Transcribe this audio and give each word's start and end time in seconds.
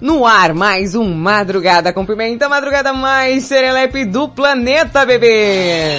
No 0.00 0.24
ar, 0.24 0.54
mais 0.54 0.94
um 0.94 1.12
Madrugada 1.12 1.92
com 1.92 2.06
Pimenta, 2.06 2.48
madrugada 2.48 2.92
mais 2.92 3.42
serelepe 3.46 4.04
do 4.04 4.28
planeta, 4.28 5.04
bebê! 5.04 5.98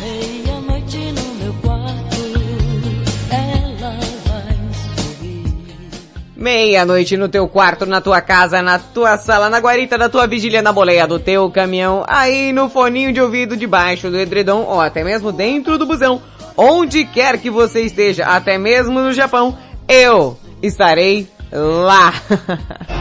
Meia-noite 0.00 1.12
no 1.12 1.44
meu 1.44 1.54
quarto, 1.62 2.16
ela 3.30 3.96
vai 4.26 4.58
subir. 4.74 5.54
Meia-noite 6.36 7.16
no 7.16 7.28
teu 7.28 7.46
quarto, 7.46 7.86
na 7.86 8.00
tua 8.00 8.20
casa, 8.20 8.60
na 8.60 8.80
tua 8.80 9.16
sala, 9.16 9.48
na 9.48 9.60
guarita 9.60 9.96
da 9.96 10.08
tua 10.08 10.26
vigília, 10.26 10.60
na 10.60 10.72
boleia 10.72 11.06
do 11.06 11.20
teu 11.20 11.48
caminhão, 11.52 12.04
aí 12.08 12.52
no 12.52 12.68
foninho 12.68 13.12
de 13.12 13.20
ouvido 13.20 13.56
debaixo 13.56 14.10
do 14.10 14.18
edredom 14.18 14.62
ou 14.62 14.80
até 14.80 15.04
mesmo 15.04 15.30
dentro 15.30 15.78
do 15.78 15.86
busão. 15.86 16.20
Onde 16.56 17.04
quer 17.04 17.38
que 17.38 17.48
você 17.48 17.82
esteja, 17.82 18.26
até 18.26 18.58
mesmo 18.58 19.00
no 19.00 19.12
Japão, 19.12 19.56
eu 19.90 20.38
estarei 20.62 21.28
lá. 21.52 22.14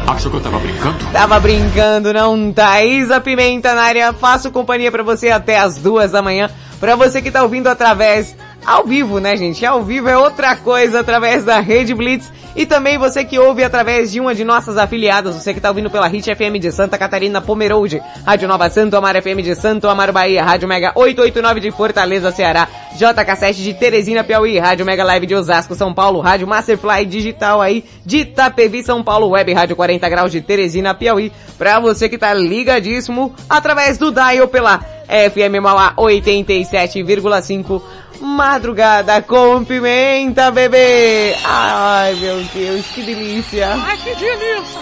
Achou 0.08 0.32
que 0.32 0.38
eu 0.38 0.42
tava 0.42 0.58
brincando? 0.58 0.98
Tava 1.14 1.40
brincando, 1.40 2.12
não? 2.12 2.52
Thaís 2.52 3.12
a 3.12 3.22
Pimenta 3.22 3.76
na 3.76 3.84
área. 3.84 4.12
Faço 4.12 4.52
companhia 4.52 4.92
pra 4.92 5.04
você 5.04 5.30
até 5.30 5.60
as 5.60 5.78
duas 5.78 6.12
da 6.12 6.22
manhã. 6.22 6.50
Pra 6.80 6.96
você 6.96 7.22
que 7.22 7.30
tá 7.30 7.44
ouvindo 7.44 7.68
através 7.68 8.36
ao 8.66 8.86
vivo, 8.86 9.20
né, 9.20 9.38
gente? 9.38 9.64
Ao 9.66 9.84
vivo 9.84 10.10
é 10.10 10.18
outra 10.18 10.56
coisa 10.56 11.02
através 11.02 11.44
da 11.44 11.60
Rede 11.60 11.94
Blitz. 11.94 12.32
E 12.60 12.66
também 12.66 12.98
você 12.98 13.24
que 13.24 13.40
ouve 13.40 13.64
através 13.64 14.12
de 14.12 14.20
uma 14.20 14.36
de 14.36 14.44
nossas 14.44 14.78
afiliadas, 14.78 15.34
você 15.34 15.54
que 15.54 15.62
tá 15.62 15.70
ouvindo 15.70 15.90
pela 15.90 16.08
Hit 16.08 16.36
FM 16.36 16.60
de 16.60 16.74
Santa 16.74 16.98
Catarina, 16.98 17.40
Pomerode, 17.40 18.02
Rádio 18.26 18.50
Nova 18.50 18.70
Santo 18.70 18.98
Amaro 18.98 19.22
FM 19.22 19.42
de 19.42 19.56
Santo 19.56 19.88
Amaro 19.88 20.12
Bahia, 20.12 20.44
Rádio 20.44 20.68
Mega 20.68 20.92
889 20.94 21.62
de 21.62 21.72
Fortaleza, 21.72 22.34
Ceará, 22.34 22.68
JK7 22.98 23.54
de 23.54 23.74
Teresina, 23.76 24.26
Piauí, 24.26 24.60
Rádio 24.60 24.86
Mega 24.86 25.06
Live 25.06 25.26
de 25.26 25.36
Osasco, 25.36 25.74
São 25.74 25.94
Paulo, 25.94 26.20
Rádio 26.20 26.50
Masterfly 26.50 27.06
Digital 27.06 27.62
aí 27.62 27.82
de 28.06 28.18
Itapevi, 28.18 28.84
São 28.84 29.02
Paulo, 29.02 29.30
Web 29.30 29.54
Rádio 29.54 29.78
40 29.78 30.10
Graus 30.10 30.30
de 30.30 30.42
Teresina, 30.42 30.94
Piauí, 30.94 31.32
pra 31.58 31.80
você 31.80 32.10
que 32.10 32.18
tá 32.18 32.34
ligadíssimo 32.34 33.34
através 33.50 33.98
do 33.98 34.12
dial 34.12 34.50
pela 34.50 34.82
FM 35.08 35.62
Mauá 35.62 35.94
87,5 35.96 37.82
Madrugada 38.20 39.22
com 39.22 39.64
pimenta, 39.64 40.52
bebê! 40.52 41.36
Ai, 41.44 42.14
meu 42.16 42.44
Deus, 42.54 42.86
que 42.88 43.02
delícia! 43.02 43.70
Ai, 43.74 43.98
que 43.98 44.16
delícia! 44.16 44.80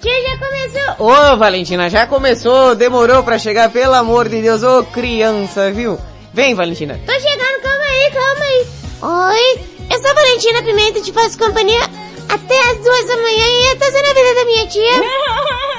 Tia, 0.00 0.22
já 0.22 0.38
começou! 0.38 1.06
Ô, 1.06 1.36
Valentina, 1.36 1.90
já 1.90 2.06
começou, 2.06 2.74
demorou 2.74 3.22
pra 3.22 3.38
chegar, 3.38 3.70
pelo 3.70 3.94
amor 3.94 4.28
de 4.28 4.40
Deus, 4.40 4.62
ô 4.62 4.82
criança, 4.84 5.70
viu? 5.70 5.98
Vem, 6.32 6.54
Valentina. 6.54 6.98
Tô 7.04 7.12
chegando, 7.12 7.62
calma 7.62 7.84
aí, 7.84 8.10
calma 8.10 8.44
aí. 8.44 8.66
Oi, 9.02 9.64
eu 9.90 10.00
sou 10.00 10.10
a 10.10 10.14
Valentina 10.14 10.62
Pimenta, 10.62 11.00
te 11.02 11.12
faço 11.12 11.38
companhia 11.38 11.80
até 12.28 12.58
as 12.70 12.78
duas 12.78 13.06
da 13.06 13.16
manhã 13.16 13.44
e 13.46 13.70
eu 13.70 13.78
tô 13.78 13.84
sendo 13.84 14.10
a 14.10 14.14
vida 14.14 14.34
da 14.34 14.44
minha 14.46 14.66
tia. 14.66 15.62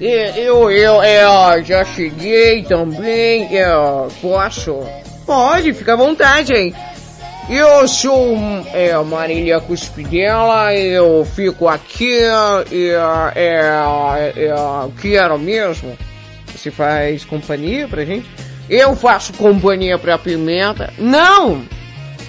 Eu, 0.00 0.70
eu, 0.70 1.02
eu 1.02 1.64
já 1.64 1.84
cheguei 1.84 2.62
também, 2.62 3.52
eu 3.52 4.08
posso? 4.22 4.80
Pode, 5.26 5.72
fica 5.72 5.94
à 5.94 5.96
vontade 5.96 6.52
aí. 6.52 6.72
Eu 7.50 7.88
sou 7.88 8.36
é, 8.72 8.96
Marília 9.02 9.58
Cuspidela, 9.58 10.72
eu 10.74 11.26
fico 11.34 11.66
aqui 11.66 12.20
e 12.70 12.90
é, 13.34 14.32
é, 14.36 14.54
quero 15.00 15.36
mesmo. 15.36 15.96
Você 16.54 16.70
faz 16.70 17.24
companhia 17.24 17.88
pra 17.88 18.04
gente? 18.04 18.28
Eu 18.70 18.94
faço 18.94 19.32
companhia 19.32 19.98
pra 19.98 20.16
Pimenta. 20.16 20.92
Não! 20.96 21.64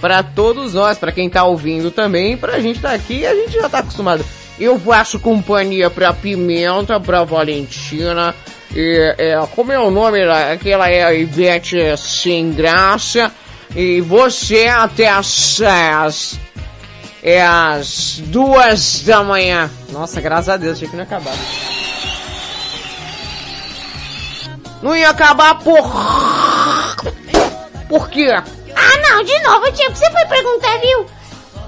Pra 0.01 0.23
todos 0.23 0.73
nós, 0.73 0.97
pra 0.97 1.11
quem 1.11 1.29
tá 1.29 1.43
ouvindo 1.43 1.91
também, 1.91 2.35
pra 2.37 2.59
gente 2.59 2.79
tá 2.79 2.93
aqui, 2.93 3.27
a 3.27 3.35
gente 3.35 3.53
já 3.53 3.69
tá 3.69 3.79
acostumado. 3.79 4.25
Eu 4.59 4.77
faço 4.79 5.19
companhia 5.19 5.89
pra 5.89 6.13
Pimenta, 6.13 6.99
pra 6.99 7.23
Valentina, 7.23 8.35
e, 8.75 9.15
é, 9.17 9.47
como 9.55 9.71
é 9.71 9.79
o 9.79 9.89
nome 9.89 10.21
aquela 10.21 10.89
é 10.89 11.03
a 11.03 11.13
Ivete 11.13 11.77
Sem 11.97 12.51
Graça, 12.51 13.31
e 13.75 14.01
você 14.01 14.67
até 14.67 15.07
as, 15.07 15.61
as, 15.61 16.39
é 17.23 17.41
as 17.41 18.19
duas 18.25 19.01
da 19.01 19.23
manhã. 19.23 19.69
Nossa, 19.91 20.19
graças 20.19 20.49
a 20.49 20.57
Deus, 20.57 20.77
achei 20.77 20.89
que 20.89 20.95
não 20.95 21.03
ia 21.03 21.07
acabar. 21.07 21.35
Não 24.81 24.95
ia 24.95 25.09
acabar 25.09 25.55
por... 25.59 25.79
Por 27.89 28.07
quê? 28.09 28.29
Ah, 28.29 28.97
não, 29.01 29.23
de 29.23 29.39
novo, 29.41 29.71
tia, 29.71 29.89
você 29.89 30.09
foi 30.11 30.25
perguntar, 30.27 30.77
viu? 30.77 31.07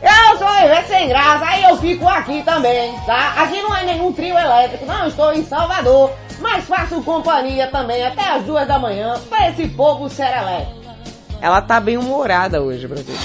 Eu 0.01 0.37
sou 0.37 0.47
Ivete 0.65 0.87
Sem 0.87 1.07
Graça, 1.07 1.45
aí 1.45 1.63
eu 1.63 1.77
fico 1.77 2.07
aqui 2.07 2.41
também, 2.43 2.93
tá? 3.05 3.33
Aqui 3.37 3.61
não 3.61 3.75
é 3.75 3.83
nenhum 3.83 4.11
trio 4.11 4.37
elétrico, 4.37 4.85
não 4.85 5.07
estou 5.07 5.31
em 5.31 5.45
Salvador, 5.45 6.11
mas 6.39 6.65
faço 6.65 7.01
companhia 7.03 7.67
também 7.67 8.05
até 8.05 8.29
as 8.29 8.43
duas 8.43 8.67
da 8.67 8.79
manhã 8.79 9.13
pra 9.29 9.49
esse 9.49 9.67
povo 9.67 10.09
serelepe. 10.09 10.81
Ela 11.39 11.61
tá 11.61 11.79
bem 11.79 11.97
humorada 11.97 12.61
hoje, 12.61 12.87
você. 12.87 13.11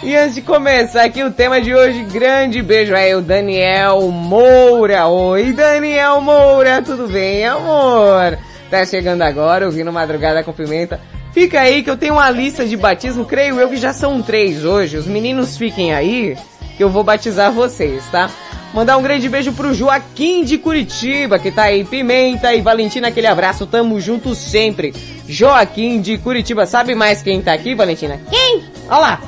E 0.00 0.16
antes 0.16 0.36
de 0.36 0.42
começar 0.42 1.02
aqui 1.02 1.24
o 1.24 1.32
tema 1.32 1.60
de 1.60 1.74
hoje, 1.74 2.04
grande 2.04 2.62
beijo 2.62 2.94
aí, 2.94 3.12
o 3.16 3.20
Daniel 3.20 4.00
Moura. 4.02 5.08
Oi, 5.08 5.52
Daniel 5.52 6.20
Moura, 6.20 6.80
tudo 6.80 7.08
bem, 7.08 7.44
amor? 7.44 8.38
Tá 8.70 8.86
chegando 8.86 9.22
agora, 9.22 9.66
ouvindo 9.66 9.92
Madrugada 9.92 10.44
com 10.44 10.52
Pimenta. 10.52 11.00
Fica 11.32 11.60
aí 11.60 11.82
que 11.82 11.90
eu 11.90 11.96
tenho 11.96 12.14
uma 12.14 12.30
lista 12.30 12.64
de 12.64 12.76
batismo, 12.76 13.24
creio 13.24 13.60
eu 13.60 13.68
que 13.68 13.76
já 13.76 13.92
são 13.92 14.20
três 14.22 14.64
hoje. 14.64 14.96
Os 14.96 15.06
meninos 15.06 15.56
fiquem 15.56 15.94
aí, 15.94 16.36
que 16.76 16.82
eu 16.82 16.90
vou 16.90 17.04
batizar 17.04 17.52
vocês, 17.52 18.02
tá? 18.10 18.30
Mandar 18.72 18.96
um 18.98 19.02
grande 19.02 19.28
beijo 19.28 19.52
pro 19.52 19.72
Joaquim 19.72 20.44
de 20.44 20.58
Curitiba, 20.58 21.38
que 21.38 21.50
tá 21.50 21.64
aí. 21.64 21.84
Pimenta 21.84 22.54
e 22.54 22.60
Valentina, 22.60 23.08
aquele 23.08 23.26
abraço, 23.26 23.66
tamo 23.66 24.00
junto 24.00 24.34
sempre. 24.34 24.94
Joaquim 25.26 26.00
de 26.00 26.18
Curitiba, 26.18 26.66
sabe 26.66 26.94
mais 26.94 27.22
quem 27.22 27.40
tá 27.40 27.52
aqui, 27.52 27.74
Valentina? 27.74 28.20
Quem? 28.30 28.64
Olha 28.88 28.98
lá. 28.98 29.22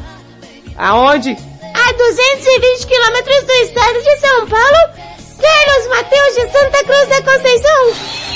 Aonde? 0.76 1.30
A 1.30 1.92
220 1.92 2.86
quilômetros 2.86 3.42
do 3.44 3.52
estado 3.52 4.02
de 4.02 4.16
São 4.18 4.46
Paulo, 4.46 5.10
Carlos 5.40 5.88
Mateus 5.88 6.34
de 6.34 6.52
Santa 6.52 6.84
Cruz 6.84 7.08
da 7.08 7.22
Conceição. 7.22 8.29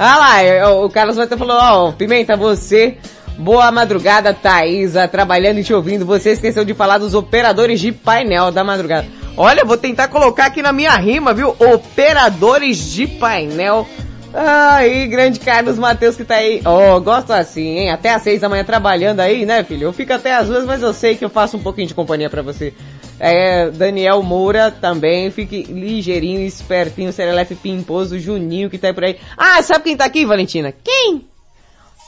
Ah 0.00 0.16
lá, 0.16 0.72
o 0.74 0.88
Carlos 0.88 1.16
vai 1.16 1.26
falando, 1.26 1.58
ó, 1.60 1.90
Pimenta, 1.90 2.36
você, 2.36 2.98
boa 3.36 3.68
madrugada, 3.72 4.32
Thaisa, 4.32 5.08
trabalhando 5.08 5.58
e 5.58 5.64
te 5.64 5.74
ouvindo. 5.74 6.06
Você 6.06 6.30
esqueceu 6.30 6.64
de 6.64 6.72
falar 6.72 6.98
dos 6.98 7.14
operadores 7.14 7.80
de 7.80 7.90
painel 7.90 8.52
da 8.52 8.62
madrugada. 8.62 9.08
Olha, 9.36 9.64
vou 9.64 9.76
tentar 9.76 10.06
colocar 10.06 10.46
aqui 10.46 10.62
na 10.62 10.72
minha 10.72 10.94
rima, 10.96 11.34
viu? 11.34 11.56
Operadores 11.58 12.92
de 12.92 13.08
painel. 13.08 13.88
Aí, 14.32 15.06
grande 15.08 15.40
Carlos 15.40 15.78
Matheus 15.78 16.14
que 16.14 16.24
tá 16.24 16.36
aí. 16.36 16.60
Ó, 16.64 17.00
gosto 17.00 17.32
assim, 17.32 17.78
hein? 17.78 17.90
Até 17.90 18.14
às 18.14 18.22
seis 18.22 18.40
da 18.40 18.48
manhã 18.48 18.62
trabalhando 18.62 19.18
aí, 19.18 19.44
né, 19.44 19.64
filho? 19.64 19.84
Eu 19.84 19.92
fico 19.92 20.12
até 20.12 20.34
às 20.34 20.46
duas, 20.46 20.64
mas 20.64 20.80
eu 20.82 20.92
sei 20.92 21.16
que 21.16 21.24
eu 21.24 21.30
faço 21.30 21.56
um 21.56 21.60
pouquinho 21.60 21.88
de 21.88 21.94
companhia 21.94 22.30
pra 22.30 22.42
você. 22.42 22.72
É, 23.20 23.70
Daniel 23.70 24.22
Moura 24.22 24.70
também, 24.70 25.30
fique 25.30 25.62
ligeirinho, 25.62 26.40
espertinho, 26.40 27.12
Serelefe 27.12 27.54
Pimposo, 27.54 28.18
Juninho 28.18 28.70
que 28.70 28.78
tá 28.78 28.94
por 28.94 29.04
aí. 29.04 29.16
Ah, 29.36 29.60
sabe 29.62 29.84
quem 29.84 29.96
tá 29.96 30.04
aqui, 30.04 30.24
Valentina? 30.24 30.72
Quem? 30.84 31.26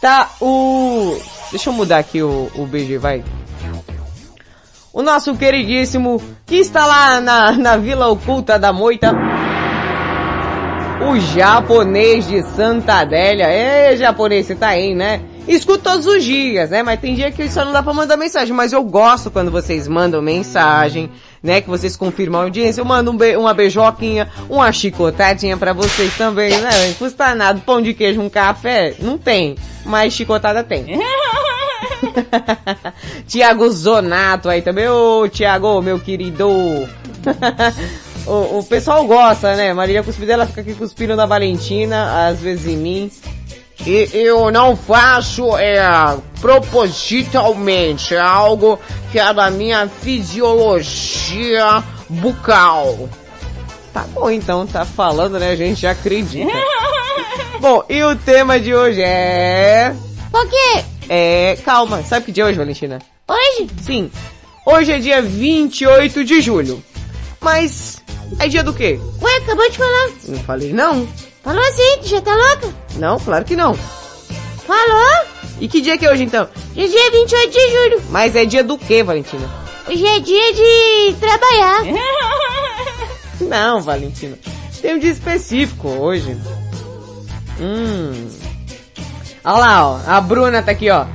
Tá, 0.00 0.30
o... 0.40 1.18
Deixa 1.50 1.68
eu 1.68 1.74
mudar 1.74 1.98
aqui 1.98 2.22
o, 2.22 2.50
o 2.54 2.66
BG, 2.66 2.96
vai. 2.98 3.24
O 4.92 5.02
nosso 5.02 5.36
queridíssimo, 5.36 6.22
que 6.46 6.56
está 6.56 6.86
lá 6.86 7.20
na, 7.20 7.52
na 7.52 7.76
Vila 7.76 8.08
Oculta 8.08 8.58
da 8.58 8.72
Moita. 8.72 9.12
O 11.08 11.18
japonês 11.18 12.26
de 12.26 12.42
Santa 12.42 12.94
Adélia. 12.94 13.48
Ê, 13.48 13.96
japonês, 13.96 14.46
você 14.46 14.54
tá 14.54 14.68
aí, 14.68 14.94
né? 14.94 15.20
Escuto 15.50 15.82
todos 15.82 16.06
os 16.06 16.22
dias, 16.22 16.70
né? 16.70 16.80
Mas 16.80 17.00
tem 17.00 17.12
dia 17.12 17.32
que 17.32 17.50
só 17.50 17.64
não 17.64 17.72
dá 17.72 17.82
pra 17.82 17.92
mandar 17.92 18.16
mensagem. 18.16 18.54
Mas 18.54 18.72
eu 18.72 18.84
gosto 18.84 19.32
quando 19.32 19.50
vocês 19.50 19.88
mandam 19.88 20.22
mensagem, 20.22 21.10
né? 21.42 21.60
Que 21.60 21.68
vocês 21.68 21.96
confirmam 21.96 22.40
a 22.40 22.44
audiência. 22.44 22.80
Eu 22.80 22.84
mando 22.84 23.10
um 23.10 23.16
be 23.16 23.36
uma 23.36 23.52
beijoquinha, 23.52 24.30
uma 24.48 24.70
chicotadinha 24.70 25.56
pra 25.56 25.72
vocês 25.72 26.16
também, 26.16 26.56
né? 26.60 26.86
Não 26.86 26.94
custa 26.94 27.34
nada. 27.34 27.60
Pão 27.66 27.82
de 27.82 27.94
queijo, 27.94 28.20
um 28.20 28.28
café? 28.28 28.94
Não 29.00 29.18
tem. 29.18 29.56
Mas 29.84 30.12
chicotada 30.12 30.62
tem. 30.62 30.86
Tiago 33.26 33.68
Zonato 33.70 34.48
aí 34.48 34.62
também. 34.62 34.88
Ô, 34.88 35.26
Tiago, 35.28 35.82
meu 35.82 35.98
querido. 35.98 36.46
o, 38.24 38.58
o 38.58 38.64
pessoal 38.68 39.04
gosta, 39.04 39.56
né? 39.56 39.74
Maria 39.74 40.04
Cuspidela 40.04 40.46
fica 40.46 40.60
aqui 40.60 40.74
cuspindo 40.74 41.16
na 41.16 41.26
Valentina, 41.26 42.28
às 42.28 42.38
vezes 42.38 42.66
em 42.66 42.76
mim. 42.76 43.10
E 43.86 44.10
eu 44.12 44.50
não 44.50 44.76
faço 44.76 45.56
é, 45.56 45.80
propositalmente, 46.40 48.14
é 48.14 48.20
algo 48.20 48.78
que 49.10 49.18
é 49.18 49.32
da 49.32 49.50
minha 49.50 49.88
fisiologia 49.88 51.82
bucal. 52.08 53.08
Tá 53.92 54.04
bom 54.12 54.30
então, 54.30 54.66
tá 54.66 54.84
falando, 54.84 55.38
né? 55.38 55.50
A 55.50 55.56
gente 55.56 55.80
já 55.80 55.92
acredita. 55.92 56.52
bom, 57.58 57.82
e 57.88 58.02
o 58.04 58.14
tema 58.16 58.60
de 58.60 58.74
hoje 58.74 59.02
é... 59.02 59.94
Por 60.30 60.48
quê? 60.48 60.84
É... 61.08 61.56
Calma, 61.64 62.02
sabe 62.02 62.26
que 62.26 62.32
dia 62.32 62.44
é 62.44 62.46
hoje, 62.46 62.58
Valentina? 62.58 63.00
Hoje? 63.26 63.68
Sim. 63.82 64.10
Hoje 64.66 64.92
é 64.92 64.98
dia 64.98 65.22
28 65.22 66.24
de 66.24 66.40
julho. 66.40 66.82
Mas 67.40 68.02
é 68.38 68.46
dia 68.46 68.62
do 68.62 68.72
quê? 68.72 69.00
Ué, 69.20 69.36
acabou 69.38 69.68
de 69.70 69.78
falar. 69.78 70.10
Não 70.28 70.38
falei 70.40 70.72
não. 70.72 71.08
Falou 71.42 71.62
assim, 71.62 71.98
tu 72.02 72.08
já 72.08 72.20
tá 72.20 72.34
louca? 72.34 72.74
Não, 72.96 73.18
claro 73.18 73.44
que 73.44 73.56
não. 73.56 73.74
Falou? 73.74 75.26
E 75.58 75.68
que 75.68 75.80
dia 75.80 75.96
que 75.96 76.06
é 76.06 76.12
hoje 76.12 76.24
então? 76.24 76.48
Hoje 76.76 76.84
é 76.84 76.88
dia 76.88 77.10
28 77.10 77.52
de 77.52 77.70
julho. 77.70 78.02
Mas 78.10 78.36
é 78.36 78.44
dia 78.44 78.62
do 78.62 78.76
quê, 78.76 79.02
Valentina? 79.02 79.48
Hoje 79.88 80.06
é 80.06 80.20
dia 80.20 80.52
de 80.52 81.16
trabalhar. 81.18 81.80
Não, 83.40 83.80
Valentina. 83.80 84.38
Tem 84.80 84.94
um 84.94 84.98
dia 84.98 85.10
específico 85.10 85.88
hoje. 85.88 86.36
Hum. 87.58 88.28
Olha 89.42 89.58
lá, 89.58 89.88
ó. 89.88 90.00
A 90.06 90.20
Bruna 90.20 90.62
tá 90.62 90.72
aqui, 90.72 90.90
ó. 90.90 91.06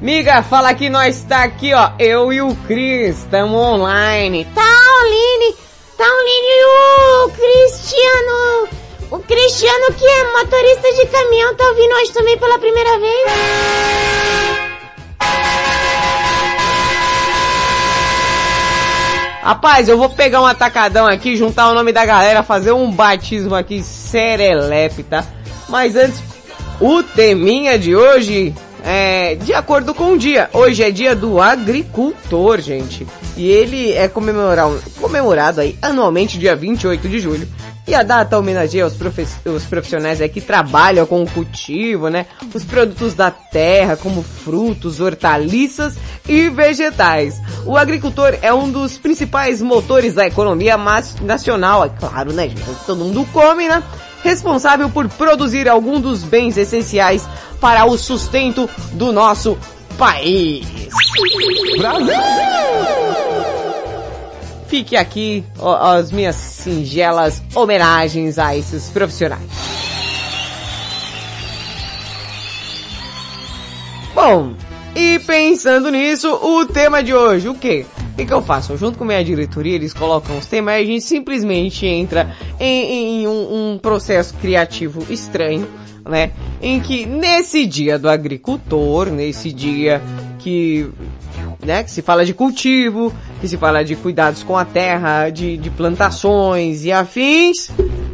Miga, 0.00 0.42
fala 0.42 0.74
que 0.74 0.88
nós 0.88 1.22
tá 1.24 1.42
aqui, 1.42 1.74
ó. 1.74 1.90
Eu 1.98 2.32
e 2.32 2.40
o 2.40 2.54
Cris, 2.66 3.24
tamo 3.30 3.56
online. 3.56 4.46
Tá 4.54 4.62
online. 4.62 5.56
Tá 5.96 6.04
online 6.04 6.46
e 6.48 6.64
o 6.64 7.28
Cristiano... 7.30 8.81
O 9.12 9.18
Cristiano 9.18 9.92
que 9.92 10.06
é 10.06 10.32
motorista 10.32 10.90
de 10.90 11.06
caminhão 11.06 11.54
tá 11.54 11.68
ouvindo 11.68 11.94
hoje 11.96 12.12
também 12.12 12.38
pela 12.38 12.58
primeira 12.58 12.98
vez. 12.98 13.30
Rapaz, 19.42 19.86
eu 19.86 19.98
vou 19.98 20.08
pegar 20.08 20.40
um 20.40 20.46
atacadão 20.46 21.06
aqui, 21.06 21.36
juntar 21.36 21.68
o 21.68 21.74
nome 21.74 21.92
da 21.92 22.06
galera, 22.06 22.42
fazer 22.42 22.72
um 22.72 22.90
batismo 22.90 23.54
aqui 23.54 23.82
serelepe, 23.82 25.02
tá? 25.02 25.26
Mas 25.68 25.94
antes, 25.94 26.22
o 26.80 27.02
teminha 27.02 27.78
de 27.78 27.94
hoje 27.94 28.54
é 28.82 29.34
de 29.34 29.52
acordo 29.52 29.92
com 29.92 30.14
o 30.14 30.18
dia. 30.18 30.48
Hoje 30.54 30.82
é 30.82 30.90
dia 30.90 31.14
do 31.14 31.38
agricultor, 31.38 32.62
gente. 32.62 33.06
E 33.36 33.50
ele 33.50 33.92
é 33.92 34.08
comemorado, 34.08 34.82
comemorado 34.98 35.60
aí 35.60 35.76
anualmente 35.82 36.38
dia 36.38 36.56
28 36.56 37.06
de 37.10 37.20
julho. 37.20 37.46
E 37.86 37.94
a 37.94 38.02
data 38.04 38.38
homenageia 38.38 38.86
os, 38.86 38.96
os 39.44 39.64
profissionais 39.64 40.20
que 40.32 40.40
trabalham 40.40 41.04
com 41.04 41.22
o 41.22 41.28
cultivo, 41.28 42.08
né? 42.08 42.26
Os 42.54 42.64
produtos 42.64 43.14
da 43.14 43.30
terra, 43.30 43.96
como 43.96 44.22
frutos, 44.22 45.00
hortaliças 45.00 45.96
e 46.28 46.48
vegetais. 46.48 47.40
O 47.66 47.76
agricultor 47.76 48.38
é 48.40 48.54
um 48.54 48.70
dos 48.70 48.96
principais 48.98 49.60
motores 49.60 50.14
da 50.14 50.26
economia 50.26 50.76
nacional, 51.22 51.84
é 51.84 51.88
claro, 51.88 52.32
né, 52.32 52.48
gente? 52.48 52.62
Todo 52.86 53.04
mundo 53.04 53.26
come, 53.32 53.68
né? 53.68 53.82
Responsável 54.22 54.88
por 54.88 55.08
produzir 55.08 55.68
algum 55.68 56.00
dos 56.00 56.22
bens 56.22 56.56
essenciais 56.56 57.28
para 57.60 57.84
o 57.84 57.98
sustento 57.98 58.70
do 58.92 59.12
nosso 59.12 59.58
país. 59.98 60.88
Brasil! 61.78 63.21
Fique 64.72 64.96
aqui 64.96 65.44
ó, 65.58 65.98
as 65.98 66.10
minhas 66.10 66.34
singelas 66.34 67.42
homenagens 67.54 68.38
a 68.38 68.56
esses 68.56 68.88
profissionais. 68.88 69.42
Bom, 74.14 74.54
e 74.96 75.18
pensando 75.18 75.90
nisso, 75.90 76.26
o 76.32 76.64
tema 76.64 77.02
de 77.02 77.12
hoje, 77.12 77.50
o 77.50 77.54
quê? 77.54 77.84
O 78.12 78.16
que, 78.16 78.24
que 78.24 78.32
eu 78.32 78.40
faço? 78.40 78.74
Junto 78.78 78.96
com 78.96 79.04
minha 79.04 79.22
diretoria, 79.22 79.74
eles 79.74 79.92
colocam 79.92 80.38
os 80.38 80.46
temas 80.46 80.76
e 80.76 80.78
a 80.78 80.86
gente 80.86 81.04
simplesmente 81.04 81.84
entra 81.84 82.34
em, 82.58 83.24
em 83.24 83.26
um, 83.26 83.74
um 83.74 83.78
processo 83.78 84.32
criativo 84.40 85.04
estranho, 85.12 85.68
né? 86.02 86.30
Em 86.62 86.80
que 86.80 87.04
nesse 87.04 87.66
dia 87.66 87.98
do 87.98 88.08
agricultor, 88.08 89.10
nesse 89.10 89.52
dia 89.52 90.00
que 90.38 90.90
né? 91.64 91.84
Que 91.84 91.90
se 91.90 92.02
fala 92.02 92.24
de 92.24 92.34
cultivo, 92.34 93.12
que 93.40 93.48
se 93.48 93.56
fala 93.56 93.84
de 93.84 93.96
cuidados 93.96 94.42
com 94.42 94.56
a 94.56 94.64
terra, 94.64 95.30
de, 95.30 95.56
de 95.56 95.70
plantações 95.70 96.84
e 96.84 96.92
afins. 96.92 97.70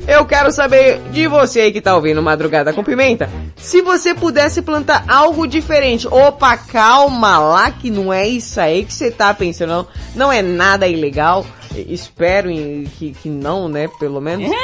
Eu 0.07 0.25
quero 0.25 0.51
saber 0.51 1.01
de 1.11 1.27
você 1.27 1.61
aí 1.61 1.73
que 1.73 1.81
tá 1.81 1.95
ouvindo 1.95 2.23
Madrugada 2.23 2.73
com 2.73 2.83
Pimenta, 2.83 3.29
se 3.57 3.83
você 3.83 4.15
pudesse 4.15 4.63
plantar 4.63 5.05
algo 5.07 5.47
diferente. 5.47 6.07
Opa, 6.07 6.57
calma 6.57 7.39
lá 7.39 7.71
que 7.71 7.91
não 7.91 8.13
é 8.13 8.27
isso 8.27 8.61
aí 8.61 8.85
que 8.85 8.93
você 8.93 9.11
tá 9.11 9.35
pensando, 9.35 9.69
não, 9.71 9.87
não 10.15 10.33
é 10.33 10.41
nada 10.41 10.87
ilegal. 10.87 11.45
Espero 11.75 12.49
que, 12.99 13.13
que 13.13 13.29
não, 13.29 13.69
né, 13.69 13.89
pelo 13.99 14.21
menos. 14.21 14.51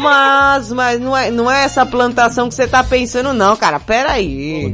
Mas, 0.00 0.70
mas 0.72 1.00
não 1.00 1.16
é, 1.16 1.30
não 1.30 1.50
é 1.50 1.64
essa 1.64 1.86
plantação 1.86 2.50
que 2.50 2.54
você 2.54 2.66
tá 2.66 2.84
pensando 2.84 3.32
não, 3.32 3.56
cara. 3.56 3.80
Pera 3.80 4.12
aí. 4.12 4.70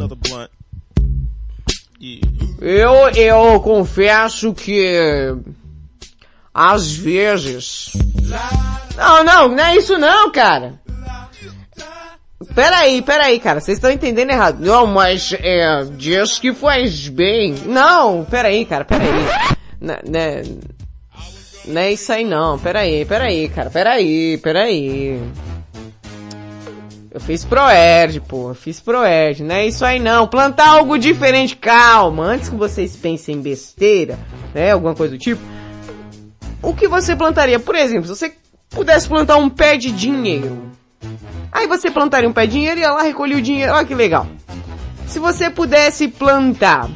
Eu, 2.64 3.08
eu 3.10 3.60
confesso 3.60 4.54
que 4.54 5.34
às 6.54 6.92
vezes. 6.92 7.92
Não, 8.96 9.24
não, 9.24 9.48
não 9.48 9.64
é 9.64 9.76
isso 9.76 9.98
não, 9.98 10.30
cara. 10.30 10.80
Peraí, 12.54 13.02
peraí, 13.02 13.40
cara, 13.40 13.60
vocês 13.60 13.78
estão 13.78 13.90
entendendo 13.90 14.30
errado. 14.30 14.60
Não, 14.60 14.86
mas 14.86 15.34
é, 15.40 15.84
diz 15.96 16.38
que 16.38 16.54
faz 16.54 17.08
bem. 17.08 17.54
Não, 17.66 18.24
peraí, 18.24 18.64
cara, 18.64 18.84
peraí. 18.84 19.08
Não, 19.80 19.96
né, 20.08 20.42
não 21.64 21.80
é 21.80 21.92
isso 21.92 22.12
aí 22.12 22.24
não, 22.24 22.56
peraí, 22.60 23.04
peraí, 23.04 23.48
cara, 23.48 23.70
peraí, 23.70 24.38
peraí. 24.38 25.20
Eu 27.12 27.20
fiz 27.20 27.44
Proerd, 27.44 28.20
pô. 28.20 28.48
Eu 28.48 28.54
fiz 28.54 28.80
Proerd. 28.80 29.42
Não 29.42 29.54
é 29.54 29.66
isso 29.66 29.84
aí 29.84 29.98
não. 29.98 30.26
Plantar 30.26 30.68
algo 30.68 30.98
diferente. 30.98 31.54
Calma. 31.54 32.24
Antes 32.24 32.48
que 32.48 32.56
vocês 32.56 32.96
pensem 32.96 33.36
em 33.36 33.42
besteira, 33.42 34.18
né? 34.54 34.72
Alguma 34.72 34.94
coisa 34.94 35.12
do 35.14 35.18
tipo. 35.18 35.42
O 36.62 36.74
que 36.74 36.88
você 36.88 37.14
plantaria? 37.14 37.60
Por 37.60 37.74
exemplo, 37.74 38.04
se 38.04 38.18
você 38.18 38.32
pudesse 38.70 39.06
plantar 39.08 39.36
um 39.36 39.50
pé 39.50 39.76
de 39.76 39.92
dinheiro. 39.92 40.70
Aí 41.52 41.66
você 41.66 41.90
plantaria 41.90 42.26
um 42.26 42.32
pé 42.32 42.46
de 42.46 42.52
dinheiro 42.52 42.80
e 42.80 42.82
ia 42.82 42.92
lá 42.92 43.02
recolher 43.02 43.34
o 43.34 43.42
dinheiro. 43.42 43.72
Olha 43.74 43.84
que 43.84 43.94
legal. 43.94 44.26
Se 45.06 45.18
você 45.18 45.50
pudesse 45.50 46.08
plantar... 46.08 46.88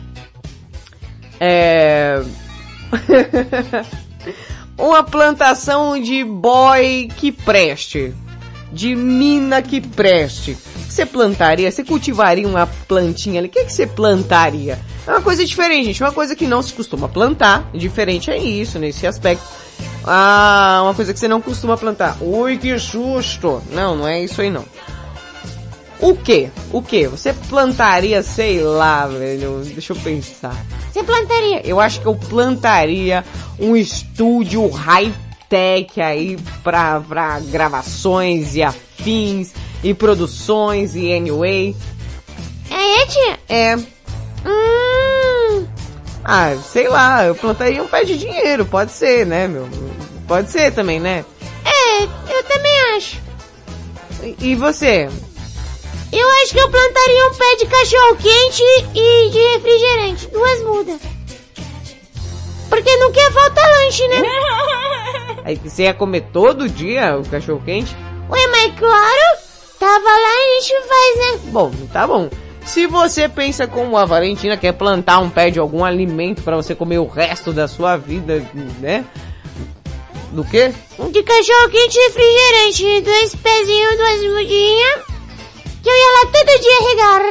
É... 1.38 2.22
uma 4.78 5.02
plantação 5.02 6.00
de 6.00 6.24
boy 6.24 7.08
que 7.18 7.30
preste 7.30 8.14
de 8.72 8.94
mina 8.94 9.62
que 9.62 9.80
preste. 9.80 10.56
Você 10.88 11.04
plantaria? 11.04 11.70
Você 11.70 11.84
cultivaria 11.84 12.46
uma 12.46 12.66
plantinha 12.66 13.40
ali? 13.40 13.48
O 13.48 13.50
que, 13.50 13.64
que 13.64 13.72
você 13.72 13.86
plantaria? 13.86 14.78
É 15.06 15.10
uma 15.10 15.20
coisa 15.20 15.44
diferente, 15.44 15.86
gente. 15.86 16.02
Uma 16.02 16.12
coisa 16.12 16.34
que 16.34 16.46
não 16.46 16.62
se 16.62 16.72
costuma 16.72 17.08
plantar. 17.08 17.70
Diferente 17.74 18.30
é 18.30 18.38
isso, 18.38 18.78
nesse 18.78 19.06
aspecto. 19.06 19.44
Ah, 20.04 20.80
uma 20.84 20.94
coisa 20.94 21.12
que 21.12 21.18
você 21.18 21.28
não 21.28 21.40
costuma 21.40 21.76
plantar. 21.76 22.16
Ui, 22.20 22.56
que 22.56 22.78
susto! 22.78 23.62
Não, 23.72 23.96
não 23.96 24.08
é 24.08 24.22
isso 24.22 24.40
aí 24.40 24.50
não. 24.50 24.64
O 26.00 26.14
que? 26.14 26.50
O 26.72 26.82
que? 26.82 27.06
Você 27.08 27.32
plantaria, 27.32 28.22
sei 28.22 28.60
lá, 28.60 29.06
velho. 29.06 29.62
Deixa 29.64 29.92
eu 29.92 29.96
pensar. 29.96 30.54
Você 30.92 31.02
plantaria? 31.02 31.66
Eu 31.66 31.80
acho 31.80 32.00
que 32.00 32.06
eu 32.06 32.14
plantaria 32.14 33.24
um 33.58 33.74
estúdio 33.76 34.68
high 34.68 35.12
tech 35.48 36.00
aí 36.00 36.36
pra, 36.62 37.00
pra 37.00 37.40
gravações 37.40 38.54
e 38.54 38.62
afins 38.62 39.52
e 39.82 39.94
produções 39.94 40.94
e 40.94 41.12
anyway. 41.12 41.74
É, 42.70 43.02
é 43.02 43.06
chocolate? 43.06 43.40
É. 43.48 43.76
Hum. 44.46 45.66
Ah, 46.24 46.56
sei 46.72 46.88
lá, 46.88 47.24
eu 47.24 47.34
plantaria 47.34 47.82
um 47.82 47.88
pé 47.88 48.04
de 48.04 48.18
dinheiro, 48.18 48.64
pode 48.66 48.92
ser, 48.92 49.26
né, 49.26 49.46
meu? 49.46 49.68
Pode 50.26 50.50
ser 50.50 50.72
também, 50.72 50.98
né? 50.98 51.24
É, 51.64 52.02
eu 52.02 52.42
também 52.44 52.96
acho. 52.96 53.20
E, 54.22 54.50
e 54.50 54.54
você? 54.56 55.08
Eu 56.12 56.30
acho 56.42 56.52
que 56.52 56.60
eu 56.60 56.70
plantaria 56.70 57.26
um 57.28 57.34
pé 57.34 57.56
de 57.56 57.66
cachorro 57.66 58.16
quente 58.16 58.62
e 58.94 59.30
de 59.30 59.38
refrigerante. 59.38 60.26
Duas 60.28 60.62
mudas. 60.62 61.00
Porque 62.68 62.96
não 62.96 63.12
quer 63.12 63.32
faltar 63.32 63.70
lanche, 63.70 64.08
né? 64.08 64.22
Aí 65.46 65.54
você 65.54 65.84
ia 65.84 65.94
comer 65.94 66.22
todo 66.32 66.68
dia 66.68 67.16
o 67.16 67.24
cachorro 67.24 67.62
quente? 67.64 67.96
Ué, 68.28 68.46
mas 68.48 68.76
claro, 68.76 69.38
tava 69.78 69.94
lá 69.94 70.34
e 70.34 70.58
a 70.58 70.60
gente 70.60 70.88
faz, 70.88 71.18
né? 71.18 71.50
Bom, 71.52 71.72
tá 71.92 72.04
bom. 72.04 72.28
Se 72.64 72.84
você 72.88 73.28
pensa 73.28 73.64
como 73.64 73.96
a 73.96 74.04
Valentina 74.04 74.56
quer 74.56 74.72
plantar 74.72 75.20
um 75.20 75.30
pé 75.30 75.48
de 75.48 75.60
algum 75.60 75.84
alimento 75.84 76.42
pra 76.42 76.56
você 76.56 76.74
comer 76.74 76.98
o 76.98 77.06
resto 77.06 77.52
da 77.52 77.68
sua 77.68 77.96
vida, 77.96 78.44
né? 78.80 79.04
Do 80.32 80.44
quê? 80.44 80.74
De 81.12 81.22
cachorro 81.22 81.68
quente 81.70 81.96
e 81.96 82.06
refrigerante. 82.08 83.00
Dois 83.02 83.34
pezinhos, 83.36 83.96
duas 83.96 84.22
mudinhas. 84.22 85.15
Que 85.86 85.90
eu 85.90 85.94
ia 85.94 86.10
lá 86.10 86.26
todo 86.32 86.50
dia 86.60 86.88
regar. 86.88 87.22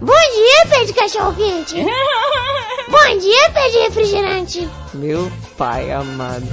Bom 0.00 0.14
dia, 0.14 0.66
pé 0.70 0.84
de 0.84 0.92
cachorro 0.92 1.34
quente. 1.34 1.74
Bom 2.88 3.18
dia, 3.18 3.50
pé 3.50 3.68
de 3.68 3.78
refrigerante. 3.78 4.68
Meu 4.94 5.28
pai 5.58 5.90
amado. 5.90 6.46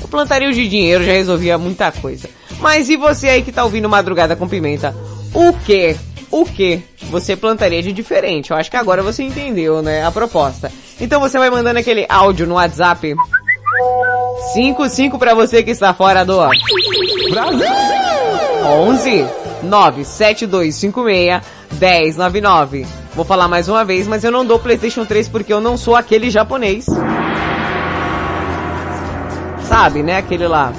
Eu 0.00 0.08
plantaria 0.08 0.48
o 0.48 0.52
de 0.54 0.66
dinheiro, 0.66 1.04
já 1.04 1.12
resolvia 1.12 1.58
muita 1.58 1.92
coisa. 1.92 2.30
Mas 2.58 2.88
e 2.88 2.96
você 2.96 3.28
aí 3.28 3.42
que 3.42 3.52
tá 3.52 3.64
ouvindo 3.64 3.86
Madrugada 3.86 4.34
com 4.34 4.48
Pimenta? 4.48 4.96
O 5.34 5.52
que? 5.52 5.94
O 6.30 6.46
que 6.46 6.82
você 7.10 7.36
plantaria 7.36 7.82
de 7.82 7.92
diferente? 7.92 8.50
Eu 8.50 8.56
acho 8.56 8.70
que 8.70 8.78
agora 8.78 9.02
você 9.02 9.22
entendeu, 9.24 9.82
né? 9.82 10.06
A 10.06 10.10
proposta. 10.10 10.72
Então 10.98 11.20
você 11.20 11.38
vai 11.38 11.50
mandando 11.50 11.78
aquele 11.78 12.06
áudio 12.08 12.46
no 12.46 12.54
WhatsApp. 12.54 13.14
55 14.54 15.18
para 15.18 15.34
você 15.34 15.62
que 15.62 15.70
está 15.70 15.92
fora 15.92 16.24
do 16.24 16.40
Brasil. 17.30 17.66
11 18.66 19.26
97256 19.62 21.42
1099. 21.80 22.86
Vou 23.14 23.24
falar 23.24 23.48
mais 23.48 23.68
uma 23.68 23.84
vez, 23.84 24.06
mas 24.06 24.22
eu 24.24 24.30
não 24.30 24.44
dou 24.44 24.58
PlayStation 24.58 25.04
3 25.04 25.28
porque 25.28 25.52
eu 25.52 25.60
não 25.60 25.76
sou 25.76 25.94
aquele 25.96 26.30
japonês. 26.30 26.86
Sabe, 29.62 30.02
né? 30.02 30.18
Aquele 30.18 30.48
lá. 30.48 30.72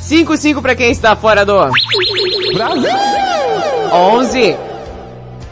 55 0.00 0.62
para 0.62 0.76
quem 0.76 0.90
está 0.90 1.16
fora 1.16 1.44
do 1.44 1.58
Brasil. 2.54 2.90
11 3.92 4.56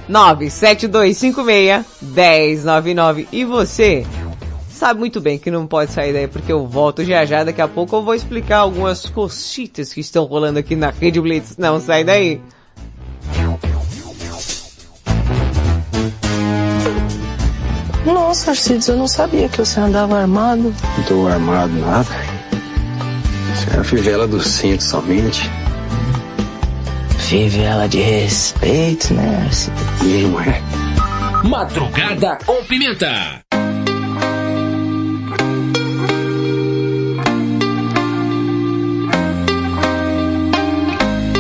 97256 0.09 1.85
1099. 2.01 3.29
E 3.33 3.45
você 3.45 4.07
sabe 4.75 5.01
muito 5.01 5.21
bem 5.21 5.39
que 5.39 5.51
não 5.51 5.67
pode 5.67 5.93
sair 5.93 6.13
daí 6.13 6.29
porque 6.29 6.53
eu 6.53 6.67
volto 6.67 7.05
já 7.05 7.25
já. 7.25 7.45
Daqui 7.45 7.61
a 7.61 7.69
pouco 7.69 7.97
eu 7.97 8.03
vou 8.03 8.15
explicar 8.15 8.59
algumas 8.59 9.07
cositas 9.07 9.93
que 9.93 10.01
estão 10.01 10.25
rolando 10.25 10.59
aqui 10.59 10.75
na 10.77 10.91
Rede 10.91 11.21
Blitz. 11.21 11.57
Não 11.57 11.81
sai 11.81 12.05
daí. 12.05 12.41
Nossa, 18.05 18.51
Arcides, 18.51 18.89
eu 18.89 18.97
não 18.97 19.09
sabia 19.09 19.49
que 19.49 19.59
você 19.59 19.81
andava 19.81 20.19
armado. 20.19 20.75
Não 20.99 21.05
tô 21.05 21.27
armado 21.27 21.73
nada. 21.75 22.09
Isso 23.55 23.71
é 23.75 23.79
a 23.79 23.85
fivela 23.85 24.27
do 24.27 24.41
cinto 24.43 24.83
somente. 24.83 25.51
Fivela 27.19 27.89
de 27.89 28.01
respeito, 28.01 29.15
né, 29.15 29.45
Arcides? 29.47 30.31
Não 30.31 30.41
é. 30.41 30.61
Madrugada 31.49 32.39
com 32.45 32.63
Pimenta. 32.65 33.44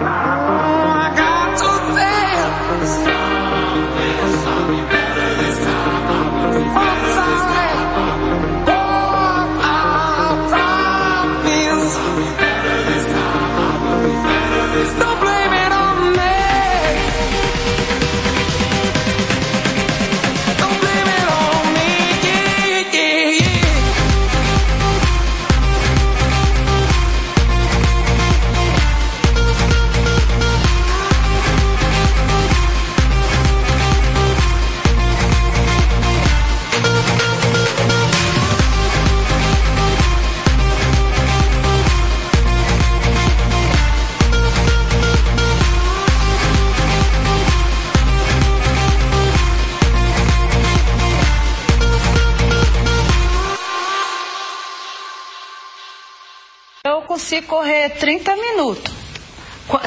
Oh, 0.00 0.33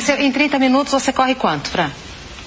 Em 0.10 0.32
30 0.32 0.58
minutos 0.58 0.94
você 0.94 1.12
corre 1.12 1.36
quanto, 1.36 1.70
Fran? 1.70 1.92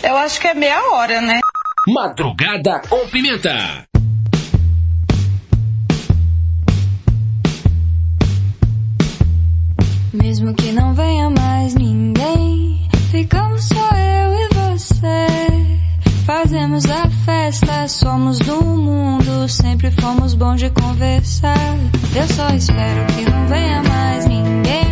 Eu 0.02 0.16
acho 0.16 0.40
que 0.40 0.48
é 0.48 0.54
meia 0.54 0.92
hora, 0.92 1.20
né? 1.20 1.40
Madrugada 1.86 2.80
com 2.88 3.06
Pimenta. 3.08 3.86
Mesmo 10.12 10.54
que 10.54 10.72
não 10.72 10.94
venha 10.94 11.28
mais 11.30 11.74
ninguém, 11.74 12.88
ficamos 13.10 13.64
só 13.64 13.90
eu 13.90 14.32
e 14.34 14.48
você. 14.54 15.26
Fazemos 16.24 16.86
a 16.86 17.08
festa, 17.24 17.88
somos 17.88 18.38
do 18.38 18.62
mundo, 18.64 19.48
sempre 19.48 19.90
fomos 19.90 20.34
bons 20.34 20.60
de 20.60 20.70
conversar. 20.70 21.76
Eu 22.14 22.26
só 22.34 22.48
espero 22.54 23.06
que 23.14 23.30
não 23.30 23.46
venha 23.46 23.82
mais 23.82 24.26
ninguém. 24.26 24.89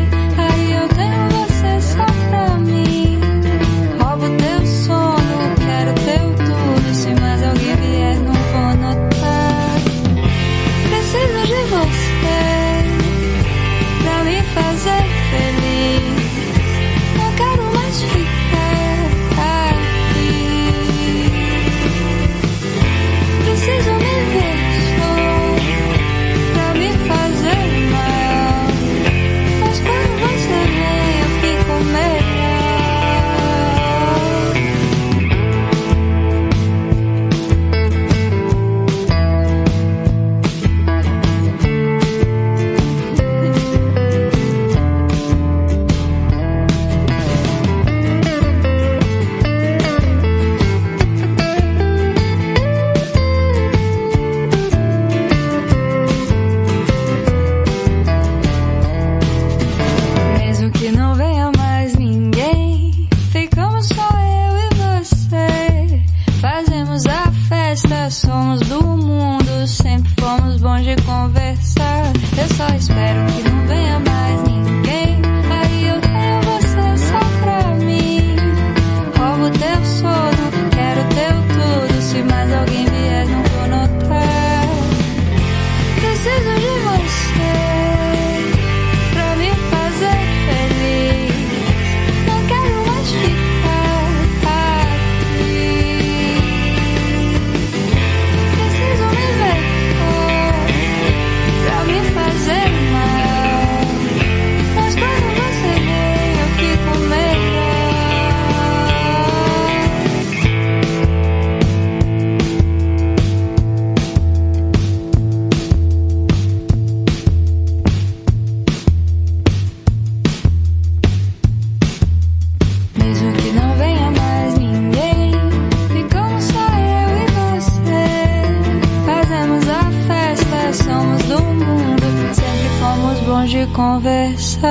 Somos 130.89 131.23
do 131.25 131.43
mundo, 131.43 132.35
sempre 132.35 132.69
fomos 132.81 133.21
bons 133.21 133.51
de 133.51 133.67
conversar. 133.75 134.69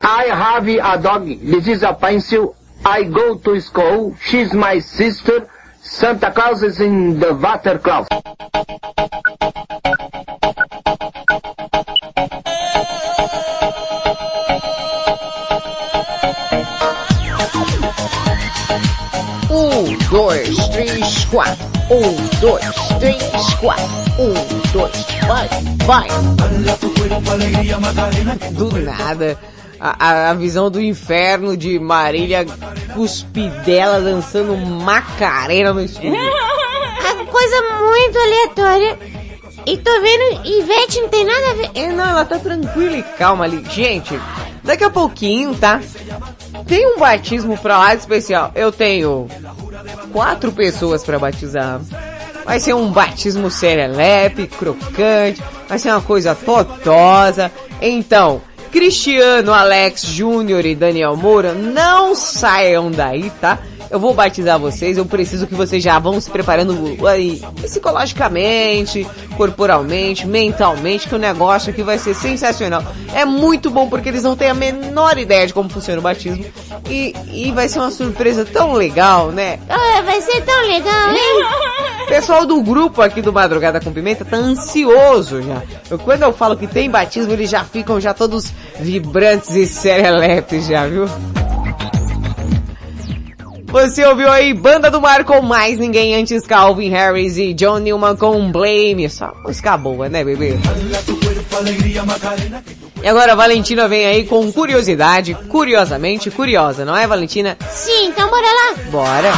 I 0.00 0.24
have 0.30 0.68
a 0.68 0.98
dog. 0.98 1.26
This 1.26 1.68
is 1.68 1.82
a 1.82 1.94
pencil. 1.94 2.56
I 2.84 3.04
go 3.04 3.36
to 3.36 3.60
school. 3.60 4.16
She's 4.20 4.52
my 4.52 4.80
sister. 4.80 5.48
Santa 5.80 6.32
Claus 6.32 6.62
is 6.62 6.80
in 6.80 7.20
the 7.20 7.34
water 7.34 7.78
closet. 7.78 8.08
Um, 19.50 19.96
dois, 20.10 20.68
três, 20.68 21.24
quatro. 21.26 21.64
Um, 21.90 22.38
dois, 22.40 22.64
três, 22.98 23.54
quatro. 23.60 23.84
Um, 24.18 24.70
dois, 24.72 25.06
vai, 25.26 25.48
vai. 25.86 26.08
Do 28.52 28.70
nada. 28.82 29.38
A, 29.80 30.06
a- 30.08 30.30
a 30.30 30.34
visão 30.34 30.70
do 30.70 30.80
inferno 30.80 31.56
de 31.56 31.78
Marília 31.78 32.44
Cuspidela 32.94 34.00
dançando 34.00 34.56
Macarena 34.56 35.72
no 35.72 35.80
estúdio. 35.84 36.14
É 36.16 37.24
coisa 37.26 37.62
muito 37.80 38.18
aleatória. 38.18 38.98
E 39.66 39.76
tô 39.76 39.90
vendo 40.00 40.46
Ivete 40.46 41.00
não 41.00 41.08
tem 41.08 41.24
nada 41.24 41.50
a 41.50 41.54
ver. 41.54 41.70
É, 41.74 41.88
não, 41.92 42.04
ela 42.04 42.24
tá 42.24 42.38
tranquila 42.38 42.96
e 42.96 43.02
calma 43.02 43.44
ali. 43.44 43.64
Gente, 43.70 44.18
daqui 44.64 44.82
a 44.84 44.90
pouquinho, 44.90 45.54
tá? 45.54 45.80
Tem 46.66 46.86
um 46.86 46.98
batismo 46.98 47.56
pra 47.58 47.78
lá 47.78 47.94
especial. 47.94 48.50
Eu 48.54 48.72
tenho 48.72 49.26
quatro 50.12 50.52
pessoas 50.52 51.02
pra 51.02 51.18
batizar. 51.18 51.80
Vai 52.44 52.60
ser 52.60 52.74
um 52.74 52.90
batismo 52.90 53.50
serelepe, 53.50 54.46
crocante. 54.46 55.42
Vai 55.68 55.78
ser 55.78 55.90
uma 55.90 56.00
coisa 56.00 56.34
totosa. 56.34 57.52
Então, 57.80 58.40
Cristiano, 58.70 59.52
Alex 59.52 60.02
Júnior 60.02 60.64
e 60.66 60.74
Daniel 60.74 61.16
Moura, 61.16 61.52
não 61.52 62.14
saiam 62.14 62.90
daí, 62.90 63.30
tá? 63.40 63.58
Eu 63.90 63.98
vou 63.98 64.12
batizar 64.12 64.58
vocês, 64.58 64.98
eu 64.98 65.06
preciso 65.06 65.46
que 65.46 65.54
vocês 65.54 65.82
já 65.82 65.98
vão 65.98 66.20
se 66.20 66.30
preparando 66.30 67.06
aí, 67.06 67.42
psicologicamente, 67.60 69.06
corporalmente, 69.36 70.26
mentalmente, 70.26 71.08
que 71.08 71.14
o 71.14 71.18
negócio 71.18 71.70
aqui 71.70 71.82
vai 71.82 71.98
ser 71.98 72.14
sensacional. 72.14 72.82
É 73.14 73.24
muito 73.24 73.70
bom 73.70 73.88
porque 73.88 74.08
eles 74.08 74.22
não 74.22 74.36
têm 74.36 74.50
a 74.50 74.54
menor 74.54 75.16
ideia 75.16 75.46
de 75.46 75.54
como 75.54 75.70
funciona 75.70 76.00
o 76.00 76.02
batismo. 76.02 76.44
E, 76.88 77.14
e 77.32 77.50
vai 77.52 77.68
ser 77.68 77.78
uma 77.78 77.90
surpresa 77.90 78.44
tão 78.44 78.74
legal, 78.74 79.30
né? 79.30 79.58
Ah, 79.68 80.02
vai 80.02 80.20
ser 80.20 80.42
tão 80.42 80.60
legal, 80.66 81.10
hein? 81.10 81.44
O 82.02 82.08
pessoal 82.08 82.46
do 82.46 82.62
grupo 82.62 83.02
aqui 83.02 83.20
do 83.20 83.32
Madrugada 83.32 83.80
com 83.80 83.92
Pimenta 83.92 84.24
tá 84.24 84.36
ansioso 84.36 85.42
já. 85.42 85.62
Eu, 85.90 85.98
quando 85.98 86.22
eu 86.22 86.32
falo 86.32 86.56
que 86.56 86.66
tem 86.66 86.90
batismo, 86.90 87.32
eles 87.32 87.50
já 87.50 87.64
ficam 87.64 88.00
já 88.00 88.14
todos 88.14 88.52
vibrantes 88.80 89.50
e 89.50 89.66
serelepes 89.66 90.66
já, 90.66 90.86
viu? 90.86 91.06
Você 93.68 94.04
ouviu 94.06 94.30
aí 94.30 94.54
Banda 94.54 94.90
do 94.90 95.00
Mar 95.00 95.24
com 95.24 95.42
mais 95.42 95.78
ninguém 95.78 96.14
antes 96.14 96.46
Calvin 96.46 96.88
Harris 96.88 97.36
e 97.36 97.52
John 97.52 97.78
Newman 97.78 98.16
com 98.16 98.50
Blame. 98.50 99.10
Só 99.10 99.32
música 99.44 99.76
boa, 99.76 100.08
né, 100.08 100.24
bebê? 100.24 100.58
E 103.02 103.08
agora 103.08 103.32
a 103.32 103.36
Valentina 103.36 103.86
vem 103.86 104.06
aí 104.06 104.24
com 104.24 104.50
curiosidade, 104.50 105.34
curiosamente 105.48 106.30
curiosa, 106.30 106.84
não 106.84 106.96
é, 106.96 107.06
Valentina? 107.06 107.56
Sim, 107.70 108.06
então 108.06 108.28
bora 108.30 108.46
lá. 108.46 108.74
Bora! 108.90 109.32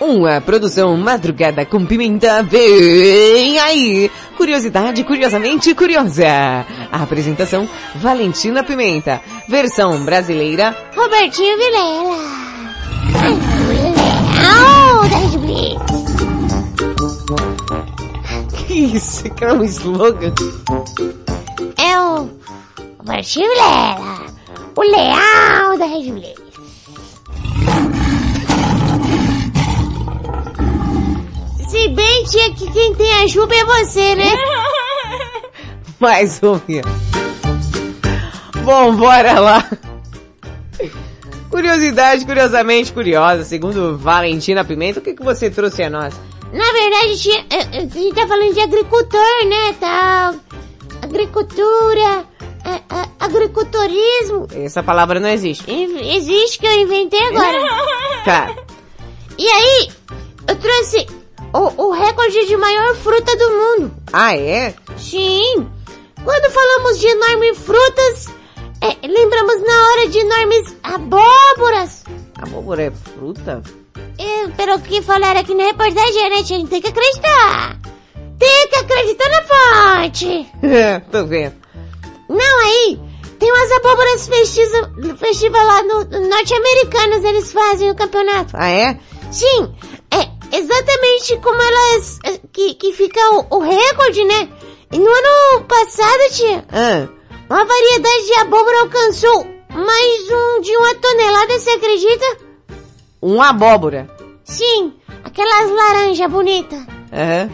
Uma 0.00 0.40
produção 0.40 0.96
madrugada 0.96 1.66
com 1.66 1.84
pimenta 1.84 2.42
vem 2.42 3.58
aí 3.58 4.10
curiosidade 4.34 5.04
curiosamente 5.04 5.74
curiosa. 5.74 6.64
A 6.90 7.02
apresentação 7.02 7.68
Valentina 7.96 8.64
Pimenta. 8.64 9.20
Versão 9.46 10.02
brasileira 10.02 10.74
Robertinho 10.96 11.58
Vilela. 11.58 12.16
Que 18.66 18.74
isso? 18.74 19.24
Que 19.34 19.44
é 19.44 19.52
um 19.52 19.64
slogan? 19.64 20.32
É 21.76 22.00
o 22.00 22.30
Robertinho 22.98 23.48
Vilela. 23.50 24.26
O 24.76 24.82
leal 24.82 25.76
da 25.76 25.84
Rede 25.84 26.12
Blitz. 26.12 26.39
Se 31.70 31.86
bem, 31.86 32.24
tia, 32.24 32.52
que 32.52 32.68
quem 32.72 32.92
tem 32.96 33.12
a 33.22 33.28
Juba 33.28 33.54
é 33.54 33.64
você, 33.64 34.16
né? 34.16 34.24
Mais 36.00 36.40
menos. 36.42 36.90
Bom, 38.64 38.96
bora 38.96 39.38
lá. 39.38 39.70
Curiosidade, 41.48 42.26
curiosamente 42.26 42.92
curiosa, 42.92 43.44
segundo 43.44 43.96
Valentina 43.96 44.64
Pimenta, 44.64 44.98
o 44.98 45.02
que, 45.02 45.14
que 45.14 45.22
você 45.22 45.48
trouxe 45.48 45.84
a 45.84 45.90
nós? 45.90 46.12
Na 46.52 46.72
verdade, 46.72 47.16
tia, 47.16 47.38
eh, 47.38 47.68
eh, 47.72 47.78
a 47.78 47.80
gente 47.82 48.14
tá 48.16 48.26
falando 48.26 48.52
de 48.52 48.60
agricultor, 48.60 49.46
né, 49.46 49.76
tal. 49.78 50.34
Agricultura, 51.02 52.26
eh, 52.64 52.82
eh, 52.90 53.08
agricultorismo. 53.20 54.48
Essa 54.56 54.82
palavra 54.82 55.20
não 55.20 55.28
existe. 55.28 55.70
Existe 55.70 56.58
que 56.58 56.66
eu 56.66 56.80
inventei 56.80 57.22
agora. 57.28 57.58
Tá. 58.24 58.56
E 59.38 59.48
aí, 59.48 59.88
eu 60.48 60.56
trouxe 60.56 61.19
o, 61.52 61.86
o 61.86 61.90
recorde 61.92 62.46
de 62.46 62.56
maior 62.56 62.94
fruta 62.96 63.36
do 63.36 63.50
mundo. 63.50 63.94
Ah, 64.12 64.36
é? 64.36 64.74
Sim. 64.96 65.68
Quando 66.24 66.52
falamos 66.52 66.98
de 66.98 67.06
enormes 67.06 67.58
frutas, 67.58 68.28
é, 68.80 69.06
lembramos 69.06 69.62
na 69.62 69.86
hora 69.88 70.08
de 70.08 70.18
enormes 70.18 70.76
abóboras. 70.82 72.04
Abóbora 72.36 72.82
é 72.84 72.90
fruta? 72.90 73.62
É, 74.18 74.48
pelo 74.48 74.80
que 74.80 75.02
falaram 75.02 75.40
aqui 75.40 75.54
na 75.54 75.64
reportagem, 75.64 76.30
né? 76.30 76.36
A 76.36 76.42
gente 76.42 76.68
tem 76.68 76.80
que 76.80 76.88
acreditar. 76.88 77.78
Tem 78.38 78.68
que 78.68 78.76
acreditar 78.76 79.28
na 79.28 79.42
fonte. 79.42 80.46
Tô 81.10 81.24
vendo. 81.24 81.54
Não, 82.28 82.60
aí, 82.60 83.00
tem 83.38 83.50
umas 83.50 83.72
abóboras 83.72 84.28
festivas, 85.18 85.66
lá 85.66 85.82
no, 85.82 86.04
no 86.04 86.28
norte-americanas, 86.28 87.24
eles 87.24 87.52
fazem 87.52 87.90
o 87.90 87.94
campeonato. 87.94 88.50
Ah, 88.54 88.68
é? 88.68 88.98
Sim, 89.32 89.74
é 89.94 89.99
exatamente 90.52 91.36
como 91.38 91.60
elas, 91.60 92.18
que, 92.52 92.74
que 92.74 92.92
fica 92.92 93.20
o, 93.34 93.56
o 93.56 93.58
recorde, 93.60 94.24
né? 94.24 94.48
E 94.92 94.98
no 94.98 95.08
ano 95.10 95.64
passado, 95.64 96.20
tia, 96.32 96.64
Ah, 96.72 97.08
uma 97.48 97.64
variedade 97.64 98.26
de 98.26 98.34
abóbora 98.40 98.80
alcançou 98.80 99.46
mais 99.70 100.30
um 100.30 100.60
de 100.62 100.76
uma 100.76 100.94
tonelada, 100.96 101.58
você 101.58 101.70
acredita? 101.70 102.36
uma 103.22 103.50
abóbora. 103.50 104.08
Sim, 104.44 104.94
aquelas 105.22 105.70
laranjas 105.70 106.30
bonitas. 106.30 106.80
Aham. 107.12 107.50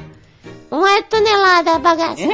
Uma 0.71 1.03
tonelada 1.03 1.73
a 1.73 1.79
bagaça. 1.79 2.23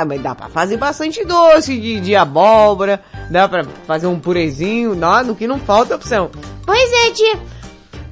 Ah, 0.00 0.04
mas 0.04 0.22
dá 0.22 0.32
pra 0.32 0.48
fazer 0.48 0.76
bastante 0.76 1.24
doce 1.24 1.76
de, 1.76 1.98
de 1.98 2.14
abóbora, 2.14 3.02
dá 3.32 3.48
pra 3.48 3.64
fazer 3.84 4.06
um 4.06 4.20
purezinho, 4.20 4.94
não, 4.94 5.24
no 5.24 5.34
que 5.34 5.44
não 5.48 5.58
falta 5.58 5.96
opção. 5.96 6.30
Pois 6.64 6.92
é, 6.92 7.10
tia. 7.10 7.36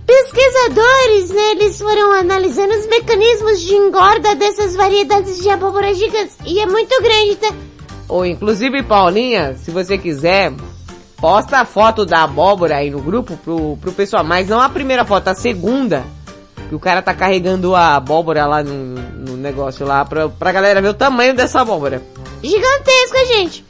Pesquisadores, 0.07 1.31
né, 1.31 1.51
eles 1.53 1.79
foram 1.81 2.13
analisando 2.13 2.73
os 2.75 2.87
mecanismos 2.87 3.61
de 3.61 3.75
engorda 3.75 4.37
dessas 4.37 4.77
variedades 4.77 5.43
de 5.43 5.51
abóbora 5.51 5.93
gigantes. 5.93 6.37
E 6.47 6.61
é 6.61 6.67
muito 6.67 7.03
grande, 7.03 7.37
tá? 7.37 7.53
Ou 8.09 8.25
inclusive, 8.25 8.85
Paulinha, 8.85 9.57
se 9.57 9.73
você 9.73 9.99
quiser, 9.99 10.53
posta 11.17 11.59
a 11.59 11.65
foto 11.65 12.07
da 12.07 12.23
abóbora 12.23 12.77
aí 12.77 12.89
no 12.89 13.01
grupo 13.01 13.37
pro, 13.39 13.77
pro 13.79 13.91
pessoal, 13.91 14.23
mas 14.23 14.49
não 14.49 14.61
a 14.61 14.69
primeira 14.69 15.05
foto, 15.05 15.27
a 15.29 15.35
segunda. 15.35 16.05
Que 16.69 16.75
o 16.75 16.81
cara 16.81 17.03
tá 17.03 17.13
carregando 17.13 17.75
a 17.75 17.97
abóbora 17.97 18.47
lá 18.47 18.63
no, 18.63 18.73
no 18.75 19.37
negócio 19.37 19.85
lá 19.85 20.05
pra, 20.05 20.29
pra 20.29 20.53
galera 20.53 20.81
ver 20.81 20.89
o 20.89 20.95
tamanho 20.95 21.35
dessa 21.35 21.61
abóbora. 21.61 22.01
Gigantesca, 22.43 23.27
gente. 23.27 23.65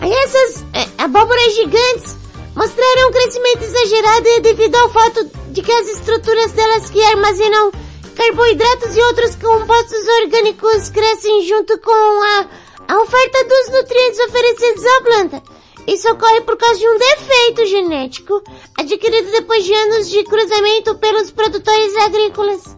Aí 0.00 0.12
essas 0.12 0.64
é, 0.72 0.86
abóboras 0.98 1.54
gigantes 1.54 2.16
mostraram 2.56 3.08
um 3.08 3.12
crescimento 3.12 3.62
exagerado 3.64 4.28
e 4.28 4.40
devido 4.40 4.74
ao 4.76 4.90
fato 4.90 5.30
de 5.50 5.62
que 5.62 5.70
as 5.70 5.88
estruturas 5.88 6.52
delas 6.52 6.88
que 6.88 7.02
armazenam 7.04 7.70
carboidratos 8.16 8.96
e 8.96 9.00
outros 9.02 9.36
compostos 9.36 10.08
orgânicos 10.22 10.88
crescem 10.88 11.42
junto 11.42 11.78
com 11.80 11.92
a, 11.92 12.48
a 12.88 13.00
oferta 13.02 13.44
dos 13.44 13.78
nutrientes 13.78 14.20
oferecidos 14.20 14.84
à 14.86 15.02
planta. 15.02 15.42
Isso 15.86 16.10
ocorre 16.10 16.40
por 16.40 16.56
causa 16.56 16.80
de 16.80 16.88
um 16.88 16.98
defeito 16.98 17.66
genético 17.66 18.42
adquirido 18.76 19.30
depois 19.30 19.62
de 19.64 19.74
anos 19.74 20.08
de 20.08 20.24
cruzamento 20.24 20.94
pelos 20.96 21.30
produtores 21.30 21.94
agrícolas. 21.98 22.76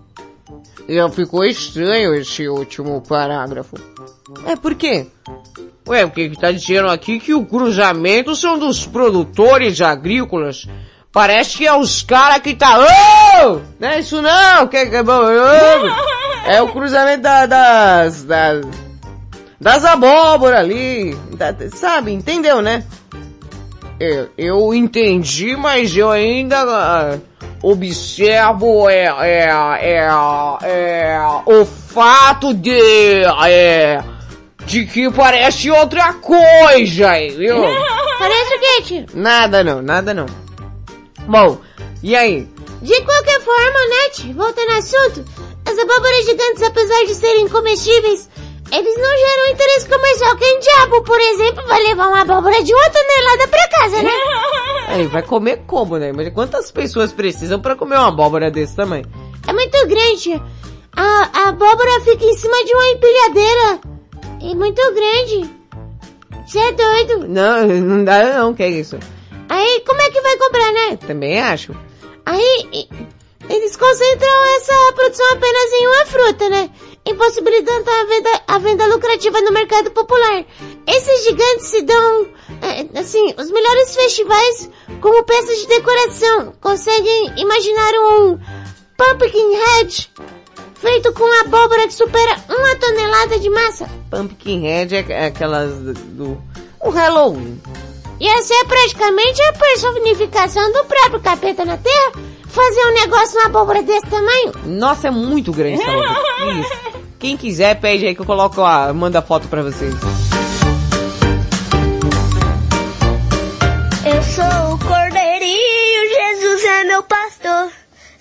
Já 0.89 1.09
ficou 1.09 1.45
estranho 1.45 2.15
esse 2.15 2.49
último 2.49 3.01
parágrafo. 3.01 3.77
É 4.47 4.57
por 4.57 4.75
quê? 4.75 5.07
Ué, 5.87 6.05
o 6.05 6.11
que 6.11 6.29
que 6.31 6.39
tá 6.39 6.53
dizendo 6.53 6.89
aqui 6.89 7.19
que 7.19 7.33
o 7.33 7.47
cruzamento 7.47 8.35
são 8.37 8.59
dos 8.59 8.87
produtores 8.87 9.81
agrícolas. 9.81 10.67
Parece 11.11 11.57
que 11.59 11.67
é 11.67 11.75
os 11.75 12.03
caras 12.03 12.43
que 12.43 12.55
tá... 12.55 12.79
Oh! 12.79 13.61
Não 13.81 13.89
é 13.89 14.01
isso 14.01 14.21
não! 14.21 14.67
Que, 14.69 14.87
que, 14.87 14.97
oh! 15.01 16.49
É 16.51 16.61
o 16.63 16.69
cruzamento 16.69 17.23
da- 17.23 17.47
das... 17.47 18.25
das... 18.25 18.67
Das 19.61 19.85
abóboras 19.85 20.61
ali. 20.61 21.15
Da- 21.37 21.55
sabe, 21.75 22.13
entendeu, 22.13 22.61
né? 22.63 22.85
Eu, 23.99 24.29
eu 24.39 24.75
entendi, 24.75 25.57
mas 25.57 25.97
eu 25.97 26.11
ainda 26.11 26.63
ah, 26.63 27.19
observo 27.63 28.89
é, 28.89 29.05
é, 29.05 29.49
é, 29.81 30.09
é, 30.63 31.19
o 31.47 31.65
fato 31.65 32.55
de 32.55 33.25
é, 33.47 34.03
de 34.67 34.87
que 34.87 35.11
parece 35.11 35.71
outra 35.71 36.13
coisa, 36.15 37.13
viu? 37.37 37.57
Parece 38.19 38.55
o 38.55 38.59
quê, 38.59 38.83
tio? 38.83 39.07
Nada 39.15 39.63
não, 39.63 39.81
nada 39.81 40.13
não. 40.13 40.27
Bom, 41.29 41.59
e 42.03 42.17
aí? 42.17 42.49
De 42.83 43.01
qualquer 43.03 43.41
forma, 43.41 43.79
né, 43.89 44.09
tio? 44.13 44.35
Voltando 44.35 44.71
ao 44.71 44.79
assunto, 44.79 45.25
as 45.65 45.79
abóboras 45.79 46.27
gigantes, 46.27 46.63
apesar 46.65 47.05
de 47.05 47.15
serem 47.15 47.49
comestíveis, 47.49 48.29
eles 48.71 48.97
não 48.97 49.17
geram 49.17 49.53
interesse 49.53 49.89
comercial. 49.89 50.37
Quem 50.37 50.61
diabo, 50.61 51.03
por 51.03 51.21
exemplo, 51.21 51.67
vai 51.67 51.83
levar 51.83 52.09
uma 52.09 52.21
abóbora 52.23 52.63
de 52.63 52.73
uma 52.75 52.91
tonelada 52.91 53.49
pra 53.49 53.69
casa, 53.69 54.03
né? 54.03 54.11
Aí, 54.89 55.07
vai 55.07 55.23
comer 55.23 55.63
como, 55.67 55.99
né? 55.99 56.13
Mas 56.13 56.33
quantas 56.33 56.71
pessoas 56.71 57.13
precisam 57.13 57.61
pra 57.61 57.77
comer 57.77 57.97
uma 57.97 58.09
abóbora 58.09 58.51
desse 58.51 58.75
tamanho? 58.75 59.05
É 59.47 59.53
muito 59.53 59.87
grande. 59.87 60.43
A, 60.97 61.31
a 61.33 61.49
abóbora 61.51 62.01
fica 62.01 62.25
em 62.25 62.35
cima 62.35 62.65
de 62.65 62.75
uma 62.75 62.87
empilhadeira. 62.89 63.81
É 64.43 64.55
muito 64.55 64.95
grande. 64.95 65.51
Você 66.47 66.59
é 66.59 66.73
doido. 66.73 67.29
Não, 67.29 67.67
não 67.81 68.05
dá 68.05 68.39
não, 68.39 68.55
que 68.55 68.63
é 68.63 68.71
isso? 68.71 68.99
Aí, 69.49 69.83
como 69.87 70.01
é 70.01 70.11
que 70.11 70.21
vai 70.21 70.37
comprar, 70.37 70.73
né? 70.73 70.99
Também 71.07 71.41
acho. 71.41 71.75
Aí, 72.25 72.89
eles 73.49 73.77
concentram 73.77 74.45
essa 74.57 74.93
produção 74.95 75.27
apenas 75.33 75.73
em 75.73 75.87
uma 75.87 76.07
fruta, 76.07 76.49
né? 76.51 76.71
Impossibilitando 77.09 77.91
a 77.91 78.05
venda, 78.05 78.43
a 78.47 78.59
venda 78.59 78.87
lucrativa 78.87 79.41
no 79.41 79.51
mercado 79.51 79.91
popular. 79.93 80.45
Esses 80.87 81.25
gigantes 81.25 81.67
se 81.67 81.83
dão, 81.83 82.29
é, 82.61 83.01
assim, 83.01 83.35
os 83.39 83.51
melhores 83.51 83.95
festivais 83.95 84.71
como 85.01 85.25
peças 85.25 85.59
de 85.59 85.67
decoração. 85.69 86.53
Conseguem 86.61 87.33
imaginar 87.37 87.93
um 87.95 88.39
pumpkin 88.97 89.55
head 89.55 90.11
feito 90.75 91.13
com 91.13 91.41
abóbora 91.41 91.87
que 91.87 91.95
supera 91.95 92.37
uma 92.49 92.77
tonelada 92.77 93.39
de 93.39 93.51
massa. 93.51 93.89
Pumpkinhead 94.11 94.95
é 94.95 95.05
é 95.09 95.27
aquelas 95.27 95.73
do... 95.79 96.39
o 96.81 96.91
Halloween. 96.91 97.61
E 98.21 98.27
essa 98.29 98.53
é 98.53 98.65
praticamente 98.65 99.41
a 99.43 99.53
personificação 99.53 100.73
do 100.73 100.85
próprio 100.85 101.21
capeta 101.21 101.65
na 101.65 101.77
Terra. 101.77 102.13
Fazer 102.49 102.81
um 102.87 102.95
negócio 102.95 103.37
numa 103.37 103.47
abóbora 103.47 103.83
desse 103.83 104.07
tamanho. 104.07 104.53
Nossa, 104.65 105.09
é 105.09 105.11
muito 105.11 105.53
grande 105.53 105.81
essa 105.81 105.91
obra. 105.91 106.17
Isso. 106.61 106.98
Quem 107.19 107.37
quiser, 107.37 107.81
pede 107.81 108.07
aí 108.07 108.15
que 108.15 108.21
eu 108.21 108.27
coloco 108.27 108.63
a... 108.63 108.93
Manda 108.93 109.21
foto 109.21 109.49
pra 109.49 109.63
vocês. 109.63 109.93
Eu 114.07 114.23
sou 114.23 114.75
o 114.75 114.79
cordeirinho, 114.79 116.11
Jesus 116.17 116.65
é 116.65 116.85
meu 116.85 117.03
pastor. 117.03 117.73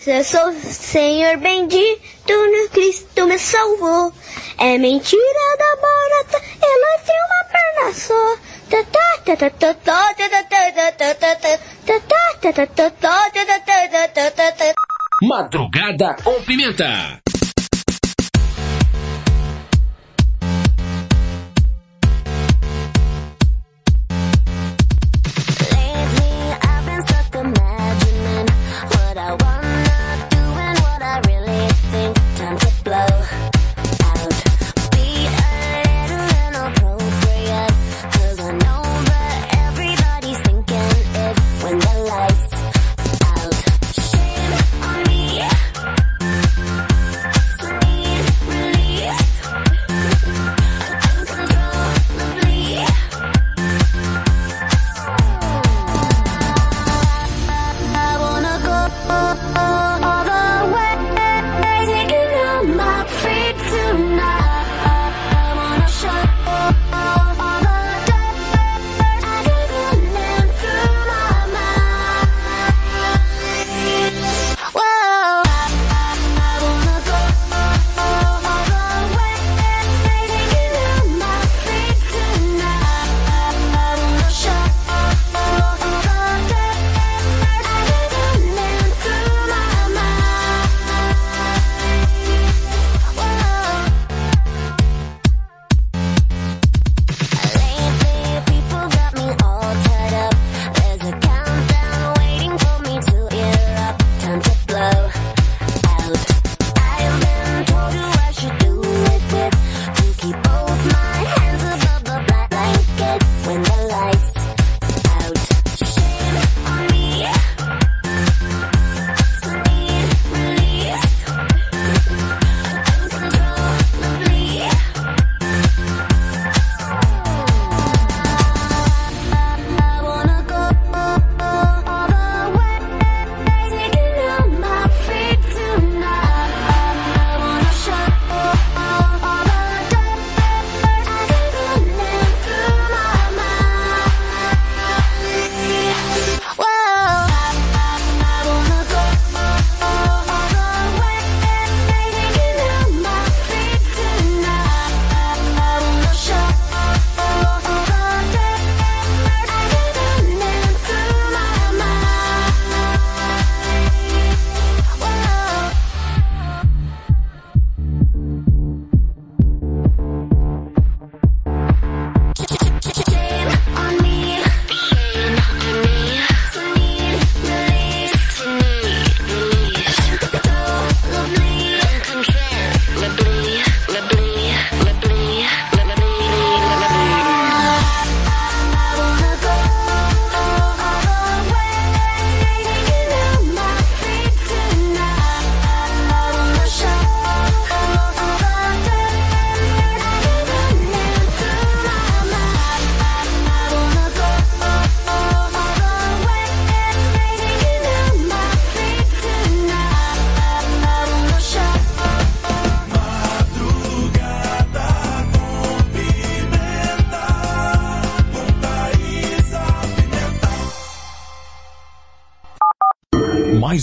Eu 0.07 0.23
sou 0.23 0.49
o 0.49 0.53
Senhor 0.53 1.37
bendito, 1.37 2.29
no 2.29 2.69
Cristo 2.71 3.27
me 3.27 3.37
salvou. 3.37 4.11
É 4.57 4.77
mentira 4.77 5.57
da 5.59 5.75
barata, 5.75 6.41
ela 6.59 6.99
tem 7.05 7.15
uma 7.25 7.43
perna 7.51 7.93
só. 7.93 8.37
Tá, 8.69 8.83
tá, 8.83 9.49
tá, 9.51 9.75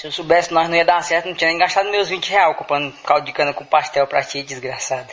Se 0.00 0.06
eu 0.06 0.12
soubesse 0.12 0.50
nós 0.50 0.66
não 0.66 0.76
ia 0.76 0.82
dar 0.82 1.02
certo, 1.02 1.26
não 1.26 1.34
tinha 1.34 1.50
nem 1.50 1.58
gastado 1.58 1.90
meus 1.90 2.08
20 2.08 2.30
reais 2.30 2.56
comprando 2.56 2.90
caldo 3.04 3.26
de 3.26 3.34
cana 3.34 3.52
com 3.52 3.66
pastel 3.66 4.06
pra 4.06 4.22
ti, 4.22 4.42
desgraçada. 4.42 5.06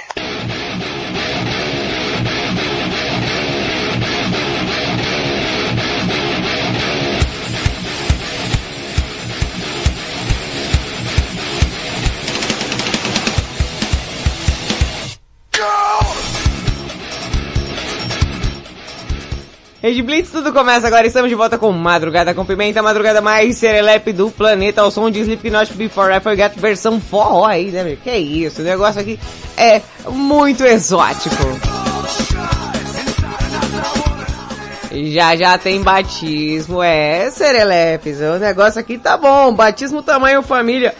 Rede 19.81 20.01
Blitz, 20.01 20.31
tudo 20.31 20.51
começa 20.51 20.87
agora. 20.87 21.05
Estamos 21.05 21.29
de 21.29 21.35
volta 21.35 21.55
com 21.55 21.71
Madrugada 21.71 22.33
com 22.33 22.43
Pimenta, 22.43 22.81
madrugada 22.81 23.21
mais 23.21 23.57
serelepe 23.57 24.11
do 24.11 24.31
planeta, 24.31 24.81
ao 24.81 24.89
som 24.89 25.09
de 25.11 25.19
Slipknot 25.19 25.71
Before 25.75 26.15
I 26.15 26.19
Forget, 26.19 26.59
versão 26.59 26.99
forró 26.99 27.45
aí, 27.45 27.69
né, 27.69 27.83
meu? 27.83 27.95
Que 27.97 28.17
isso, 28.17 28.61
o 28.61 28.65
negócio 28.65 28.99
aqui 28.99 29.19
é 29.55 29.79
muito 30.09 30.63
exótico. 30.63 31.35
Já 34.91 35.35
já 35.35 35.59
tem 35.59 35.83
batismo, 35.83 36.81
é, 36.81 37.29
serelepes, 37.29 38.19
o 38.19 38.39
negócio 38.39 38.79
aqui 38.79 38.97
tá 38.97 39.15
bom, 39.15 39.53
batismo 39.53 40.01
tamanho 40.01 40.41
família 40.41 40.95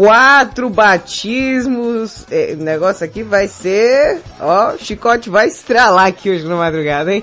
quatro 0.00 0.70
batismos. 0.70 2.24
É, 2.30 2.56
o 2.58 2.62
negócio 2.62 3.04
aqui 3.04 3.22
vai 3.22 3.46
ser. 3.46 4.22
Ó, 4.40 4.72
o 4.72 4.78
chicote 4.78 5.28
vai 5.28 5.48
estralar 5.48 6.06
aqui 6.06 6.30
hoje 6.30 6.44
na 6.46 6.56
madrugada, 6.56 7.12
hein? 7.12 7.22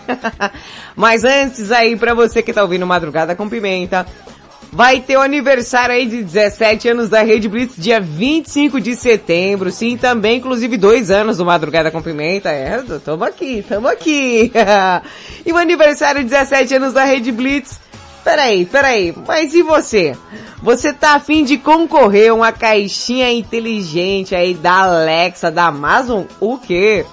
Mas 0.95 1.23
antes 1.23 1.71
aí, 1.71 1.95
pra 1.95 2.13
você 2.13 2.43
que 2.43 2.53
tá 2.53 2.61
ouvindo 2.61 2.85
Madrugada 2.85 3.35
com 3.35 3.49
Pimenta, 3.49 4.05
vai 4.71 4.99
ter 4.99 5.17
o 5.17 5.21
aniversário 5.21 5.95
aí 5.95 6.05
de 6.05 6.21
17 6.21 6.89
anos 6.89 7.09
da 7.09 7.23
Rede 7.23 7.49
Blitz, 7.49 7.73
dia 7.75 7.99
25 7.99 8.79
de 8.79 8.95
setembro. 8.95 9.71
Sim, 9.71 9.97
também, 9.97 10.37
inclusive, 10.37 10.77
dois 10.77 11.09
anos 11.09 11.37
do 11.37 11.45
Madrugada 11.45 11.89
com 11.89 11.99
Pimenta. 11.99 12.49
É, 12.49 12.79
tamo 13.03 13.23
aqui, 13.23 13.65
tamo 13.67 13.87
aqui. 13.87 14.51
e 15.43 15.51
o 15.51 15.57
aniversário 15.57 16.23
de 16.23 16.29
17 16.29 16.75
anos 16.75 16.93
da 16.93 17.05
Rede 17.05 17.31
Blitz 17.31 17.86
Peraí, 18.27 18.65
peraí, 18.65 19.15
mas 19.25 19.53
e 19.53 19.63
você? 19.63 20.13
Você 20.61 20.91
tá 20.91 21.15
afim 21.15 21.45
de 21.45 21.57
concorrer 21.57 22.31
a 22.31 22.33
uma 22.33 22.51
caixinha 22.51 23.31
inteligente 23.31 24.35
aí 24.35 24.53
da 24.53 24.81
Alexa, 24.81 25.49
da 25.49 25.67
Amazon? 25.67 26.25
O 26.37 26.57
quê? 26.57 27.05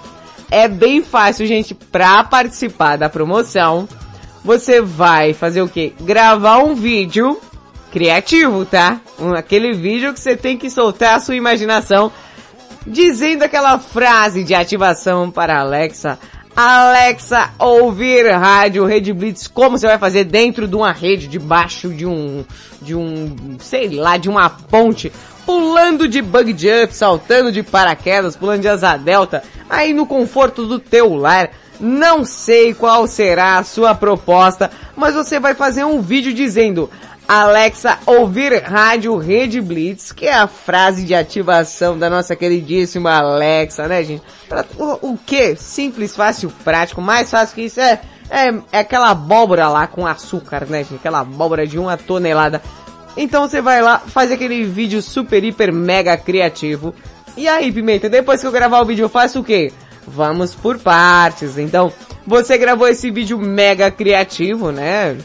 É 0.50 0.66
bem 0.66 1.04
fácil, 1.04 1.46
gente, 1.46 1.72
pra 1.72 2.24
participar 2.24 2.98
da 2.98 3.08
promoção. 3.08 3.88
Você 4.44 4.80
vai 4.80 5.32
fazer 5.32 5.62
o 5.62 5.68
quê? 5.68 5.92
Gravar 6.00 6.58
um 6.58 6.74
vídeo 6.74 7.38
criativo, 7.92 8.64
tá? 8.64 9.00
Um, 9.16 9.34
aquele 9.34 9.72
vídeo 9.72 10.12
que 10.12 10.18
você 10.18 10.36
tem 10.36 10.58
que 10.58 10.68
soltar 10.68 11.14
a 11.14 11.20
sua 11.20 11.36
imaginação 11.36 12.10
dizendo 12.84 13.44
aquela 13.44 13.78
frase 13.78 14.42
de 14.42 14.52
ativação 14.52 15.30
para 15.30 15.60
Alexa 15.60 16.18
Alexa, 16.56 17.50
ouvir 17.58 18.30
rádio 18.30 18.86
Rede 18.86 19.12
Blitz, 19.12 19.48
como 19.48 19.76
você 19.76 19.88
vai 19.88 19.98
fazer 19.98 20.22
dentro 20.22 20.68
de 20.68 20.76
uma 20.76 20.92
rede, 20.92 21.26
debaixo 21.26 21.88
de 21.88 22.06
um, 22.06 22.44
de 22.80 22.94
um, 22.94 23.56
sei 23.58 23.90
lá, 23.90 24.16
de 24.16 24.28
uma 24.28 24.48
ponte, 24.48 25.12
pulando 25.44 26.06
de 26.06 26.22
bug 26.22 26.54
jump, 26.56 26.94
saltando 26.94 27.50
de 27.50 27.64
paraquedas, 27.64 28.36
pulando 28.36 28.60
de 28.60 28.68
asa 28.68 28.96
delta, 28.96 29.42
aí 29.68 29.92
no 29.92 30.06
conforto 30.06 30.64
do 30.64 30.78
teu 30.78 31.14
lar. 31.14 31.50
Não 31.80 32.24
sei 32.24 32.72
qual 32.72 33.04
será 33.08 33.58
a 33.58 33.64
sua 33.64 33.92
proposta, 33.92 34.70
mas 34.94 35.12
você 35.16 35.40
vai 35.40 35.56
fazer 35.56 35.82
um 35.82 36.00
vídeo 36.00 36.32
dizendo 36.32 36.88
Alexa, 37.26 37.98
ouvir 38.04 38.62
rádio 38.62 39.16
Rede 39.16 39.58
Blitz, 39.58 40.12
que 40.12 40.26
é 40.26 40.34
a 40.34 40.46
frase 40.46 41.04
de 41.04 41.14
ativação 41.14 41.98
da 41.98 42.10
nossa 42.10 42.36
queridíssima 42.36 43.14
Alexa, 43.14 43.88
né, 43.88 44.04
gente? 44.04 44.22
O, 44.76 45.12
o 45.12 45.18
que? 45.18 45.56
Simples, 45.56 46.14
fácil, 46.14 46.52
prático, 46.62 47.00
mais 47.00 47.30
fácil 47.30 47.54
que 47.54 47.62
isso 47.62 47.80
é, 47.80 47.98
é, 48.28 48.54
é 48.72 48.78
aquela 48.80 49.10
abóbora 49.10 49.68
lá 49.68 49.86
com 49.86 50.06
açúcar, 50.06 50.66
né, 50.68 50.84
gente? 50.84 50.96
Aquela 50.96 51.20
abóbora 51.20 51.66
de 51.66 51.78
uma 51.78 51.96
tonelada. 51.96 52.60
Então 53.16 53.48
você 53.48 53.62
vai 53.62 53.80
lá, 53.80 54.00
faz 54.00 54.30
aquele 54.30 54.62
vídeo 54.64 55.00
super, 55.00 55.42
hiper, 55.42 55.72
mega 55.72 56.18
criativo. 56.18 56.94
E 57.38 57.48
aí, 57.48 57.72
Pimenta, 57.72 58.08
depois 58.08 58.42
que 58.42 58.46
eu 58.46 58.52
gravar 58.52 58.82
o 58.82 58.84
vídeo 58.84 59.04
eu 59.04 59.08
faço 59.08 59.40
o 59.40 59.44
quê? 59.44 59.72
Vamos 60.06 60.54
por 60.54 60.78
partes. 60.78 61.56
Então, 61.56 61.90
você 62.26 62.58
gravou 62.58 62.86
esse 62.86 63.10
vídeo 63.10 63.38
mega 63.38 63.90
criativo, 63.90 64.70
né? 64.70 65.16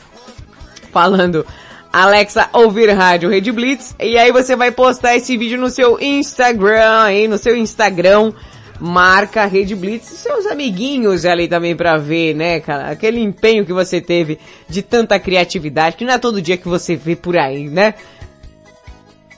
Falando 0.93 1.45
Alexa 1.91 2.49
ouvir 2.53 2.89
rádio 2.91 3.29
Rede 3.29 3.51
Blitz. 3.51 3.95
E 3.99 4.17
aí 4.17 4.31
você 4.31 4.55
vai 4.55 4.71
postar 4.71 5.15
esse 5.15 5.35
vídeo 5.35 5.57
no 5.57 5.69
seu 5.69 5.99
Instagram, 5.99 7.01
aí 7.01 7.27
no 7.27 7.37
seu 7.37 7.55
Instagram, 7.55 8.31
marca 8.79 9.45
Rede 9.45 9.75
Blitz 9.75 10.11
e 10.11 10.17
seus 10.17 10.45
amiguinhos 10.45 11.25
ali 11.25 11.47
também 11.47 11.75
pra 11.75 11.97
ver, 11.97 12.35
né, 12.35 12.59
cara? 12.59 12.89
Aquele 12.89 13.19
empenho 13.19 13.65
que 13.65 13.73
você 13.73 13.99
teve 13.99 14.39
de 14.67 14.83
tanta 14.83 15.19
criatividade, 15.19 15.95
que 15.95 16.05
não 16.05 16.13
é 16.13 16.17
todo 16.19 16.41
dia 16.41 16.57
que 16.57 16.67
você 16.67 16.95
vê 16.95 17.15
por 17.15 17.35
aí, 17.35 17.67
né? 17.67 17.95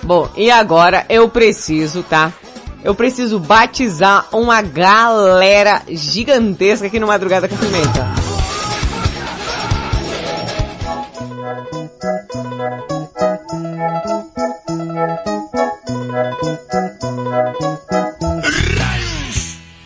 Bom, 0.04 0.30
e 0.36 0.52
agora 0.52 1.06
eu 1.08 1.30
preciso, 1.30 2.04
tá? 2.04 2.34
Eu 2.84 2.94
preciso 2.94 3.40
batizar 3.40 4.28
uma 4.32 4.62
galera 4.62 5.82
gigantesca 5.88 6.88
aqui 6.88 7.00
no 7.00 7.08
Madrugada 7.08 7.48
com 7.48 7.58
Pimenta. 7.58 8.35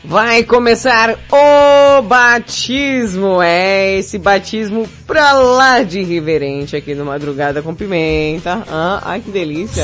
Vai 0.03 0.43
começar 0.43 1.15
o 1.31 2.01
batismo, 2.01 3.41
é 3.41 3.97
esse 3.97 4.17
batismo 4.17 4.89
pra 5.05 5.33
lá 5.33 5.83
de 5.83 5.99
irreverente 5.99 6.75
aqui 6.75 6.95
no 6.95 7.05
Madrugada 7.05 7.61
com 7.61 7.75
Pimenta. 7.75 8.63
Ah, 8.67 9.01
ai 9.03 9.21
que 9.21 9.29
delícia. 9.29 9.83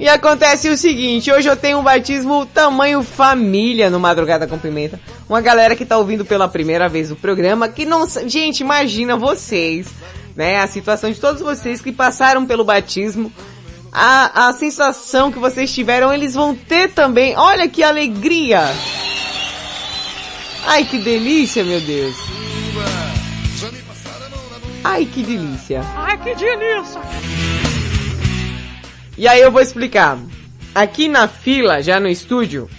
E 0.00 0.08
acontece 0.08 0.70
o 0.70 0.78
seguinte, 0.78 1.30
hoje 1.30 1.46
eu 1.46 1.54
tenho 1.54 1.78
um 1.78 1.82
batismo 1.82 2.46
tamanho 2.46 3.02
família 3.02 3.90
no 3.90 4.00
Madrugada 4.00 4.46
com 4.46 4.58
Pimenta. 4.58 4.98
Uma 5.28 5.42
galera 5.42 5.76
que 5.76 5.84
tá 5.84 5.98
ouvindo 5.98 6.24
pela 6.24 6.48
primeira 6.48 6.88
vez 6.88 7.12
o 7.12 7.16
programa, 7.16 7.68
que 7.68 7.84
não... 7.84 8.08
Gente, 8.26 8.60
imagina 8.60 9.14
vocês, 9.14 9.88
né? 10.34 10.56
A 10.56 10.66
situação 10.66 11.12
de 11.12 11.20
todos 11.20 11.42
vocês 11.42 11.82
que 11.82 11.92
passaram 11.92 12.46
pelo 12.46 12.64
batismo 12.64 13.30
a, 13.92 14.48
a 14.48 14.52
sensação 14.54 15.30
que 15.30 15.38
vocês 15.38 15.70
tiveram, 15.70 16.14
eles 16.14 16.32
vão 16.32 16.54
ter 16.54 16.92
também. 16.92 17.36
Olha 17.36 17.68
que 17.68 17.82
alegria! 17.82 18.62
Ai, 20.66 20.86
que 20.86 20.96
delícia, 20.96 21.62
meu 21.62 21.80
Deus! 21.82 22.16
Ai, 24.82 25.04
que 25.04 25.22
delícia! 25.22 25.82
Ai, 25.94 26.16
que 26.16 26.34
delícia! 26.34 27.59
E 29.20 29.28
aí 29.28 29.42
eu 29.42 29.52
vou 29.52 29.60
explicar. 29.60 30.18
Aqui 30.74 31.06
na 31.06 31.28
fila, 31.28 31.82
já 31.82 32.00
no 32.00 32.08
estúdio, 32.08 32.70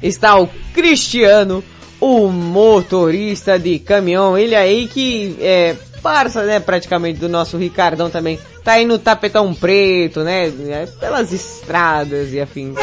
está 0.00 0.38
o 0.38 0.48
Cristiano, 0.72 1.64
o 2.00 2.28
motorista 2.28 3.58
de 3.58 3.80
caminhão. 3.80 4.38
Ele 4.38 4.54
aí 4.54 4.86
que 4.86 5.36
é, 5.40 5.74
parça, 6.00 6.44
né, 6.44 6.60
praticamente 6.60 7.18
do 7.18 7.28
nosso 7.28 7.56
Ricardão 7.56 8.08
também. 8.08 8.38
Tá 8.62 8.74
aí 8.74 8.86
no 8.86 8.96
tapetão 8.96 9.52
preto, 9.52 10.20
né, 10.20 10.52
é, 10.68 10.86
pelas 11.00 11.32
estradas 11.32 12.32
e 12.32 12.40
afins. 12.40 12.76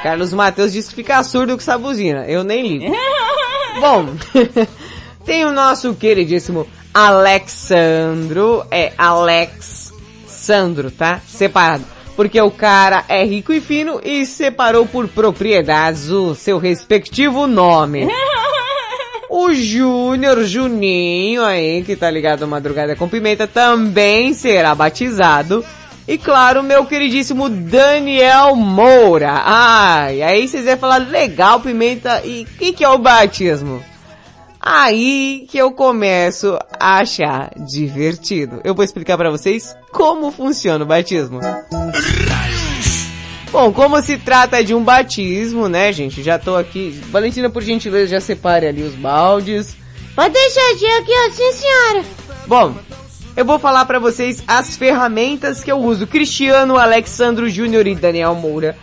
Carlos 0.00 0.32
Matheus 0.32 0.72
disse 0.72 0.90
que 0.90 0.94
fica 0.94 1.20
surdo 1.24 1.54
com 1.54 1.60
essa 1.60 1.76
buzina. 1.76 2.24
Eu 2.28 2.44
nem 2.44 2.62
ligo. 2.78 2.94
Bom, 3.80 4.14
tem 5.26 5.44
o 5.44 5.52
nosso 5.52 5.92
queridíssimo 5.94 6.66
Alexandro. 6.94 8.64
É 8.70 8.92
Alex 8.96 9.92
Sandro, 10.26 10.90
tá? 10.90 11.20
Separado. 11.26 11.84
Porque 12.14 12.40
o 12.40 12.50
cara 12.50 13.04
é 13.08 13.24
rico 13.24 13.52
e 13.52 13.60
fino 13.60 14.00
e 14.02 14.24
separou 14.24 14.86
por 14.86 15.06
propriedades 15.08 16.08
o 16.08 16.34
seu 16.34 16.56
respectivo 16.56 17.46
nome. 17.46 18.08
O 19.28 19.52
Júnior 19.52 20.44
Juninho 20.44 21.44
aí, 21.44 21.82
que 21.82 21.96
tá 21.96 22.08
ligado 22.08 22.44
à 22.44 22.46
Madrugada 22.46 22.94
com 22.94 23.08
Pimenta, 23.08 23.46
também 23.46 24.32
será 24.32 24.72
batizado. 24.72 25.64
E 26.06 26.16
claro, 26.16 26.62
meu 26.62 26.86
queridíssimo 26.86 27.48
Daniel 27.48 28.54
Moura. 28.54 29.42
Ai, 29.44 30.22
aí 30.22 30.46
vocês 30.46 30.64
vão 30.64 30.76
falar, 30.78 30.98
legal, 30.98 31.60
Pimenta, 31.60 32.22
e 32.24 32.44
o 32.44 32.46
que, 32.58 32.72
que 32.72 32.84
é 32.84 32.88
o 32.88 32.98
batismo? 32.98 33.82
Aí 34.68 35.46
que 35.48 35.56
eu 35.56 35.70
começo 35.70 36.58
a 36.80 36.98
achar 36.98 37.52
divertido. 37.56 38.60
Eu 38.64 38.74
vou 38.74 38.84
explicar 38.84 39.16
para 39.16 39.30
vocês 39.30 39.76
como 39.92 40.32
funciona 40.32 40.82
o 40.82 40.86
batismo. 40.88 41.38
Bom, 43.52 43.72
como 43.72 44.02
se 44.02 44.18
trata 44.18 44.64
de 44.64 44.74
um 44.74 44.82
batismo, 44.82 45.68
né, 45.68 45.92
gente? 45.92 46.20
Já 46.20 46.36
tô 46.36 46.56
aqui. 46.56 47.00
Valentina, 47.12 47.48
por 47.48 47.62
gentileza, 47.62 48.08
já 48.08 48.20
separe 48.20 48.66
ali 48.66 48.82
os 48.82 48.96
baldes. 48.96 49.76
Pode 50.16 50.34
deixar 50.34 50.74
de 50.74 50.86
aqui, 50.86 51.12
ó, 51.12 51.30
sim 51.30 51.52
senhora. 51.52 52.04
Bom, 52.48 52.74
eu 53.36 53.44
vou 53.44 53.60
falar 53.60 53.84
para 53.84 54.00
vocês 54.00 54.42
as 54.48 54.76
ferramentas 54.76 55.62
que 55.62 55.70
eu 55.70 55.78
uso. 55.78 56.08
Cristiano, 56.08 56.76
Alexandro 56.76 57.48
Júnior 57.48 57.86
e 57.86 57.94
Daniel 57.94 58.34
Moura. 58.34 58.76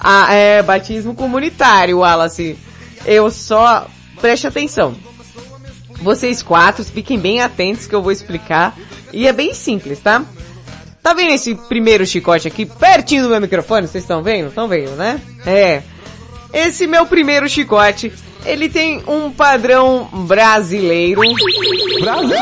Ah, 0.00 0.34
é, 0.34 0.60
batismo 0.64 1.14
comunitário, 1.14 2.00
Wallace. 2.00 2.58
Eu 3.06 3.30
só... 3.30 3.86
Preste 4.20 4.46
atenção. 4.46 4.94
Vocês 6.02 6.42
quatro, 6.42 6.84
fiquem 6.84 7.18
bem 7.18 7.40
atentos 7.40 7.86
que 7.86 7.94
eu 7.94 8.02
vou 8.02 8.10
explicar. 8.10 8.76
E 9.12 9.26
é 9.26 9.32
bem 9.32 9.54
simples, 9.54 10.00
tá? 10.00 10.24
Tá 11.02 11.14
vendo 11.14 11.32
esse 11.32 11.54
primeiro 11.54 12.06
chicote 12.06 12.46
aqui, 12.46 12.64
pertinho 12.66 13.24
do 13.24 13.28
meu 13.28 13.40
microfone? 13.40 13.86
Vocês 13.86 14.04
estão 14.04 14.22
vendo? 14.22 14.48
Estão 14.48 14.68
vendo, 14.68 14.92
né? 14.96 15.20
É. 15.46 15.82
Esse 16.52 16.86
meu 16.86 17.06
primeiro 17.06 17.48
chicote, 17.48 18.12
ele 18.44 18.68
tem 18.68 19.02
um 19.06 19.30
padrão 19.30 20.08
brasileiro. 20.26 21.20
Brasil! 22.00 22.36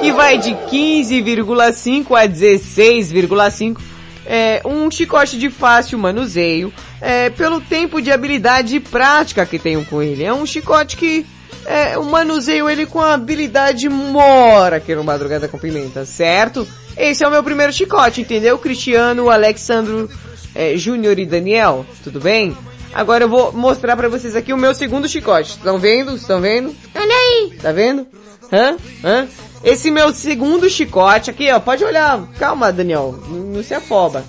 Que 0.00 0.12
vai 0.12 0.38
de 0.38 0.50
15,5 0.50 2.16
a 2.16 2.28
16,5. 2.28 3.78
É 4.26 4.60
um 4.64 4.90
chicote 4.90 5.38
de 5.38 5.48
fácil 5.48 5.98
manuseio, 5.98 6.72
é, 7.00 7.30
pelo 7.30 7.62
tempo 7.62 8.00
de 8.02 8.10
habilidade 8.10 8.76
e 8.76 8.80
prática 8.80 9.46
que 9.46 9.58
tenho 9.58 9.84
com 9.86 10.02
ele. 10.02 10.22
É 10.22 10.32
um 10.32 10.44
chicote 10.44 10.96
que 10.96 11.24
é, 11.68 11.98
o 11.98 12.04
manuseio 12.04 12.68
ele 12.68 12.86
com 12.86 13.00
a 13.00 13.14
habilidade 13.14 13.88
mora 13.88 14.76
aqui 14.76 14.94
no 14.94 15.04
Madrugada 15.04 15.48
com 15.48 15.58
Pimenta, 15.58 16.04
certo? 16.04 16.66
Esse 16.96 17.22
é 17.22 17.28
o 17.28 17.30
meu 17.30 17.44
primeiro 17.44 17.72
chicote, 17.72 18.22
entendeu? 18.22 18.58
Cristiano, 18.58 19.28
Alexandro 19.28 20.10
é, 20.54 20.76
Júnior 20.76 21.18
e 21.18 21.26
Daniel, 21.26 21.84
tudo 22.02 22.20
bem? 22.20 22.56
Agora 22.92 23.24
eu 23.24 23.28
vou 23.28 23.52
mostrar 23.52 23.96
pra 23.96 24.08
vocês 24.08 24.34
aqui 24.34 24.52
o 24.52 24.56
meu 24.56 24.74
segundo 24.74 25.08
chicote. 25.08 25.50
Estão 25.50 25.78
vendo? 25.78 26.16
Estão 26.16 26.40
vendo? 26.40 26.74
Olha 26.94 27.14
aí! 27.14 27.58
Tá 27.60 27.70
vendo? 27.70 28.06
Hã? 28.50 28.76
Hã? 29.04 29.28
Esse 29.62 29.90
meu 29.90 30.12
segundo 30.12 30.70
chicote 30.70 31.30
aqui, 31.30 31.50
ó. 31.52 31.60
Pode 31.60 31.84
olhar. 31.84 32.26
Calma, 32.38 32.72
Daniel. 32.72 33.14
Não, 33.28 33.38
não 33.38 33.62
se 33.62 33.74
afoba. 33.74 34.24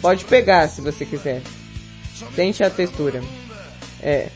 Pode 0.00 0.24
pegar 0.24 0.68
se 0.68 0.80
você 0.80 1.04
quiser. 1.04 1.42
Sente 2.34 2.64
a 2.64 2.70
textura. 2.70 3.22
É. 4.02 4.28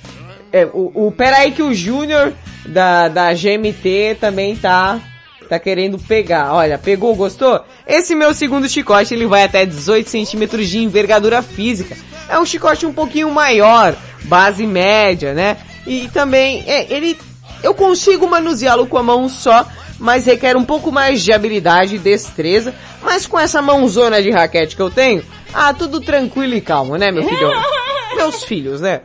É, 0.53 0.65
o, 0.67 1.09
o 1.09 1.13
pera 1.13 1.39
aí 1.39 1.53
que 1.53 1.63
o 1.63 1.75
Júnior 1.75 2.33
da, 2.67 3.09
da 3.09 3.33
GMT 3.33 4.17
também 4.21 4.57
tá 4.57 5.01
tá 5.49 5.59
querendo 5.59 5.99
pegar. 5.99 6.53
Olha, 6.53 6.79
pegou, 6.79 7.15
gostou? 7.15 7.65
Esse 7.87 8.15
meu 8.15 8.35
segundo 8.35 8.69
chicote, 8.69 9.15
ele 9.15 9.27
vai 9.27 9.45
até 9.45 9.65
18 9.65 10.09
centímetros 10.09 10.69
de 10.69 10.79
envergadura 10.79 11.41
física. 11.43 11.97
É 12.29 12.39
um 12.39 12.45
chicote 12.45 12.85
um 12.85 12.93
pouquinho 12.93 13.31
maior, 13.31 13.97
base 14.25 14.67
média, 14.67 15.33
né? 15.33 15.57
E 15.87 16.09
também, 16.09 16.63
é, 16.67 16.93
ele, 16.93 17.19
eu 17.63 17.75
consigo 17.75 18.29
manuseá-lo 18.29 18.87
com 18.87 18.99
a 18.99 19.03
mão 19.03 19.29
só, 19.29 19.67
mas 19.99 20.27
requer 20.27 20.57
um 20.57 20.65
pouco 20.65 20.93
mais 20.93 21.23
de 21.23 21.33
habilidade 21.33 21.95
e 21.95 21.99
destreza. 21.99 22.75
Mas 23.03 23.27
com 23.27 23.39
essa 23.39 23.63
mãozona 23.63 24.23
de 24.23 24.31
raquete 24.31 24.77
que 24.77 24.83
eu 24.83 24.91
tenho, 24.91 25.25
ah, 25.55 25.73
tudo 25.73 26.01
tranquilo 26.01 26.55
e 26.55 26.61
calmo, 26.61 26.97
né, 26.97 27.11
meu 27.11 27.25
filho? 27.25 27.51
Meus 28.15 28.45
filhos, 28.45 28.81
né? 28.81 29.01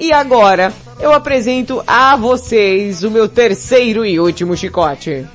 E 0.00 0.14
agora, 0.14 0.72
eu 0.98 1.12
apresento 1.12 1.84
a 1.86 2.16
vocês 2.16 3.04
o 3.04 3.10
meu 3.10 3.28
terceiro 3.28 4.02
e 4.02 4.18
último 4.18 4.56
chicote. 4.56 5.26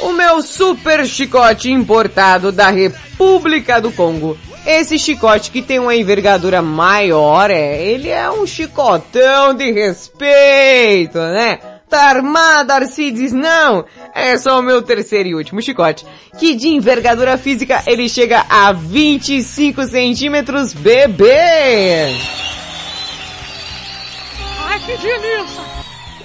O 0.00 0.12
meu 0.12 0.42
super 0.42 1.06
chicote 1.06 1.70
importado 1.70 2.52
da 2.52 2.68
República 2.68 3.80
do 3.80 3.90
Congo. 3.90 4.36
Esse 4.66 4.98
chicote 4.98 5.50
que 5.50 5.62
tem 5.62 5.78
uma 5.78 5.96
envergadura 5.96 6.60
maior, 6.60 7.50
é, 7.50 7.82
ele 7.82 8.10
é 8.10 8.30
um 8.30 8.46
chicotão 8.46 9.54
de 9.54 9.72
respeito, 9.72 11.16
né? 11.16 11.77
Tá 11.88 12.10
armado, 12.10 12.70
Arcides? 12.70 13.32
Não! 13.32 13.84
É 14.14 14.36
só 14.36 14.58
o 14.58 14.62
meu 14.62 14.82
terceiro 14.82 15.30
e 15.30 15.34
último 15.34 15.62
chicote, 15.62 16.04
que 16.38 16.54
de 16.54 16.68
envergadura 16.68 17.38
física 17.38 17.82
ele 17.86 18.08
chega 18.10 18.44
a 18.48 18.72
25 18.72 19.84
centímetros, 19.84 20.74
bebê! 20.74 22.14
Ai, 24.66 24.80
que 24.80 24.96
delícia! 24.98 25.68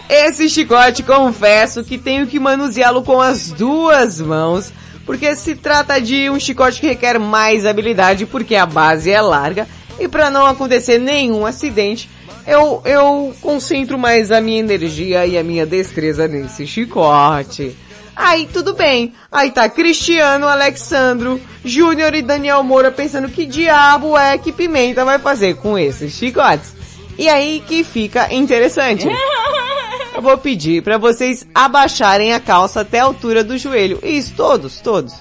Esse 0.09 0.49
chicote, 0.49 1.01
confesso 1.01 1.83
que 1.83 1.97
tenho 1.97 2.27
que 2.27 2.39
manuseá-lo 2.39 3.01
com 3.01 3.21
as 3.21 3.51
duas 3.51 4.19
mãos, 4.19 4.73
porque 5.05 5.33
se 5.33 5.55
trata 5.55 5.99
de 6.01 6.29
um 6.29 6.39
chicote 6.39 6.81
que 6.81 6.87
requer 6.87 7.17
mais 7.17 7.65
habilidade, 7.65 8.25
porque 8.25 8.55
a 8.55 8.65
base 8.65 9.09
é 9.09 9.21
larga, 9.21 9.65
e 9.97 10.09
para 10.09 10.29
não 10.29 10.45
acontecer 10.45 10.99
nenhum 10.99 11.45
acidente, 11.45 12.09
eu, 12.45 12.81
eu 12.85 13.33
concentro 13.41 13.97
mais 13.97 14.31
a 14.31 14.41
minha 14.41 14.59
energia 14.59 15.25
e 15.25 15.37
a 15.37 15.43
minha 15.43 15.65
destreza 15.65 16.27
nesse 16.27 16.67
chicote. 16.67 17.75
Aí 18.15 18.47
tudo 18.51 18.73
bem. 18.73 19.13
Aí 19.31 19.51
tá 19.51 19.67
Cristiano, 19.67 20.47
Alexandro, 20.47 21.41
Júnior 21.65 22.13
e 22.13 22.21
Daniel 22.21 22.63
Moura 22.63 22.91
pensando 22.91 23.29
que 23.29 23.45
diabo 23.45 24.17
é 24.17 24.37
que 24.37 24.51
Pimenta 24.51 25.03
vai 25.03 25.19
fazer 25.19 25.55
com 25.55 25.77
esses 25.77 26.13
chicotes. 26.13 26.75
E 27.17 27.27
aí 27.27 27.63
que 27.67 27.83
fica 27.83 28.33
interessante. 28.33 29.07
Eu 30.15 30.21
vou 30.21 30.37
pedir 30.37 30.83
para 30.83 30.99
vocês 30.99 31.47
abaixarem 31.55 32.33
a 32.33 32.39
calça 32.39 32.81
até 32.81 32.99
a 32.99 33.05
altura 33.05 33.43
do 33.43 33.57
joelho. 33.57 33.99
Isso, 34.03 34.33
todos, 34.35 34.79
todos. 34.79 35.13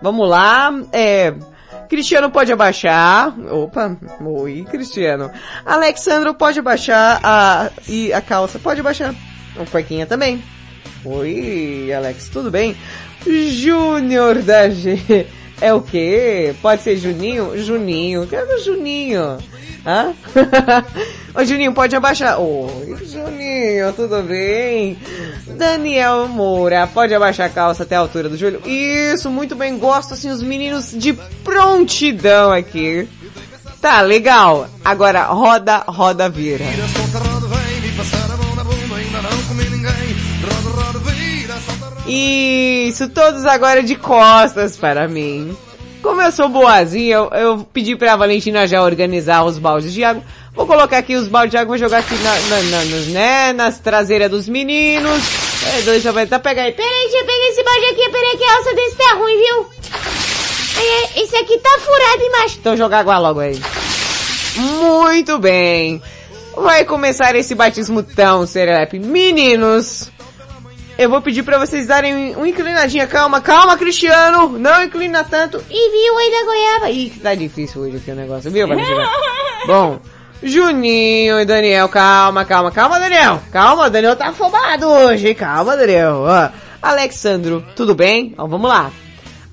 Vamos 0.00 0.28
lá, 0.28 0.74
é... 0.92 1.32
Cristiano 1.92 2.30
pode 2.30 2.50
abaixar. 2.50 3.38
Opa, 3.52 3.98
oi, 4.24 4.64
Cristiano. 4.70 5.30
Alexandro 5.62 6.32
pode 6.32 6.58
abaixar 6.58 7.20
a, 7.22 7.70
e 7.86 8.10
a 8.14 8.22
calça. 8.22 8.58
Pode 8.58 8.80
abaixar. 8.80 9.14
O 9.58 9.66
cuequinha 9.66 10.06
também. 10.06 10.42
Oi, 11.04 11.92
Alex, 11.94 12.30
tudo 12.30 12.50
bem? 12.50 12.74
Júnior 13.26 14.40
da 14.40 14.70
G. 14.70 15.26
É 15.60 15.74
o 15.74 15.82
quê? 15.82 16.54
Pode 16.62 16.80
ser 16.80 16.96
Juninho? 16.96 17.62
Juninho. 17.62 18.26
Quero 18.26 18.58
Juninho. 18.64 19.36
Hã? 19.84 20.14
Ô 21.34 21.44
Juninho, 21.44 21.72
pode 21.72 21.96
abaixar. 21.96 22.38
Oi, 22.38 22.96
Juninho, 23.04 23.92
tudo 23.94 24.22
bem? 24.22 24.96
Daniel 25.56 26.28
Moura, 26.28 26.86
pode 26.86 27.14
abaixar 27.14 27.46
a 27.46 27.50
calça 27.50 27.82
até 27.82 27.96
a 27.96 27.98
altura 27.98 28.28
do 28.28 28.36
joelho? 28.36 28.62
Isso, 28.66 29.28
muito 29.30 29.56
bem, 29.56 29.78
gosto 29.78 30.14
assim, 30.14 30.30
os 30.30 30.42
meninos 30.42 30.92
de 30.92 31.12
prontidão 31.42 32.52
aqui. 32.52 33.08
Tá, 33.80 34.00
legal. 34.00 34.68
Agora, 34.84 35.24
roda, 35.24 35.78
roda, 35.88 36.28
vira. 36.28 36.64
Isso, 42.06 43.08
todos 43.08 43.44
agora 43.44 43.82
de 43.82 43.96
costas 43.96 44.76
para 44.76 45.08
mim. 45.08 45.56
Como 46.02 46.20
eu 46.20 46.32
sou 46.32 46.48
boazinha, 46.48 47.14
eu, 47.14 47.30
eu 47.30 47.58
pedi 47.72 47.94
pra 47.94 48.16
Valentina 48.16 48.66
já 48.66 48.82
organizar 48.82 49.44
os 49.44 49.56
baldes 49.56 49.92
de 49.92 50.02
água. 50.02 50.22
Vou 50.52 50.66
colocar 50.66 50.98
aqui 50.98 51.14
os 51.14 51.28
baldes 51.28 51.52
de 51.52 51.56
água, 51.56 51.68
vou 51.68 51.78
jogar 51.78 51.98
aqui 51.98 52.14
na, 52.16 52.34
na, 52.40 52.62
na, 52.62 52.84
nos, 52.84 53.06
né, 53.06 53.52
nas 53.52 53.78
traseiras 53.78 54.30
dos 54.30 54.48
meninos. 54.48 55.22
É, 55.78 55.82
dois, 55.82 56.02
vai 56.02 56.26
tá, 56.26 56.38
pega 56.38 56.62
aí. 56.62 56.72
Peraí, 56.72 57.08
deixa 57.08 57.18
eu 57.18 57.24
pegar 57.24 57.48
esse 57.48 57.62
balde 57.62 57.86
aqui, 57.86 58.10
peraí 58.10 58.36
que 58.36 58.44
a 58.44 58.56
alça 58.56 58.74
desse 58.74 58.96
tá 58.96 59.14
ruim, 59.14 59.36
viu? 59.38 59.66
Ai, 60.76 61.22
esse 61.22 61.36
aqui 61.36 61.58
tá 61.58 61.78
furado 61.78 62.22
embaixo. 62.22 62.56
Então 62.58 62.76
joga 62.76 62.98
água 62.98 63.18
logo 63.18 63.40
aí. 63.40 63.60
Muito 64.56 65.38
bem. 65.38 66.02
Vai 66.56 66.84
começar 66.84 67.34
esse 67.36 67.54
batismo 67.54 68.02
tão 68.02 68.46
serelepe. 68.46 68.98
Meninos, 68.98 70.10
eu 71.02 71.10
vou 71.10 71.20
pedir 71.20 71.42
pra 71.42 71.58
vocês 71.58 71.86
darem 71.86 72.34
uma 72.36 72.48
inclinadinha. 72.48 73.06
Calma, 73.06 73.40
calma, 73.40 73.76
Cristiano. 73.76 74.58
Não 74.58 74.84
inclina 74.84 75.24
tanto. 75.24 75.62
E 75.68 75.90
viu 75.90 76.18
aí 76.18 76.30
da 76.30 76.44
goiaba. 76.44 76.90
Ih, 76.90 77.10
tá 77.22 77.34
difícil 77.34 77.82
hoje 77.82 77.96
aqui 77.96 78.10
o 78.10 78.14
negócio, 78.14 78.50
viu, 78.50 78.68
Valentina? 78.68 79.08
Bom, 79.66 80.00
Juninho 80.42 81.38
e 81.38 81.44
Daniel, 81.44 81.88
calma, 81.88 82.44
calma, 82.44 82.72
calma, 82.72 82.98
Daniel. 82.98 83.40
Calma, 83.52 83.88
Daniel 83.88 84.16
tá 84.16 84.28
afobado 84.28 84.88
hoje? 84.88 85.34
Calma, 85.34 85.76
Daniel. 85.76 86.24
Ó, 86.26 86.48
Alexandro, 86.80 87.64
tudo 87.76 87.94
bem? 87.94 88.34
Ó, 88.36 88.46
vamos 88.46 88.68
lá. 88.68 88.90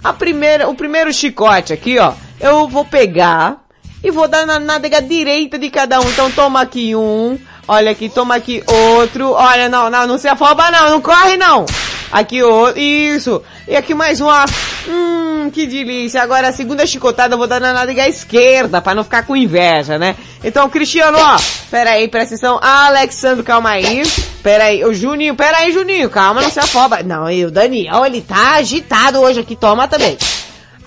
A 0.03 0.13
primeira, 0.13 0.67
o 0.67 0.73
primeiro 0.73 1.13
chicote 1.13 1.73
aqui, 1.73 1.99
ó, 1.99 2.13
eu 2.39 2.67
vou 2.67 2.85
pegar 2.85 3.65
e 4.03 4.09
vou 4.09 4.27
dar 4.27 4.45
na 4.45 4.59
nádega 4.59 5.01
direita 5.01 5.59
de 5.59 5.69
cada 5.69 5.99
um. 5.99 6.09
Então 6.09 6.31
toma 6.31 6.61
aqui 6.61 6.95
um, 6.95 7.37
olha 7.69 7.91
aqui, 7.91 8.09
toma 8.09 8.35
aqui 8.35 8.63
outro. 8.67 9.31
Olha, 9.31 9.69
não, 9.69 9.89
não, 9.89 10.07
não 10.07 10.17
se 10.17 10.27
afoba 10.27 10.71
não, 10.71 10.89
não 10.89 11.01
corre 11.01 11.37
não. 11.37 11.65
Aqui 12.11 12.41
outro, 12.41 12.81
isso. 12.81 13.41
E 13.67 13.75
aqui 13.75 13.93
mais 13.93 14.19
uma. 14.19 14.43
Hum, 14.87 15.51
que 15.53 15.67
delícia. 15.67 16.23
Agora 16.23 16.47
a 16.47 16.51
segunda 16.51 16.87
chicotada 16.87 17.35
eu 17.35 17.37
vou 17.37 17.45
dar 17.45 17.61
na 17.61 17.71
nádega 17.71 18.07
esquerda, 18.07 18.81
pra 18.81 18.95
não 18.95 19.03
ficar 19.03 19.23
com 19.23 19.35
inveja, 19.35 19.99
né? 19.99 20.15
Então, 20.43 20.67
Cristiano, 20.69 21.19
ó, 21.19 21.37
pera 21.69 21.91
aí, 21.91 22.07
presta 22.07 22.33
atenção. 22.33 22.59
Alexandro, 22.61 23.43
calma 23.43 23.69
aí. 23.69 24.01
Pera 24.41 24.65
aí, 24.65 24.83
o 24.83 24.93
Juninho, 24.93 25.35
pera 25.35 25.59
aí, 25.59 25.71
Juninho, 25.71 26.09
calma, 26.09 26.41
não 26.41 26.49
se 26.49 26.59
afoba. 26.59 27.03
Não, 27.03 27.29
e 27.29 27.45
o 27.45 27.51
Daniel, 27.51 28.03
ele 28.05 28.21
tá 28.21 28.55
agitado 28.55 29.19
hoje 29.19 29.41
aqui, 29.41 29.55
toma 29.55 29.87
também. 29.87 30.17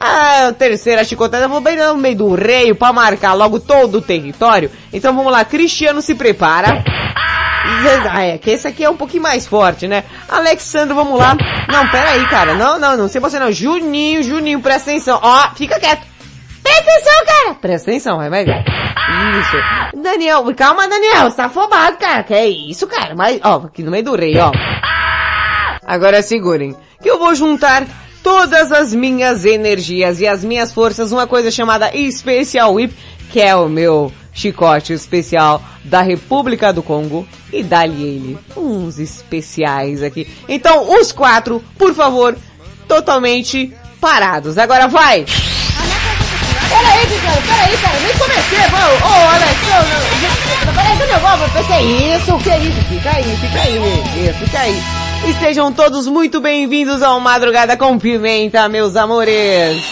A 0.05 0.53
terceira 0.53 1.05
chicotada 1.05 1.47
vou 1.47 1.61
bem 1.61 1.77
no 1.77 1.97
meio 1.97 2.17
do 2.17 2.35
reio 2.35 2.75
pra 2.75 2.93
marcar 2.93 3.35
logo 3.35 3.61
todo 3.61 3.99
o 3.99 4.03
território. 4.03 4.69
Então 4.93 5.15
vamos 5.15 5.31
lá, 5.31 5.45
Cristiano 5.45 6.03
se 6.03 6.17
prepara. 6.17 6.83
Ah, 8.11 8.25
é, 8.25 8.37
que 8.37 8.51
esse 8.51 8.67
aqui 8.67 8.83
é 8.83 8.91
um 8.91 8.97
pouquinho 8.97 9.23
mais 9.23 9.47
forte, 9.47 9.87
né? 9.87 10.03
Alexandro, 10.29 10.97
vamos 10.97 11.17
lá. 11.17 11.37
Não, 11.71 11.89
pera 11.89 12.11
aí, 12.11 12.27
cara. 12.27 12.55
Não, 12.55 12.81
não, 12.81 12.97
não 12.97 13.07
sei 13.07 13.21
você 13.21 13.39
não. 13.39 13.53
Juninho, 13.53 14.25
Juninho, 14.25 14.61
presta 14.61 14.91
atenção. 14.91 15.21
Ó, 15.23 15.51
fica 15.55 15.79
quieto. 15.79 16.03
Presta 16.65 16.83
atenção, 16.83 17.25
cara. 17.25 17.55
Presta 17.55 17.91
atenção, 17.93 18.17
vai, 18.17 18.29
vai. 18.29 18.45
Isso. 18.45 20.03
Daniel, 20.03 20.45
calma, 20.57 20.89
Daniel. 20.89 21.31
Você 21.31 21.37
tá 21.37 21.45
afobado, 21.45 21.97
cara. 21.99 22.25
Que 22.25 22.35
é 22.35 22.49
isso, 22.49 22.89
cara. 22.89 23.15
Mas, 23.15 23.41
ó, 23.45 23.59
aqui 23.67 23.85
no 23.85 23.93
meio 23.93 24.03
do 24.03 24.17
rei, 24.17 24.37
ó. 24.41 24.51
Agora 25.87 26.23
segurem. 26.23 26.75
Que 27.01 27.09
eu 27.09 27.21
vou 27.21 27.35
juntar 27.37 27.85
todas 28.23 28.73
as 28.73 28.95
minhas 28.95 29.45
energias 29.45 30.21
e 30.21 30.27
as 30.27 30.45
minhas 30.45 30.73
forças 30.73 31.13
uma 31.13 31.27
coisa 31.27 31.51
chamada 31.51 31.91
Special 32.11 32.75
Whip, 32.75 32.95
que 33.31 33.41
é 33.41 33.55
o 33.55 33.69
meu 33.69 34.13
chicote 34.33 34.93
especial 34.93 35.63
da 35.85 36.01
República 36.01 36.73
do 36.73 36.83
Congo 36.83 37.27
e 37.53 37.63
dá-lhe 37.63 38.03
ele 38.03 38.39
uns 38.57 38.99
especiais 38.99 40.03
aqui. 40.03 40.27
Então, 40.49 40.99
os 40.99 41.13
quatro, 41.13 41.63
por 41.77 41.95
favor, 41.95 42.37
totalmente 42.89 43.73
parados. 44.01 44.57
Agora 44.57 44.89
vai! 44.89 45.27
Peraí, 46.69 47.07
Cristiano, 47.07 47.43
peraí, 47.43 47.77
cara. 47.77 48.01
Nem 48.01 48.17
comecei, 48.17 48.59
vamos. 48.71 49.03
Ô, 49.03 49.07
oh, 49.07 49.29
Alex. 49.29 50.75
Peraí, 50.75 50.97
Daniel, 50.97 51.21
vamos. 51.21 51.53
Que 51.53 51.73
é 51.73 51.83
isso? 51.83 52.39
Que 52.39 52.51
é 52.51 52.59
isso? 52.61 52.83
Fica 52.89 53.11
aí, 53.11 53.37
fica 53.37 53.61
aí. 53.61 54.29
Isso, 54.29 54.39
fica 54.39 54.59
aí. 54.59 55.02
E 55.25 55.35
sejam 55.35 55.73
todos 55.73 56.09
muito 56.09 56.41
bem-vindos 56.41 57.01
ao 57.01 57.21
Madrugada 57.21 57.77
com 57.77 57.97
Pimenta, 57.99 58.69
meus 58.69 58.97
amores. 58.97 59.83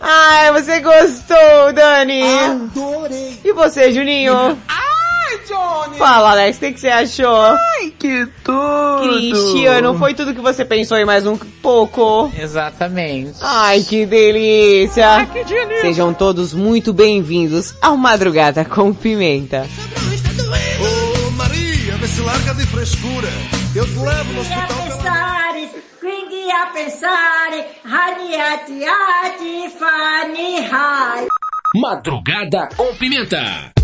Ai, 0.00 0.52
você 0.52 0.80
gostou, 0.80 1.72
Dani? 1.72 2.22
Adorei. 2.22 3.40
E 3.44 3.52
você, 3.52 3.92
Juninho? 3.92 4.58
Ai, 4.68 4.83
Johnny. 5.54 5.98
Fala, 5.98 6.30
Alex, 6.32 6.56
o 6.56 6.60
que, 6.60 6.72
que 6.72 6.80
você 6.80 6.88
achou? 6.88 7.36
Ai, 7.36 7.92
que 7.98 8.26
tudo. 8.42 9.02
Cristiano, 9.02 9.98
foi 9.98 10.14
tudo 10.14 10.34
que 10.34 10.40
você 10.40 10.64
pensou 10.64 10.98
e 10.98 11.04
mais 11.04 11.26
um 11.26 11.36
pouco? 11.36 12.30
Exatamente. 12.36 13.38
Ai, 13.40 13.82
que 13.82 14.04
delícia. 14.04 15.08
Ai, 15.08 15.26
que 15.26 15.44
delícia. 15.44 15.80
Sejam 15.82 16.12
todos 16.12 16.52
muito 16.52 16.92
bem-vindos 16.92 17.74
ao 17.80 17.96
Madrugada 17.96 18.64
com 18.64 18.92
Pimenta. 18.92 19.66
Ô, 20.80 21.30
Maria, 21.32 21.96
vê 21.96 22.06
se 22.06 22.20
larga 22.20 22.54
de 22.54 22.66
frescura. 22.66 23.28
Eu 23.74 23.86
te 23.86 23.98
levo 23.98 24.32
no 24.32 24.40
hospital 24.40 24.66
pela... 24.66 24.96
pensare, 24.96 25.70
quindi 26.00 26.50
a 26.50 26.66
pensare, 26.72 27.64
ati 27.84 28.84
ati 28.84 29.68
fani 29.78 30.68
hai. 30.70 31.26
Madrugada 31.74 32.68
com 32.76 32.94
Pimenta. 32.94 33.83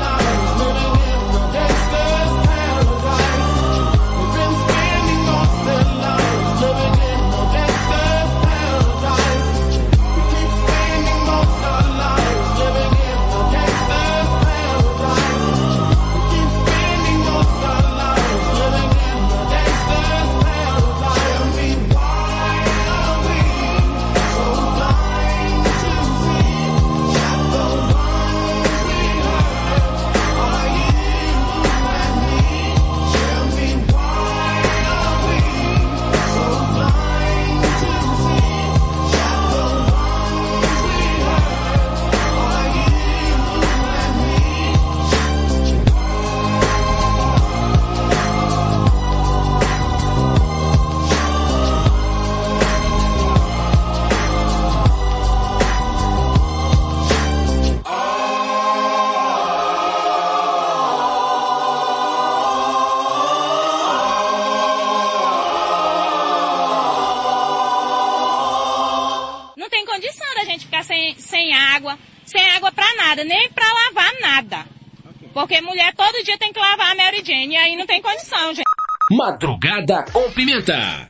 Madrugada 79.21 80.03
com 80.11 80.31
Pimenta. 80.31 81.07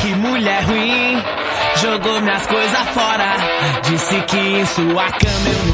Que 0.00 0.14
mulher 0.14 0.62
ruim, 0.62 1.20
jogou 1.82 2.20
minhas 2.20 2.46
coisas 2.46 2.88
fora. 2.90 3.36
Disse 3.82 4.20
que 4.28 4.36
em 4.36 4.64
sua 4.64 5.10
cama 5.10 5.48
eu 5.48 5.73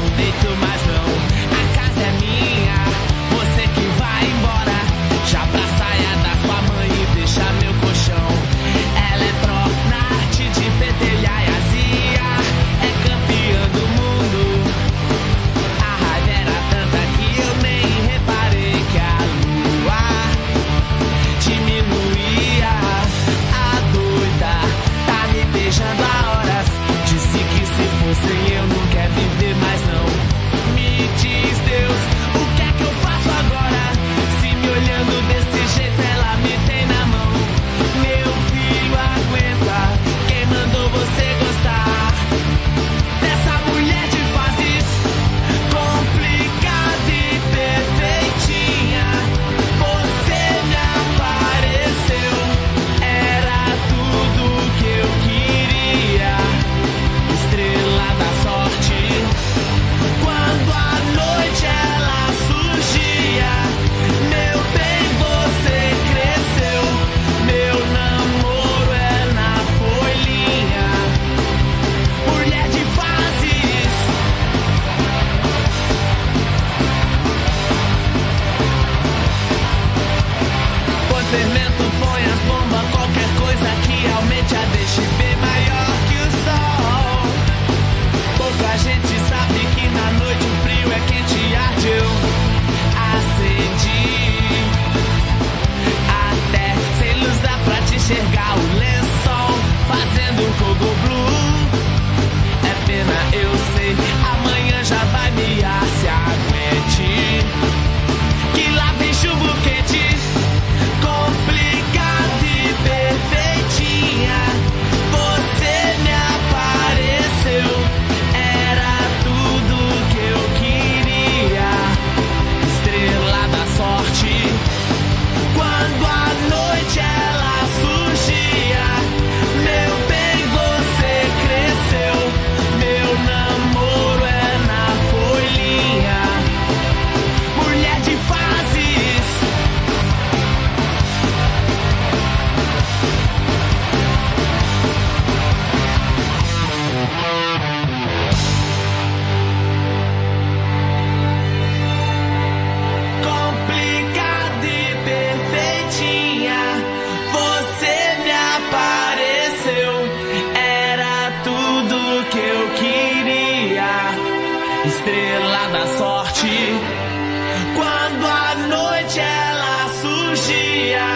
noite 168.71 169.19
ela 169.19 169.89
surgia. 170.01 171.07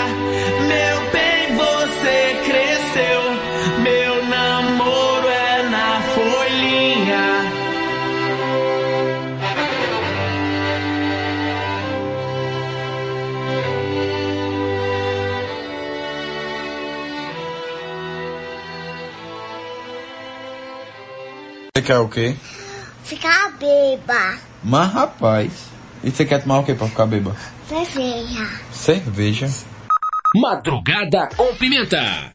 Meu 0.67 1.11
bem, 1.11 1.55
você 1.55 2.17
cresceu. 2.45 3.21
Meu 3.81 4.25
namoro 4.27 5.27
é 5.29 5.63
na 5.69 6.01
folhinha. 6.13 7.25
Você 21.73 21.81
quer 21.81 21.99
o 21.99 22.09
quê? 22.09 22.35
Ficar 23.03 23.51
beba. 23.59 24.37
Mas 24.63 24.91
rapaz 24.91 25.74
e 26.05 26.11
você 26.11 26.23
quer 26.23 26.41
tomar 26.41 26.59
o 26.59 26.63
quê 26.63 26.73
pra 26.75 26.87
ficar 26.87 27.07
beba? 27.07 27.35
Cerveja. 27.67 28.49
Cerveja. 28.71 29.49
Madrugada 30.35 31.29
com 31.35 31.55
Pimenta. 31.55 32.34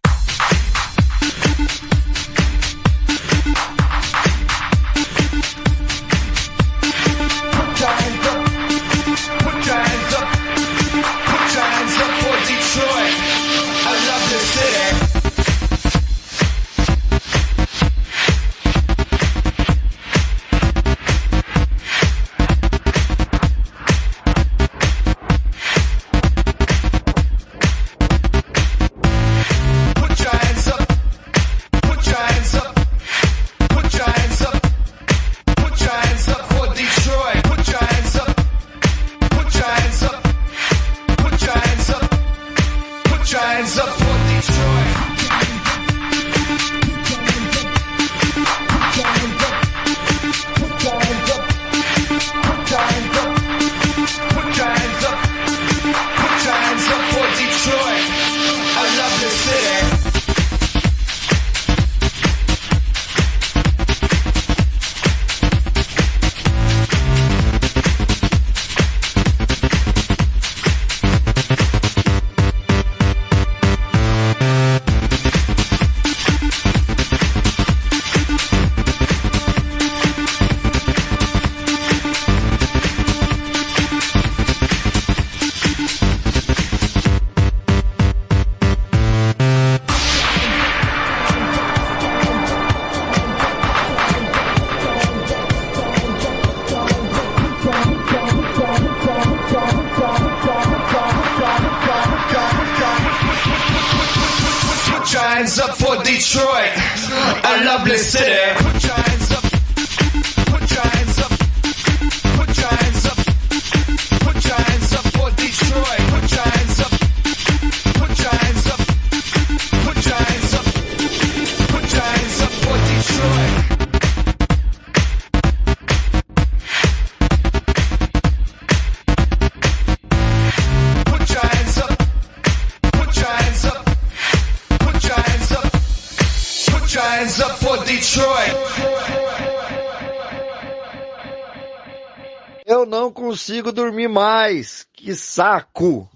Que 145.10 145.16
saco. 145.16 146.08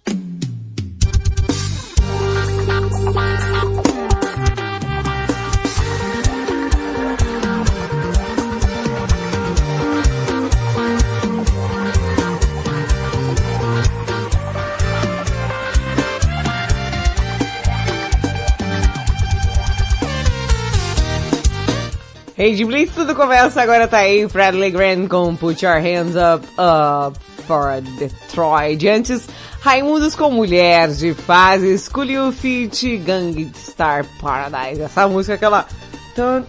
Rede 22.36 22.64
Blitz, 22.64 22.94
tudo 22.94 23.16
começa 23.16 23.60
agora, 23.60 23.88
tá 23.88 23.98
aí. 23.98 24.24
Bradley 24.28 24.70
Grant 24.70 25.08
com 25.08 25.34
Put 25.34 25.64
Your 25.64 25.80
Hands 25.80 26.14
Up, 26.14 26.46
Up 26.56 27.23
for 27.46 27.80
Detroit. 27.98 28.86
Antes, 28.88 29.28
Raimundos 29.60 30.14
com 30.14 30.30
Mulher 30.30 30.88
de 30.88 31.14
Fases, 31.14 31.88
Coolio 31.88 32.32
Fit, 32.32 32.96
Gangstar 32.98 34.04
Paradise. 34.20 34.82
Essa 34.82 35.08
música, 35.08 35.34
aquela... 35.34 35.66
Tan. 36.14 36.44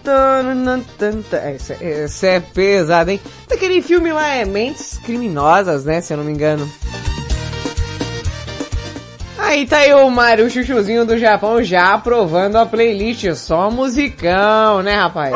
Essa, 1.32 1.74
essa 1.84 2.26
é 2.28 2.38
pesada, 2.40 3.10
hein? 3.10 3.20
Daquele 3.48 3.82
filme 3.82 4.12
lá, 4.12 4.28
é 4.28 4.44
Mentes 4.44 4.96
Criminosas, 4.98 5.84
né? 5.84 6.00
Se 6.00 6.12
eu 6.12 6.18
não 6.18 6.24
me 6.24 6.32
engano. 6.32 6.70
Aí 9.38 9.66
tá 9.66 9.78
aí 9.78 9.92
o 9.92 10.08
Mário 10.08 10.48
Chuchuzinho 10.48 11.04
do 11.04 11.18
Japão 11.18 11.62
já 11.62 11.94
aprovando 11.94 12.56
a 12.56 12.64
playlist. 12.64 13.34
Só 13.34 13.68
musicão, 13.70 14.82
né, 14.82 14.94
rapaz? 14.94 15.34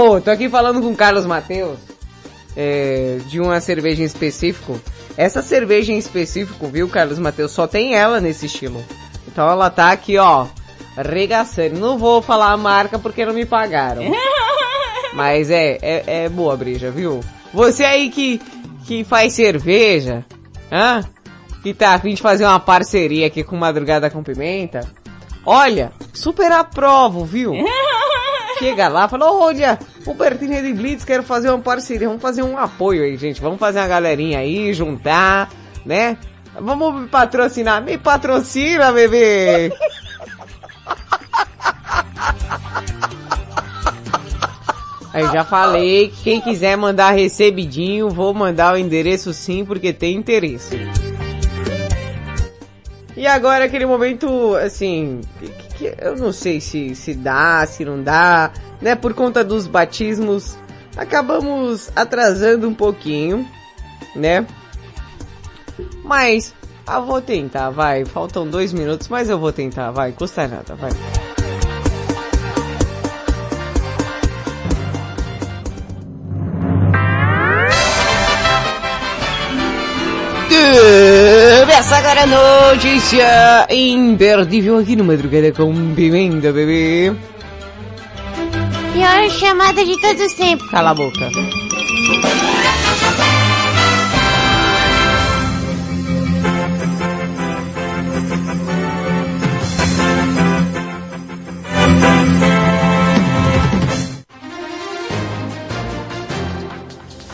Ô, 0.00 0.18
tô 0.18 0.30
aqui 0.30 0.48
falando 0.48 0.80
com 0.80 0.92
o 0.92 0.96
Carlos 0.96 1.26
Matheus 1.26 1.78
é, 2.56 3.18
de 3.26 3.38
uma 3.38 3.60
cerveja 3.60 4.00
em 4.00 4.06
específico. 4.06 4.80
Essa 5.14 5.42
cerveja 5.42 5.92
em 5.92 5.98
específico, 5.98 6.68
viu, 6.68 6.88
Carlos 6.88 7.18
Matheus, 7.18 7.52
só 7.52 7.66
tem 7.66 7.94
ela 7.94 8.18
nesse 8.18 8.46
estilo. 8.46 8.82
Então 9.28 9.46
ela 9.46 9.68
tá 9.68 9.92
aqui, 9.92 10.16
ó, 10.16 10.46
regaçando. 10.96 11.78
Não 11.78 11.98
vou 11.98 12.22
falar 12.22 12.50
a 12.50 12.56
marca 12.56 12.98
porque 12.98 13.26
não 13.26 13.34
me 13.34 13.44
pagaram. 13.44 14.02
Mas 15.12 15.50
é, 15.50 15.76
é, 15.82 16.04
é 16.24 16.28
boa 16.30 16.54
a 16.54 16.56
breja, 16.56 16.90
viu? 16.90 17.20
Você 17.52 17.84
aí 17.84 18.08
que, 18.08 18.40
que 18.86 19.04
faz 19.04 19.34
cerveja, 19.34 20.24
hã? 20.72 21.04
Que 21.62 21.74
tá 21.74 21.92
a 21.92 21.98
fim 21.98 22.14
de 22.14 22.22
fazer 22.22 22.46
uma 22.46 22.58
parceria 22.58 23.26
aqui 23.26 23.44
com 23.44 23.54
Madrugada 23.54 24.08
com 24.08 24.22
Pimenta. 24.22 24.80
Olha, 25.44 25.92
super 26.14 26.50
aprovo, 26.52 27.22
viu? 27.22 27.52
Chega 28.60 28.88
lá, 28.88 29.08
fala, 29.08 29.32
olha, 29.32 29.78
o 30.04 30.12
Bertinho 30.12 30.62
de 30.62 30.74
Blitz 30.74 31.02
quer 31.02 31.22
fazer 31.22 31.48
uma 31.48 31.60
parceria, 31.60 32.06
vamos 32.06 32.20
fazer 32.20 32.42
um 32.42 32.58
apoio 32.58 33.02
aí, 33.02 33.16
gente. 33.16 33.40
Vamos 33.40 33.58
fazer 33.58 33.78
uma 33.78 33.88
galerinha 33.88 34.38
aí, 34.38 34.74
juntar, 34.74 35.48
né? 35.82 36.18
Vamos 36.60 37.00
me 37.00 37.08
patrocinar. 37.08 37.82
Me 37.82 37.96
patrocina, 37.96 38.92
bebê! 38.92 39.72
Aí 45.14 45.24
já 45.32 45.42
falei 45.42 46.08
que 46.10 46.22
quem 46.22 46.40
quiser 46.42 46.76
mandar 46.76 47.12
recebidinho, 47.12 48.10
vou 48.10 48.34
mandar 48.34 48.74
o 48.74 48.76
endereço 48.76 49.32
sim, 49.32 49.64
porque 49.64 49.90
tem 49.90 50.16
interesse. 50.16 50.78
E 53.16 53.26
agora 53.26 53.64
aquele 53.64 53.86
momento, 53.86 54.54
assim, 54.56 55.22
que, 55.80 55.94
eu 55.98 56.14
não 56.16 56.30
sei 56.30 56.60
se, 56.60 56.94
se 56.94 57.14
dá, 57.14 57.64
se 57.66 57.84
não 57.84 58.02
dá, 58.02 58.52
né? 58.82 58.94
Por 58.94 59.14
conta 59.14 59.42
dos 59.42 59.66
batismos, 59.66 60.56
acabamos 60.94 61.90
atrasando 61.96 62.68
um 62.68 62.74
pouquinho, 62.74 63.48
né? 64.14 64.46
Mas, 66.04 66.54
ah, 66.86 67.00
vou 67.00 67.22
tentar, 67.22 67.70
vai. 67.70 68.04
Faltam 68.04 68.46
dois 68.46 68.72
minutos, 68.74 69.08
mas 69.08 69.30
eu 69.30 69.38
vou 69.38 69.52
tentar, 69.52 69.90
vai. 69.90 70.12
Custa 70.12 70.46
nada, 70.46 70.74
vai. 70.74 70.90
Começa 81.80 81.96
agora 81.96 82.24
a 82.24 82.26
notícia 82.26 83.66
imperdível 83.70 84.76
aqui 84.76 84.94
no 84.94 85.02
Madrugada 85.02 85.50
com 85.50 85.94
Pimenta, 85.94 86.52
bebê. 86.52 87.10
Pior 88.92 89.30
chamada 89.30 89.82
de 89.82 89.98
todos 89.98 90.20
os 90.20 90.34
tempos. 90.34 90.68
Cala 90.68 90.90
a 90.90 90.94
boca. 90.94 91.30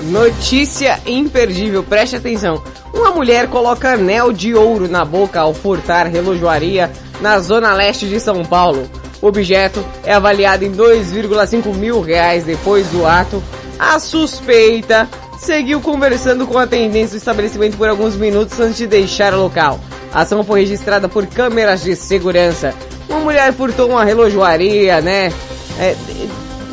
Notícia 0.07 1.01
imperdível, 1.05 1.83
preste 1.83 2.17
atenção. 2.17 2.63
Uma 2.95 3.11
mulher 3.11 3.49
coloca 3.49 3.95
anel 3.95 4.33
de 4.33 4.55
ouro 4.55 4.89
na 4.89 5.05
boca 5.05 5.41
ao 5.41 5.53
furtar 5.53 6.07
relojoaria 6.07 6.91
na 7.21 7.41
zona 7.41 7.75
leste 7.75 8.07
de 8.07 8.21
São 8.21 8.45
Paulo. 8.45 8.89
O 9.21 9.27
objeto 9.27 9.85
é 10.05 10.15
avaliado 10.15 10.65
em 10.65 10.73
2,5 10.73 11.75
mil 11.75 12.01
reais 12.01 12.45
depois 12.45 12.87
do 12.89 13.05
ato. 13.05 13.43
A 13.79 13.99
suspeita 13.99 15.09
seguiu 15.39 15.81
conversando 15.81 16.47
com 16.47 16.59
a 16.59 16.63
atendente 16.63 17.11
do 17.11 17.17
estabelecimento 17.17 17.77
por 17.77 17.89
alguns 17.89 18.15
minutos 18.15 18.59
antes 18.61 18.77
de 18.77 18.87
deixar 18.87 19.35
o 19.35 19.43
local. 19.43 19.81
A 20.13 20.23
ação 20.23 20.45
foi 20.45 20.61
registrada 20.61 21.09
por 21.09 21.27
câmeras 21.27 21.83
de 21.83 21.97
segurança. 21.97 22.73
Uma 23.09 23.21
mulher 23.21 23.53
furtou 23.53 23.91
uma 23.91 24.05
relojoaria, 24.05 25.01
né? 25.01 25.33
É, 25.79 25.95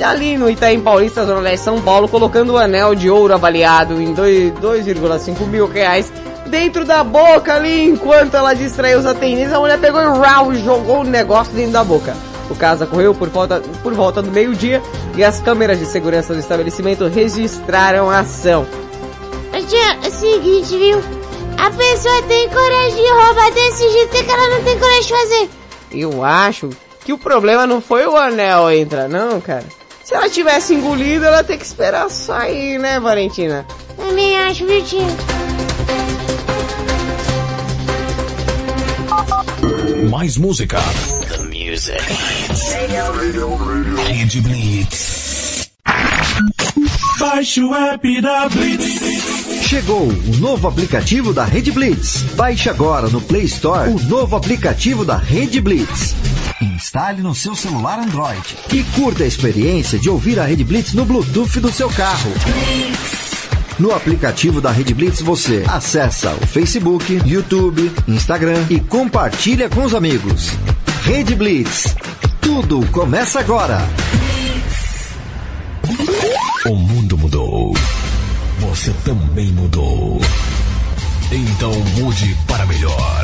ali 0.02 0.38
no 0.38 0.50
Itaim 0.50 0.80
Paulista, 0.80 1.26
Zona 1.26 1.42
Leste 1.42 1.64
São 1.64 1.82
Paulo, 1.82 2.08
colocando 2.08 2.54
o 2.54 2.58
anel 2.58 2.96
de 2.96 3.10
ouro 3.10 3.34
avaliado 3.34 4.02
em 4.02 4.14
2,5 4.14 5.46
mil 5.48 5.68
reais 5.68 6.12
dentro 6.48 6.86
da 6.86 7.04
boca 7.04 7.56
ali, 7.56 7.84
enquanto 7.90 8.36
ela 8.36 8.54
distraiu 8.54 9.00
os 9.00 9.06
atendentes, 9.06 9.52
a 9.52 9.60
mulher 9.60 9.80
pegou 9.80 10.02
e 10.02 10.06
rau, 10.06 10.54
jogou 10.56 11.02
o 11.02 11.04
negócio 11.04 11.54
dentro 11.54 11.72
da 11.72 11.84
boca. 11.84 12.16
O 12.50 12.56
caso 12.56 12.84
ocorreu 12.84 13.16
por 13.16 13.30
volta, 13.30 13.62
por 13.82 13.94
volta 13.94 14.22
do 14.22 14.32
meio-dia 14.32 14.82
e 15.16 15.24
as 15.24 15.40
câmeras 15.40 15.80
de 15.80 15.86
segurança 15.86 16.34
do 16.34 16.40
estabelecimento 16.40 17.08
registraram 17.08 18.10
a 18.10 18.20
ação. 18.20 18.66
Tia, 19.68 19.98
é 20.04 20.08
o 20.08 20.12
seguinte, 20.12 20.78
viu? 20.78 21.02
A 21.58 21.72
pessoa 21.72 22.22
tem 22.24 22.50
coragem 22.50 23.02
de 23.02 23.10
roubar 23.10 23.52
desse 23.52 23.90
jeito 23.90 24.12
que 24.12 24.32
ela 24.32 24.50
não 24.50 24.64
tem 24.64 24.78
coragem 24.78 25.02
de 25.02 25.10
fazer. 25.10 25.50
Eu 25.92 26.24
acho 26.24 26.70
que 27.06 27.14
o 27.14 27.18
problema 27.18 27.66
não 27.66 27.80
foi 27.80 28.06
o 28.06 28.18
anel 28.18 28.70
entrar, 28.72 29.08
não, 29.08 29.40
cara. 29.40 29.66
Se 30.14 30.18
ela 30.18 30.30
tivesse 30.30 30.76
engolido, 30.76 31.26
ela 31.26 31.44
tem 31.44 31.58
que 31.58 31.66
esperar 31.66 32.08
sair, 32.08 32.78
né, 32.78 33.00
Valentina? 33.00 33.66
Também 33.98 34.38
acho, 34.38 34.64
tia? 34.84 35.08
Mais 40.12 40.38
música. 40.38 40.78
The 41.28 41.38
music. 41.46 41.98
Rede 44.08 44.42
Blitz. 44.42 45.72
Baixe 47.20 47.64
o 47.64 47.74
app 47.74 48.22
da 48.22 48.48
Blitz. 48.50 49.66
Chegou 49.68 50.04
o 50.10 50.38
novo 50.38 50.68
aplicativo 50.68 51.34
da 51.34 51.44
Rede 51.44 51.72
Blitz. 51.72 52.18
Baixe 52.36 52.70
agora 52.70 53.08
no 53.08 53.20
Play 53.20 53.46
Store 53.46 53.90
o 53.90 54.00
novo 54.04 54.36
aplicativo 54.36 55.04
da 55.04 55.18
Rede 55.18 55.60
Blitz. 55.60 56.14
Instale 56.62 57.22
no 57.22 57.34
seu 57.34 57.56
celular 57.56 58.00
Android 58.00 58.58
e 58.72 58.84
curta 58.96 59.24
a 59.24 59.28
experiência 59.28 60.00
de 60.00 60.10
ouvir 60.10 60.40
a 60.40 60.46
Rede 60.46 60.64
Blitz 60.64 60.94
no 60.94 61.06
Bluetooth 61.06 61.60
do 61.60 61.72
seu 61.72 61.90
carro. 61.90 62.32
No 63.80 63.94
aplicativo 63.94 64.62
da 64.62 64.72
Rede 64.72 64.94
Blitz 64.94 65.22
você 65.22 65.64
acessa 65.68 66.34
o 66.42 66.48
Facebook, 66.48 67.22
YouTube, 67.26 67.92
Instagram 68.08 68.66
e 68.70 68.80
compartilha 68.80 69.70
com 69.70 69.84
os 69.84 69.96
amigos. 69.96 70.52
Rede 71.04 71.36
Blitz. 71.36 71.96
Tudo 72.40 72.86
começa 72.92 73.40
agora. 73.40 73.82
O 76.66 76.76
mundo 76.76 77.18
mudou. 77.18 77.74
Você 78.60 78.94
também 79.04 79.52
mudou. 79.52 80.22
Então 81.32 81.74
mude 81.98 82.38
para 82.48 82.66
melhor. 82.66 83.24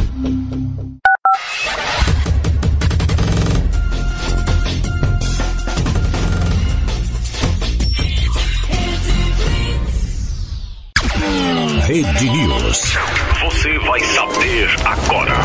Rede 11.93 12.29
News. 12.29 12.93
Você 13.41 13.77
vai 13.79 13.99
saber 13.99 14.69
agora. 14.85 15.35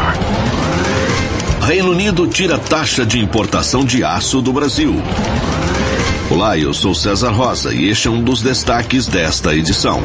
Reino 1.66 1.90
Unido 1.90 2.28
tira 2.28 2.56
taxa 2.56 3.04
de 3.04 3.18
importação 3.18 3.84
de 3.84 4.04
aço 4.04 4.40
do 4.40 4.52
Brasil. 4.52 4.94
Olá, 6.30 6.56
eu 6.56 6.72
sou 6.72 6.94
César 6.94 7.32
Rosa 7.32 7.74
e 7.74 7.88
este 7.88 8.06
é 8.06 8.10
um 8.12 8.22
dos 8.22 8.42
destaques 8.42 9.08
desta 9.08 9.56
edição. 9.56 10.00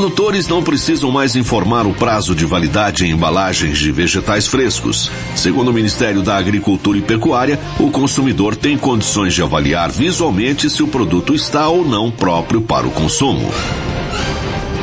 Produtores 0.00 0.48
não 0.48 0.62
precisam 0.62 1.10
mais 1.10 1.36
informar 1.36 1.86
o 1.86 1.92
prazo 1.92 2.34
de 2.34 2.46
validade 2.46 3.04
em 3.04 3.10
embalagens 3.10 3.78
de 3.78 3.92
vegetais 3.92 4.46
frescos. 4.46 5.10
Segundo 5.36 5.68
o 5.68 5.74
Ministério 5.74 6.22
da 6.22 6.38
Agricultura 6.38 6.96
e 6.96 7.02
Pecuária, 7.02 7.60
o 7.78 7.90
consumidor 7.90 8.56
tem 8.56 8.78
condições 8.78 9.34
de 9.34 9.42
avaliar 9.42 9.90
visualmente 9.90 10.70
se 10.70 10.82
o 10.82 10.88
produto 10.88 11.34
está 11.34 11.68
ou 11.68 11.86
não 11.86 12.10
próprio 12.10 12.62
para 12.62 12.86
o 12.86 12.90
consumo. 12.90 13.52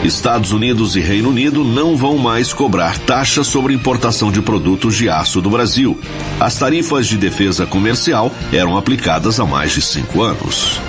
Estados 0.03 0.51
Unidos 0.51 0.95
e 0.95 0.99
Reino 0.99 1.29
Unido 1.29 1.63
não 1.63 1.97
vão 1.97 2.19
mais 2.19 2.53
cobrar 2.53 2.99
taxa 2.99 3.43
sobre 3.43 3.73
importação 3.73 4.31
de 4.31 4.43
produtos 4.43 4.95
de 4.95 5.09
aço 5.09 5.41
do 5.41 5.49
Brasil. 5.49 5.99
As 6.39 6.59
tarifas 6.59 7.07
de 7.07 7.17
defesa 7.17 7.65
comercial 7.65 8.31
eram 8.53 8.77
aplicadas 8.77 9.39
há 9.39 9.45
mais 9.47 9.71
de 9.71 9.81
cinco 9.81 10.21
anos. 10.21 10.79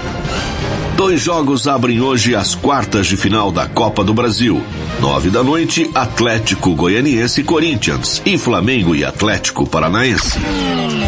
Dois 0.98 1.20
jogos 1.20 1.68
abrem 1.68 2.00
hoje 2.00 2.34
as 2.34 2.56
quartas 2.56 3.06
de 3.06 3.16
final 3.16 3.52
da 3.52 3.68
Copa 3.68 4.02
do 4.02 4.12
Brasil. 4.12 4.60
Nove 4.98 5.30
da 5.30 5.44
noite, 5.44 5.88
Atlético 5.94 6.74
Goianiense 6.74 7.40
e 7.40 7.44
Corinthians. 7.44 8.20
E 8.26 8.36
Flamengo 8.36 8.96
e 8.96 9.04
Atlético 9.04 9.64
Paranaense. 9.64 10.36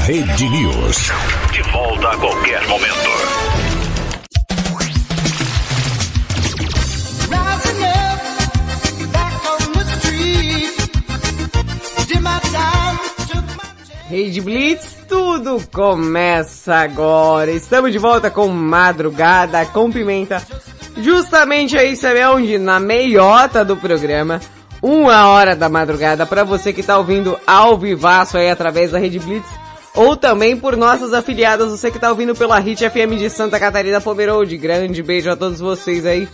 Rede 0.07 0.49
News. 0.49 1.11
De 1.53 1.62
volta 1.72 2.09
a 2.09 2.16
qualquer 2.18 2.68
momento. 2.68 3.11
Rede 14.09 14.41
Blitz, 14.41 14.99
tudo 15.11 15.61
começa 15.73 16.77
agora. 16.77 17.51
Estamos 17.51 17.91
de 17.91 17.99
volta 17.99 18.31
com 18.31 18.47
Madrugada 18.47 19.67
com 19.67 19.91
Pimenta. 19.91 20.41
Justamente 20.99 21.77
aí, 21.77 21.97
sabe 21.97 22.25
onde? 22.25 22.57
Na 22.57 22.79
meiota 22.79 23.65
do 23.65 23.77
programa. 23.77 24.41
Uma 24.81 25.29
hora 25.29 25.57
da 25.57 25.69
madrugada, 25.69 26.25
para 26.25 26.45
você 26.45 26.73
que 26.73 26.83
tá 26.83 26.97
ouvindo 26.97 27.37
ao 27.45 27.77
vivaço 27.77 28.39
aí 28.39 28.49
através 28.49 28.93
da 28.93 28.99
Rede 28.99 29.19
Blitz. 29.19 29.49
ou 29.95 30.17
também 30.17 30.57
por 30.57 30.77
nossas 30.77 31.13
afiliadas, 31.13 31.69
você 31.71 31.91
que 31.91 31.99
tá 31.99 32.09
ouvindo 32.09 32.35
pela 32.35 32.59
Hit 32.61 32.89
FM 32.89 33.19
de 33.19 33.29
Santa 33.29 33.59
Catarina 33.59 34.01
Pomerode. 34.01 34.57
Grande 34.57 35.03
beijo 35.03 35.29
a 35.29 35.37
todos 35.37 35.59
vocês 35.59 36.07
aí. 36.07 36.29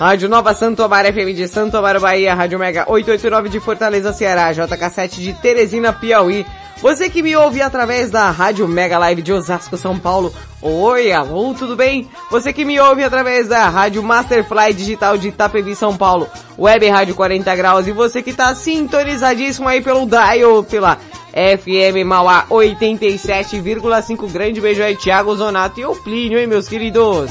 Rádio 0.00 0.30
Nova 0.30 0.54
Santo 0.54 0.82
Amaro 0.82 1.12
FM 1.12 1.34
de 1.36 1.46
Santo 1.46 1.76
Amaro 1.76 2.00
Bahia, 2.00 2.34
Rádio 2.34 2.58
Mega 2.58 2.86
889 2.88 3.50
de 3.50 3.60
Fortaleza, 3.60 4.14
Ceará, 4.14 4.50
JK7 4.50 5.20
de 5.20 5.34
Teresina, 5.34 5.92
Piauí. 5.92 6.46
Você 6.80 7.10
que 7.10 7.22
me 7.22 7.36
ouve 7.36 7.60
através 7.60 8.10
da 8.10 8.30
Rádio 8.30 8.66
Mega 8.66 8.96
Live 8.96 9.20
de 9.20 9.30
Osasco, 9.30 9.76
São 9.76 9.98
Paulo. 9.98 10.32
Oi, 10.62 11.12
alô, 11.12 11.52
tudo 11.52 11.76
bem? 11.76 12.08
Você 12.30 12.50
que 12.50 12.64
me 12.64 12.80
ouve 12.80 13.04
através 13.04 13.48
da 13.48 13.68
Rádio 13.68 14.02
Masterfly 14.02 14.72
Digital 14.72 15.18
de 15.18 15.28
Itapevi, 15.28 15.76
São 15.76 15.94
Paulo. 15.94 16.26
Web 16.58 16.88
Rádio 16.88 17.14
40 17.14 17.54
Graus. 17.54 17.86
E 17.86 17.92
você 17.92 18.22
que 18.22 18.32
tá 18.32 18.54
sintonizadíssimo 18.54 19.68
aí 19.68 19.82
pelo 19.82 20.06
dial, 20.06 20.64
pela 20.64 20.96
FM 20.96 22.06
Mauá 22.06 22.46
87,5. 22.48 24.32
Grande 24.32 24.62
beijo 24.62 24.82
aí, 24.82 24.96
Thiago 24.96 25.36
Zonato 25.36 25.78
e 25.78 25.84
o 25.84 25.94
Plínio, 25.94 26.38
hein, 26.38 26.46
meus 26.46 26.66
queridos? 26.66 27.30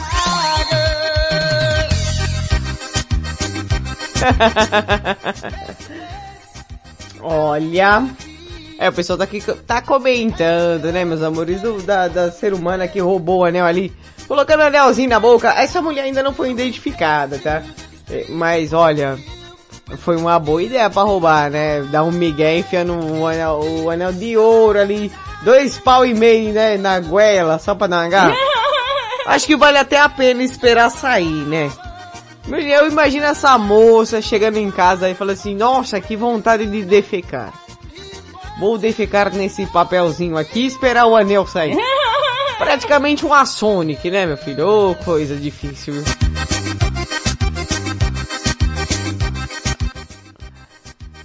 Olha. 7.22 8.07
É, 8.78 8.88
o 8.88 8.93
pessoal 8.93 9.17
tá 9.17 9.26
aqui, 9.26 9.41
tá 9.67 9.82
comentando, 9.82 10.89
né, 10.93 11.03
meus 11.03 11.22
amores, 11.22 11.61
do, 11.61 11.82
da, 11.82 12.07
da 12.07 12.32
ser 12.32 12.53
humana 12.53 12.88
que 12.88 12.99
roubou 12.99 13.39
o 13.39 13.43
anel 13.43 13.65
ali, 13.65 13.91
colocando 14.26 14.61
o 14.61 14.67
anelzinho 14.67 15.09
na 15.09 15.20
boca. 15.20 15.49
Essa 15.49 15.82
mulher 15.82 16.03
ainda 16.03 16.24
não 16.24 16.34
foi 16.34 16.51
identificada, 16.51 17.38
tá? 17.39 17.61
É, 18.09 18.26
Mas, 18.30 18.72
olha, 18.72 19.20
foi 19.97 20.15
uma 20.15 20.39
boa 20.39 20.63
ideia 20.63 20.89
pra 20.89 21.01
roubar, 21.01 21.49
né? 21.49 21.82
Dar 21.91 22.03
um 22.03 22.11
migué 22.11 22.57
enfiando 22.57 22.93
o 22.93 23.28
anel, 23.28 23.59
o 23.59 23.89
anel 23.89 24.13
de 24.13 24.38
ouro 24.38 24.80
ali, 24.80 25.11
dois 25.43 25.78
pau 25.78 26.05
e 26.05 26.13
meio, 26.13 26.53
né, 26.53 26.78
na 26.78 27.01
goela, 27.01 27.59
só 27.59 27.76
pra 27.76 27.88
dar 27.88 28.03
uma 28.03 28.09
garra. 28.09 28.34
Acho 29.28 29.45
que 29.45 29.57
vale 29.57 29.78
até 29.78 29.99
a 29.99 30.07
pena 30.07 30.41
esperar 30.41 30.89
sair, 30.89 31.45
né? 31.45 31.70
Eu 32.52 32.88
imagino 32.88 33.26
essa 33.26 33.58
moça 33.58 34.22
chegando 34.22 34.58
em 34.58 34.72
casa 34.72 35.08
e 35.08 35.14
falando 35.14 35.38
assim, 35.38 35.56
nossa, 35.56 36.02
que 36.02 36.16
vontade 36.16 36.66
de 36.66 36.84
defecar. 36.84 37.54
Vou 38.60 38.78
defecar 38.78 39.34
nesse 39.34 39.68
papelzinho 39.68 40.36
aqui 40.36 40.62
e 40.62 40.66
esperar 40.66 41.06
o 41.06 41.16
anel 41.16 41.45
sair. 41.45 41.78
Praticamente 42.58 43.26
uma 43.26 43.45
Sonic, 43.45 44.10
né, 44.10 44.26
meu 44.26 44.36
filho? 44.36 44.68
Ô, 44.68 44.95
coisa 44.95 45.36
difícil, 45.36 45.93
viu? 45.93 46.04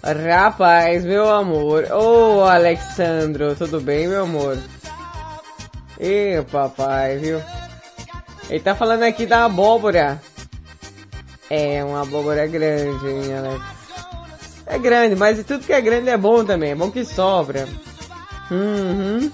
Rapaz, 0.03 1.05
meu 1.05 1.29
amor. 1.29 1.91
Ô, 1.91 2.45
Alexandro, 2.45 3.57
tudo 3.57 3.81
bem, 3.81 4.07
meu 4.07 4.25
amor? 4.25 4.59
Ê, 5.99 6.45
papai, 6.53 7.17
viu? 7.17 7.41
Ele 8.51 8.61
tá 8.61 8.75
falando 8.75 9.03
aqui 9.05 9.25
da 9.25 9.47
abóbora. 9.47 10.21
É, 11.51 11.85
uma 11.85 12.03
abóbora 12.03 12.47
grande, 12.47 13.07
hein, 13.07 13.35
Alex? 13.37 13.63
É 14.67 14.79
grande, 14.79 15.15
mas 15.15 15.45
tudo 15.45 15.65
que 15.65 15.73
é 15.73 15.81
grande 15.81 16.09
é 16.09 16.17
bom 16.17 16.45
também. 16.45 16.71
É 16.71 16.75
bom 16.75 16.91
que 16.91 17.05
sobra. 17.05 17.69
Uhum. 18.51 19.31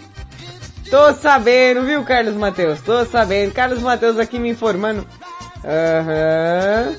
Tô 0.91 1.13
sabendo, 1.15 1.85
viu, 1.85 2.03
Carlos 2.03 2.35
Mateus? 2.35 2.81
Tô 2.81 3.05
sabendo. 3.05 3.53
Carlos 3.53 3.81
Mateus 3.81 4.19
aqui 4.19 4.39
me 4.39 4.51
informando. 4.51 5.07
Aham. 5.65 6.97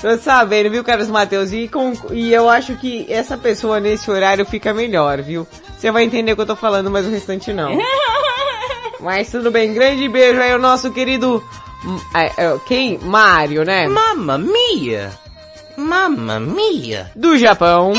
Tô 0.00 0.16
sabendo, 0.18 0.70
viu, 0.70 0.82
Carlos 0.82 1.08
Mateus? 1.08 1.52
E, 1.52 1.68
com, 1.68 1.92
e 2.10 2.32
eu 2.32 2.48
acho 2.48 2.76
que 2.76 3.06
essa 3.10 3.36
pessoa 3.36 3.80
nesse 3.80 4.10
horário 4.10 4.44
fica 4.46 4.72
melhor, 4.72 5.20
viu? 5.20 5.46
Você 5.76 5.90
vai 5.90 6.04
entender 6.04 6.32
o 6.32 6.36
que 6.36 6.42
eu 6.42 6.46
tô 6.46 6.56
falando, 6.56 6.90
mas 6.90 7.06
o 7.06 7.10
restante 7.10 7.52
não. 7.52 7.76
mas 9.00 9.30
tudo 9.30 9.50
bem. 9.50 9.74
Grande 9.74 10.08
beijo 10.08 10.40
aí 10.40 10.52
ao 10.52 10.58
nosso 10.58 10.90
querido... 10.90 11.42
é, 12.14 12.44
é, 12.44 12.58
Quem? 12.66 12.98
Mário, 12.98 13.64
né? 13.64 13.86
Mamma 13.86 14.38
mia! 14.38 15.10
Mamma 15.76 16.40
mia! 16.40 17.10
Do 17.14 17.36
Japão. 17.36 17.92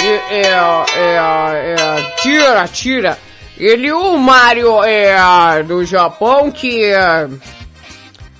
É, 0.00 0.40
é, 0.40 0.50
é, 0.96 1.74
é, 1.78 2.12
tira, 2.20 2.68
tira. 2.68 3.18
Ele, 3.56 3.92
o 3.92 4.16
Mario, 4.18 4.82
é, 4.82 5.62
do 5.62 5.84
Japão, 5.84 6.50
que 6.50 6.84
é, 6.84 7.28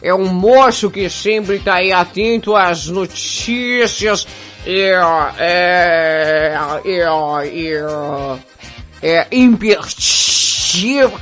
é 0.02 0.12
um 0.12 0.26
moço 0.26 0.90
que 0.90 1.08
sempre 1.08 1.60
tá 1.60 1.74
aí 1.74 1.92
atento 1.92 2.56
às 2.56 2.88
notícias, 2.88 4.26
é, 4.66 5.00
é, 5.38 6.56
é, 6.84 6.98
é, 6.98 7.08
é 9.02 9.26
imperdível, 9.32 11.12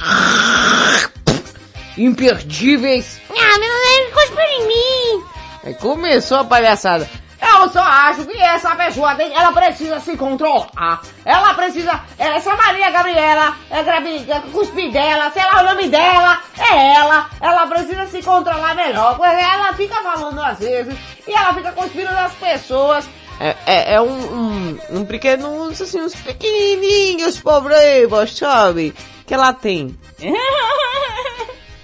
imperdíveis. 1.96 3.20
Ah, 3.30 3.58
meu 3.58 3.72
Deus, 3.72 4.14
cuspiu 4.14 4.44
em 4.44 4.66
mim. 4.66 5.24
Aí 5.64 5.74
começou 5.74 6.38
a 6.38 6.44
palhaçada. 6.44 7.08
Eu 7.40 7.68
só 7.70 7.80
acho 7.82 8.26
que 8.26 8.38
essa 8.38 8.76
pessoa 8.76 9.14
tem, 9.14 9.34
ela 9.34 9.50
precisa 9.50 9.98
se 9.98 10.14
controlar. 10.14 11.00
Ela 11.24 11.54
precisa, 11.54 11.98
essa 12.18 12.54
Maria 12.54 12.90
Gabriela, 12.90 13.56
é 13.70 13.82
grávida, 13.82 14.42
cuspir 14.52 14.92
dela, 14.92 15.30
sei 15.30 15.42
lá 15.44 15.62
o 15.62 15.64
nome 15.64 15.88
dela, 15.88 16.38
é 16.58 16.94
ela. 16.96 17.30
Ela 17.40 17.66
precisa 17.66 18.06
se 18.06 18.22
controlar 18.22 18.74
melhor, 18.74 19.16
porque 19.16 19.34
ela 19.34 19.72
fica 19.72 19.96
falando 20.02 20.38
às 20.38 20.58
vezes 20.58 20.94
e 21.26 21.32
ela 21.32 21.54
fica 21.54 21.72
cuspindo 21.72 22.12
nas 22.12 22.32
pessoas. 22.34 23.08
É, 23.40 23.56
é, 23.64 23.94
é 23.94 24.00
um, 24.02 24.10
um, 24.10 24.78
um 24.90 25.04
pequeno, 25.06 25.48
uns, 25.48 25.80
assim, 25.80 25.98
uns 25.98 26.14
pequenininhos 26.14 27.40
problemas, 27.40 28.36
sabe? 28.36 28.94
Que 29.26 29.32
ela 29.32 29.54
tem. 29.54 29.98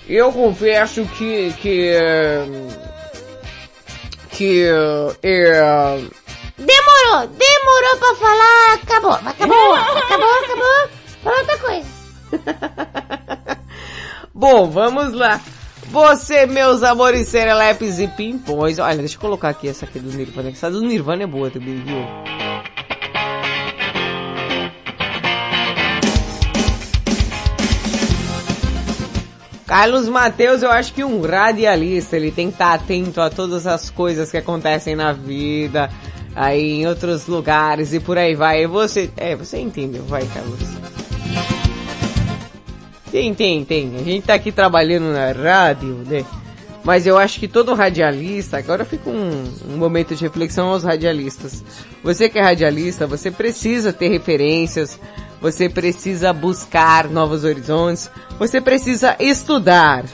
Eu 0.07 0.31
confesso 0.33 1.05
que, 1.17 1.53
que, 1.55 1.89
eh, 1.89 2.45
que, 4.31 4.65
é, 5.23 5.99
Demorou, 6.59 7.27
demorou 7.27 7.97
pra 7.99 8.15
falar, 8.15 8.75
acabou, 8.75 9.13
acabou, 9.13 9.75
acabou, 9.75 10.45
acabou. 10.45 10.89
Fala 11.23 11.39
outra 11.39 11.59
coisa. 11.59 11.89
Bom, 14.33 14.71
vamos 14.71 15.13
lá. 15.13 15.41
Você, 15.91 16.47
meus 16.47 16.83
amores 16.83 17.29
serelepes 17.29 17.99
e 17.99 18.09
pimpões. 18.09 18.79
Olha, 18.79 18.99
deixa 18.99 19.17
eu 19.17 19.21
colocar 19.21 19.51
aqui 19.51 19.69
essa 19.69 19.85
aqui 19.85 19.99
do 19.99 20.11
Nirvana. 20.17 20.51
Essa 20.51 20.71
do 20.71 20.83
Nirvana 20.83 21.23
é 21.23 21.27
boa 21.27 21.51
também, 21.51 21.83
viu? 21.83 21.97
Carlos 29.67 30.09
Mateus, 30.09 30.63
eu 30.63 30.71
acho 30.71 30.95
que 30.95 31.03
um 31.03 31.21
radialista, 31.21 32.17
ele 32.17 32.31
tem 32.31 32.49
que 32.49 32.55
estar 32.55 32.73
atento 32.73 33.21
a 33.21 33.29
todas 33.29 33.67
as 33.67 33.91
coisas 33.91 34.31
que 34.31 34.37
acontecem 34.37 34.95
na 34.95 35.13
vida, 35.13 35.91
aí 36.37 36.81
em 36.81 36.87
outros 36.87 37.27
lugares 37.27 37.93
e 37.93 37.99
por 37.99 38.17
aí 38.17 38.35
vai. 38.35 38.63
E 38.63 38.67
você, 38.67 39.11
é, 39.17 39.35
você 39.35 39.59
entendeu, 39.59 40.05
vai, 40.05 40.25
Carlos. 40.27 40.96
Tem, 43.17 43.33
tem, 43.33 43.65
tem. 43.65 43.97
A 43.97 44.03
gente 44.03 44.27
tá 44.27 44.35
aqui 44.35 44.53
trabalhando 44.53 45.11
na 45.11 45.33
rádio, 45.33 46.03
né? 46.07 46.23
Mas 46.85 47.07
eu 47.07 47.17
acho 47.17 47.41
que 47.41 47.49
todo 47.49 47.73
radialista, 47.73 48.59
agora 48.59 48.85
fica 48.85 49.09
um, 49.09 49.45
um 49.71 49.77
momento 49.79 50.15
de 50.15 50.23
reflexão 50.23 50.69
aos 50.69 50.85
radialistas. 50.85 51.65
Você 52.05 52.29
que 52.29 52.39
é 52.39 52.43
radialista, 52.43 53.07
você 53.07 53.31
precisa 53.31 53.91
ter 53.91 54.09
referências, 54.09 55.01
você 55.41 55.67
precisa 55.67 56.31
buscar 56.31 57.09
novos 57.09 57.43
horizontes, 57.43 58.11
você 58.39 58.61
precisa 58.61 59.17
estudar, 59.19 60.05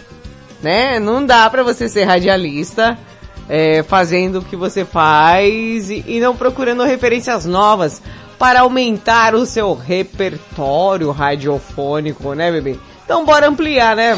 né? 0.63 1.01
Não 1.01 1.27
dá 1.27 1.51
pra 1.51 1.65
você 1.65 1.89
ser 1.89 2.05
radialista 2.05 2.97
é, 3.49 3.83
fazendo 3.83 4.39
o 4.39 4.45
que 4.45 4.55
você 4.55 4.85
faz 4.85 5.91
e, 5.91 6.05
e 6.07 6.21
não 6.21 6.37
procurando 6.37 6.85
referências 6.85 7.47
novas 7.47 8.01
para 8.39 8.61
aumentar 8.61 9.35
o 9.35 9.45
seu 9.45 9.75
repertório 9.75 11.11
radiofônico, 11.11 12.33
né, 12.35 12.53
bebê? 12.53 12.79
Então 13.05 13.25
bora 13.25 13.49
ampliar, 13.49 13.97
né? 13.97 14.17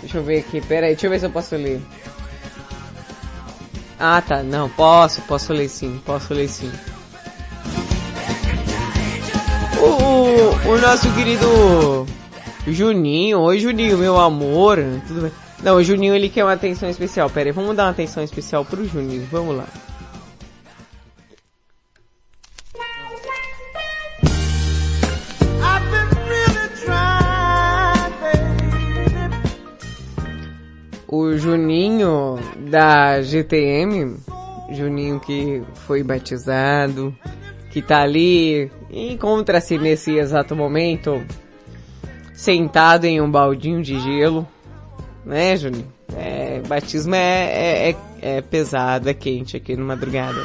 Deixa 0.00 0.18
eu 0.18 0.24
ver 0.24 0.40
aqui, 0.40 0.60
pera 0.60 0.86
aí, 0.86 0.92
deixa 0.92 1.06
eu 1.06 1.10
ver 1.10 1.20
se 1.20 1.26
eu 1.26 1.30
posso 1.30 1.54
ler. 1.56 1.80
Ah, 3.98 4.20
tá, 4.20 4.42
não, 4.42 4.68
posso, 4.68 5.22
posso 5.22 5.52
ler 5.52 5.68
sim, 5.68 6.00
posso 6.04 6.34
ler 6.34 6.48
sim. 6.48 6.70
O, 9.80 9.86
o, 9.86 10.72
o 10.72 10.78
nosso 10.80 11.10
querido 11.12 12.06
Juninho, 12.66 13.40
oi 13.40 13.58
Juninho, 13.60 13.96
meu 13.96 14.20
amor, 14.20 14.78
tudo 15.06 15.22
bem? 15.22 15.32
Não, 15.62 15.76
o 15.76 15.84
Juninho 15.84 16.14
ele 16.14 16.28
quer 16.28 16.42
uma 16.44 16.52
atenção 16.52 16.90
especial, 16.90 17.30
pera 17.30 17.48
aí, 17.48 17.52
vamos 17.52 17.76
dar 17.76 17.84
uma 17.84 17.90
atenção 17.90 18.22
especial 18.22 18.64
pro 18.64 18.84
Juninho, 18.84 19.26
vamos 19.30 19.56
lá. 19.56 19.66
O 31.12 31.36
Juninho 31.36 32.38
da 32.70 33.20
GTM, 33.20 34.16
Juninho 34.70 35.20
que 35.20 35.62
foi 35.86 36.02
batizado, 36.02 37.14
que 37.70 37.82
tá 37.82 38.00
ali, 38.00 38.72
encontra-se 38.90 39.76
nesse 39.76 40.16
exato 40.16 40.56
momento 40.56 41.22
sentado 42.32 43.04
em 43.04 43.20
um 43.20 43.30
baldinho 43.30 43.82
de 43.82 44.00
gelo, 44.00 44.48
né, 45.22 45.54
Juninho? 45.54 45.92
É, 46.16 46.62
batismo 46.66 47.14
é, 47.14 47.44
é, 47.44 47.90
é, 47.90 47.96
é 48.22 48.40
pesado, 48.40 49.10
é 49.10 49.14
quente 49.14 49.54
aqui 49.54 49.76
no 49.76 49.84
madrugada. 49.84 50.40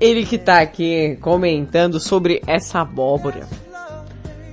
Ele 0.00 0.24
que 0.24 0.38
tá 0.38 0.60
aqui 0.60 1.18
comentando 1.20 1.98
sobre 1.98 2.40
essa 2.46 2.82
abóbora. 2.82 3.48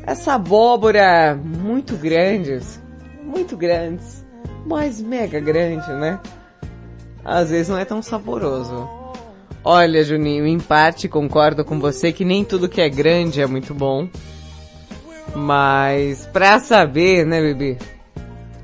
Essa 0.07 0.34
abóbora 0.34 1.36
muito 1.36 1.95
grandes, 1.97 2.82
muito 3.38 3.55
grandes, 3.55 4.25
mas 4.65 4.99
mega 4.99 5.39
grande, 5.39 5.88
né? 5.93 6.19
Às 7.23 7.51
vezes 7.51 7.69
não 7.69 7.77
é 7.77 7.85
tão 7.85 8.01
saboroso. 8.01 8.89
Olha, 9.63 10.03
Juninho, 10.03 10.47
em 10.47 10.59
parte 10.59 11.07
concordo 11.07 11.63
com 11.63 11.79
você 11.79 12.11
que 12.11 12.25
nem 12.25 12.43
tudo 12.43 12.67
que 12.67 12.81
é 12.81 12.89
grande 12.89 13.39
é 13.39 13.45
muito 13.45 13.75
bom. 13.75 14.09
Mas 15.35 16.25
pra 16.27 16.59
saber, 16.59 17.27
né, 17.27 17.39
bebê? 17.41 17.77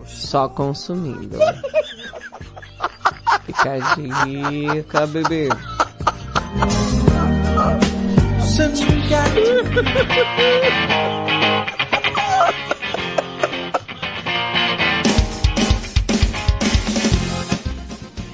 Só 0.05 0.49
consumindo. 0.49 1.37
Fica 3.45 3.73
a 3.73 3.77
dica, 3.95 5.05
bebê. 5.07 5.49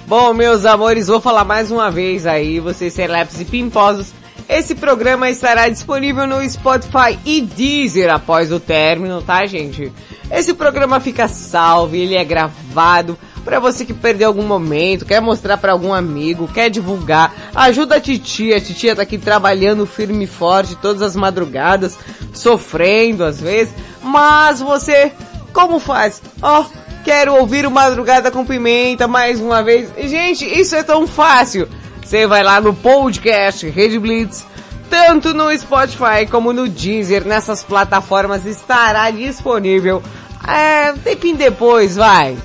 Bom, 0.09 0.33
meus 0.33 0.65
amores, 0.65 1.05
vou 1.05 1.21
falar 1.21 1.43
mais 1.43 1.69
uma 1.69 1.91
vez 1.91 2.25
aí, 2.25 2.59
vocês 2.59 2.93
celebres 2.93 3.39
e 3.39 3.45
pimposos. 3.45 4.11
Esse 4.49 4.73
programa 4.73 5.29
estará 5.29 5.69
disponível 5.69 6.25
no 6.25 6.41
Spotify 6.49 7.19
e 7.23 7.39
Deezer 7.41 8.11
após 8.11 8.51
o 8.51 8.59
término, 8.59 9.21
tá, 9.21 9.45
gente? 9.45 9.93
Esse 10.31 10.55
programa 10.55 10.99
fica 10.99 11.27
salvo, 11.27 11.95
ele 11.95 12.15
é 12.15 12.25
gravado 12.25 13.15
para 13.45 13.59
você 13.59 13.85
que 13.85 13.93
perdeu 13.93 14.29
algum 14.29 14.47
momento, 14.47 15.05
quer 15.05 15.21
mostrar 15.21 15.57
para 15.57 15.73
algum 15.73 15.93
amigo, 15.93 16.47
quer 16.47 16.71
divulgar. 16.71 17.31
Ajuda 17.53 17.97
a 17.97 18.01
titia, 18.01 18.57
a 18.57 18.61
titia 18.61 18.95
tá 18.95 19.03
aqui 19.03 19.19
trabalhando 19.19 19.85
firme 19.85 20.23
e 20.23 20.27
forte 20.27 20.75
todas 20.75 21.03
as 21.03 21.15
madrugadas, 21.15 21.95
sofrendo 22.33 23.23
às 23.23 23.39
vezes, 23.39 23.75
mas 24.01 24.59
você 24.59 25.11
como 25.53 25.79
faz? 25.79 26.21
Ó, 26.41 26.65
quero 27.03 27.35
ouvir 27.35 27.65
o 27.65 27.71
Madrugada 27.71 28.31
com 28.31 28.45
Pimenta 28.45 29.07
mais 29.07 29.39
uma 29.39 29.63
vez. 29.63 29.89
Gente, 30.09 30.45
isso 30.45 30.75
é 30.75 30.83
tão 30.83 31.07
fácil. 31.07 31.67
Você 32.03 32.25
vai 32.25 32.43
lá 32.43 32.59
no 32.59 32.73
podcast 32.73 33.67
Rede 33.69 33.99
Blitz, 33.99 34.45
tanto 34.89 35.33
no 35.33 35.55
Spotify 35.55 36.25
como 36.29 36.51
no 36.51 36.67
Deezer, 36.67 37.25
nessas 37.25 37.63
plataformas 37.63 38.45
estará 38.45 39.11
disponível. 39.11 40.01
É, 40.47 40.93
depois, 41.37 41.95
vai. 41.95 42.35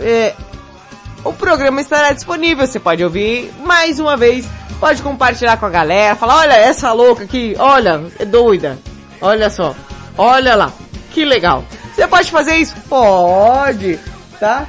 É, 0.00 0.34
o 1.24 1.32
programa 1.32 1.80
estará 1.80 2.12
disponível, 2.12 2.66
você 2.66 2.78
pode 2.78 3.02
ouvir 3.02 3.52
mais 3.64 3.98
uma 3.98 4.16
vez, 4.16 4.46
pode 4.78 5.02
compartilhar 5.02 5.56
com 5.56 5.66
a 5.66 5.70
galera, 5.70 6.16
falar, 6.16 6.38
olha 6.38 6.54
essa 6.54 6.92
louca 6.92 7.24
aqui, 7.24 7.54
olha, 7.58 8.02
é 8.18 8.24
doida, 8.24 8.78
olha 9.20 9.50
só, 9.50 9.74
olha 10.16 10.54
lá, 10.54 10.72
que 11.12 11.24
legal. 11.24 11.64
Você 11.96 12.06
pode 12.06 12.30
fazer 12.30 12.56
isso? 12.56 12.74
Pode, 12.90 13.98
tá? 14.38 14.66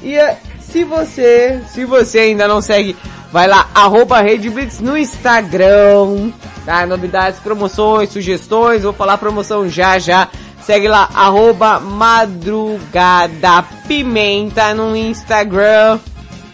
E 0.00 0.14
é, 0.14 0.38
se 0.60 0.84
você, 0.84 1.60
se 1.72 1.84
você 1.84 2.20
ainda 2.20 2.46
não 2.46 2.62
segue, 2.62 2.96
vai 3.32 3.48
lá, 3.48 3.68
arroba 3.74 4.20
Rede 4.20 4.48
no 4.80 4.96
Instagram, 4.96 6.30
tá? 6.64 6.86
Novidades, 6.86 7.40
promoções, 7.40 8.10
sugestões, 8.10 8.84
vou 8.84 8.92
falar 8.92 9.18
promoção 9.18 9.68
já 9.68 9.98
já. 9.98 10.28
Segue 10.62 10.86
lá, 10.86 11.10
arroba 11.12 11.80
Madrugada 11.80 13.64
Pimenta 13.88 14.72
no 14.72 14.94
Instagram. 14.94 15.98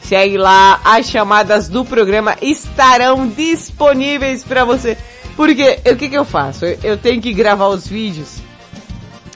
Segue 0.01 0.39
lá, 0.39 0.81
as 0.83 1.07
chamadas 1.07 1.69
do 1.69 1.85
programa 1.85 2.35
estarão 2.41 3.29
disponíveis 3.29 4.43
para 4.43 4.65
você. 4.65 4.97
Porque, 5.37 5.81
o 5.85 5.97
que 5.97 6.09
que 6.09 6.17
eu 6.17 6.25
faço? 6.25 6.65
Eu, 6.65 6.79
eu 6.83 6.97
tenho 6.97 7.21
que 7.21 7.35
gravar 7.35 7.69
os 7.69 7.87
vídeos. 7.87 8.43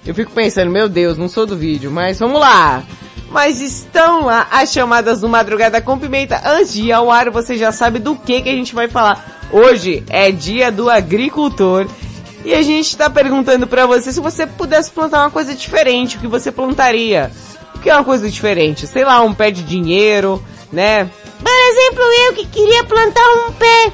Eu 0.09 0.15
fico 0.15 0.33
pensando, 0.33 0.71
meu 0.71 0.89
Deus, 0.89 1.19
não 1.19 1.29
sou 1.29 1.45
do 1.45 1.55
vídeo, 1.55 1.91
mas 1.91 2.19
vamos 2.19 2.41
lá. 2.41 2.83
Mas 3.29 3.61
estão 3.61 4.25
lá 4.25 4.49
as 4.51 4.73
chamadas 4.73 5.21
do 5.21 5.29
Madrugada 5.29 5.83
com 5.83 5.99
Pimenta. 5.99 6.41
Antes 6.47 6.73
de 6.73 6.85
ir 6.85 6.93
ao 6.93 7.11
ar, 7.11 7.29
você 7.29 7.59
já 7.59 7.71
sabe 7.71 7.99
do 7.99 8.17
que 8.17 8.41
que 8.41 8.49
a 8.49 8.55
gente 8.55 8.75
vai 8.75 8.89
falar. 8.89 9.43
Hoje 9.53 10.03
é 10.09 10.31
dia 10.33 10.73
do 10.73 10.89
agricultor. 10.89 11.87
E 12.43 12.55
a 12.55 12.63
gente 12.63 12.97
tá 12.97 13.11
perguntando 13.11 13.67
pra 13.67 13.85
você 13.85 14.11
se 14.11 14.19
você 14.19 14.47
pudesse 14.47 14.91
plantar 14.91 15.25
uma 15.25 15.31
coisa 15.31 15.55
diferente, 15.55 16.17
o 16.17 16.21
que 16.21 16.27
você 16.27 16.51
plantaria? 16.51 17.31
O 17.75 17.79
que 17.79 17.91
é 17.91 17.95
uma 17.95 18.05
coisa 18.05 18.31
diferente? 18.31 18.87
Sei 18.87 19.05
lá, 19.05 19.21
um 19.21 19.35
pé 19.35 19.51
de 19.51 19.63
dinheiro, 19.63 20.43
né? 20.73 21.05
Por 21.39 21.53
exemplo, 21.53 22.03
eu 22.03 22.33
que 22.33 22.47
queria 22.47 22.83
plantar 22.85 23.29
um 23.47 23.53
pé 23.53 23.93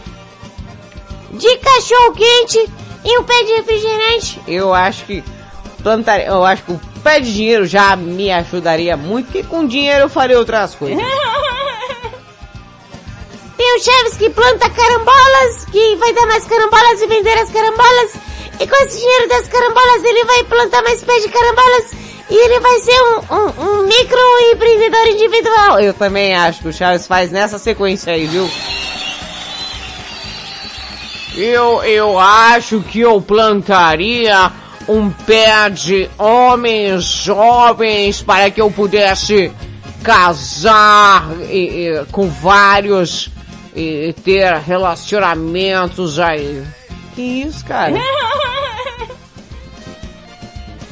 de 1.33 1.57
cachorro 1.57 2.13
quente 2.13 2.71
e 3.05 3.19
um 3.19 3.25
pé 3.25 3.43
de 3.43 3.53
refrigerante. 3.55 4.41
Eu 4.47 4.73
acho 4.73 5.05
que 5.07 5.25
plantaria, 5.85 6.27
eu 6.27 6.45
acho 6.45 6.63
que 6.65 6.73
o 6.73 6.81
pé 7.05 7.21
de 7.21 7.33
dinheiro 7.33 7.67
já 7.67 7.95
me 7.95 8.33
ajudaria 8.33 8.97
muito, 8.97 9.27
porque 9.27 9.43
com 9.45 9.67
dinheiro 9.67 10.05
eu 10.05 10.09
faria 10.09 10.39
outras 10.39 10.75
coisas. 10.75 10.99
Tem 13.57 13.77
o 13.77 13.81
Chaves 13.81 14.17
que 14.17 14.31
planta 14.31 14.69
carambolas, 14.69 15.67
que 15.71 15.95
vai 15.97 16.13
dar 16.13 16.27
mais 16.27 16.45
carambolas 16.47 17.01
e 17.01 17.07
vender 17.07 17.39
as 17.39 17.51
carambolas. 17.51 18.15
E 18.59 18.67
com 18.67 18.77
esse 18.85 18.99
dinheiro 18.99 19.29
das 19.29 19.47
carambolas 19.47 20.03
ele 20.05 20.25
vai 20.25 20.43
plantar 20.45 20.83
mais 20.83 21.05
pés 21.05 21.23
de 21.23 21.29
carambolas. 21.29 21.93
E 22.31 22.35
ele 22.35 22.59
vai 22.59 22.81
ser 22.81 23.03
um, 23.03 23.21
um, 23.31 23.53
um 23.69 23.87
microempreendedor 23.87 25.07
individual. 25.09 25.79
Eu 25.79 25.93
também 25.93 26.35
acho 26.35 26.63
que 26.63 26.69
o 26.69 26.73
Chaves 26.73 27.07
faz 27.07 27.31
nessa 27.31 27.59
sequência 27.59 28.13
aí, 28.15 28.27
viu? 28.27 28.51
Eu, 31.37 31.85
eu 31.85 32.19
acho 32.19 32.81
que 32.81 33.01
eu 33.01 33.21
plantaria 33.21 34.51
um 34.89 35.11
pé 35.11 35.71
de 35.71 36.11
homens 36.19 37.05
jovens 37.05 38.23
para 38.23 38.51
que 38.51 38.61
eu 38.61 38.71
pudesse 38.71 39.51
casar 40.03 41.29
e, 41.49 41.89
e, 41.89 42.05
com 42.13 42.29
vários 42.29 43.31
e, 43.75 44.09
e 44.09 44.13
ter 44.13 44.55
relacionamentos 44.57 46.19
aí. 46.19 46.65
Que 47.15 47.23
isso, 47.23 47.65
cara? 47.65 47.95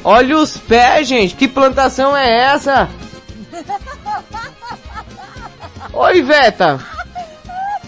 Olha 0.03 0.37
os 0.37 0.57
pés, 0.57 1.07
gente. 1.07 1.35
Que 1.35 1.47
plantação 1.47 2.15
é 2.17 2.27
essa? 2.27 2.89
Oi, 5.93 6.21
Veta. 6.23 6.79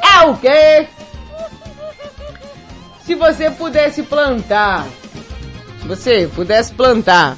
É 0.01 0.25
o 0.25 0.37
quê? 0.37 0.87
Se 3.05 3.15
você 3.15 3.51
pudesse 3.51 4.03
plantar, 4.03 4.85
você 5.85 6.29
pudesse 6.33 6.73
plantar 6.73 7.35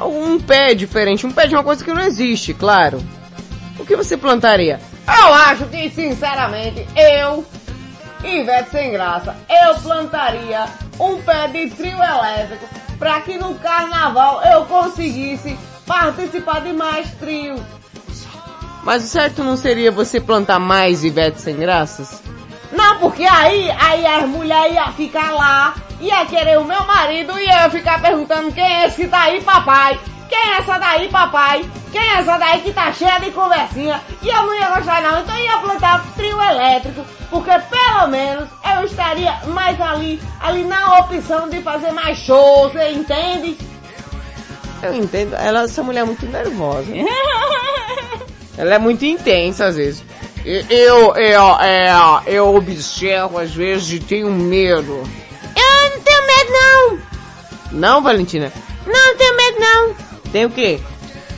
um 0.00 0.40
pé 0.40 0.74
diferente, 0.74 1.26
um 1.26 1.32
pé 1.32 1.46
de 1.46 1.54
uma 1.54 1.64
coisa 1.64 1.84
que 1.84 1.92
não 1.92 2.02
existe, 2.02 2.54
claro. 2.54 3.02
O 3.78 3.84
que 3.84 3.96
você 3.96 4.16
plantaria? 4.16 4.80
Eu 5.06 5.34
acho 5.34 5.64
que, 5.66 5.90
sinceramente, 5.90 6.86
eu, 6.96 7.44
Ivete 8.24 8.70
Sem 8.70 8.92
Graça, 8.92 9.36
eu 9.48 9.74
plantaria 9.80 10.66
um 10.98 11.20
pé 11.22 11.48
de 11.48 11.70
trio 11.70 11.98
elétrico 12.02 12.66
para 12.98 13.20
que 13.20 13.36
no 13.36 13.54
carnaval 13.56 14.40
eu 14.44 14.64
conseguisse 14.66 15.58
participar 15.86 16.60
de 16.60 16.72
mais 16.72 17.10
trios. 17.14 17.60
Mas 18.84 19.04
o 19.04 19.08
certo 19.08 19.42
não 19.44 19.56
seria 19.56 19.90
você 19.90 20.20
plantar 20.20 20.58
mais 20.58 21.04
Ivete 21.04 21.40
Sem 21.40 21.56
Graças? 21.56 22.22
Não, 22.72 22.98
porque 22.98 23.24
aí, 23.24 23.70
aí 23.70 24.06
as 24.06 24.28
mulheres 24.28 24.74
iam 24.74 24.92
ficar 24.94 25.32
lá, 25.32 25.74
ia 26.02 26.26
querer 26.26 26.58
o 26.58 26.64
meu 26.64 26.84
marido 26.84 27.38
e 27.38 27.46
ia 27.46 27.70
ficar 27.70 28.00
perguntando 28.02 28.52
quem 28.52 28.64
é 28.64 28.86
esse 28.86 29.06
daí, 29.06 29.40
papai? 29.40 29.98
Quem 30.28 30.38
é 30.38 30.58
essa 30.58 30.78
daí, 30.78 31.08
papai? 31.08 31.64
Quem 31.92 32.00
é 32.00 32.18
essa 32.18 32.38
daí 32.38 32.60
que 32.62 32.72
tá 32.72 32.92
cheia 32.92 33.20
de 33.20 33.30
conversinha? 33.30 34.00
E 34.22 34.28
eu 34.28 34.42
não 34.42 34.54
ia 34.54 34.68
gostar 34.70 35.02
não, 35.02 35.20
então 35.20 35.36
eu 35.36 35.44
ia 35.44 35.58
plantar 35.58 36.04
trio 36.16 36.40
elétrico, 36.40 37.04
porque 37.30 37.50
pelo 37.50 38.08
menos 38.08 38.48
eu 38.74 38.84
estaria 38.84 39.32
mais 39.48 39.80
ali, 39.80 40.20
ali 40.40 40.64
na 40.64 40.98
opção 40.98 41.48
de 41.48 41.60
fazer 41.60 41.92
mais 41.92 42.18
shows, 42.18 42.72
você 42.72 42.90
entende? 42.90 43.56
Eu 44.82 44.94
entendo, 44.94 45.34
ela, 45.36 45.62
essa 45.62 45.82
mulher 45.82 46.00
é 46.00 46.04
muito 46.04 46.26
nervosa. 46.26 46.90
ela 48.58 48.74
é 48.74 48.78
muito 48.78 49.04
intensa 49.04 49.66
às 49.66 49.76
vezes. 49.76 50.04
Eu, 50.44 51.14
eu, 51.14 51.60
é, 51.60 51.92
eu 52.26 52.52
observo 52.56 53.38
às 53.38 53.54
vezes 53.54 53.92
e 53.92 54.00
tenho 54.00 54.28
medo. 54.30 55.04
Eu 55.82 55.90
não 55.90 56.00
tenho 56.02 56.26
medo 56.26 56.52
não. 56.52 56.98
Não, 57.72 58.02
Valentina? 58.02 58.52
Não, 58.86 58.92
não 58.92 59.16
tenho 59.16 59.36
medo 59.36 59.58
não. 59.60 59.94
Tem 60.30 60.44
o 60.46 60.50
quê? 60.50 60.80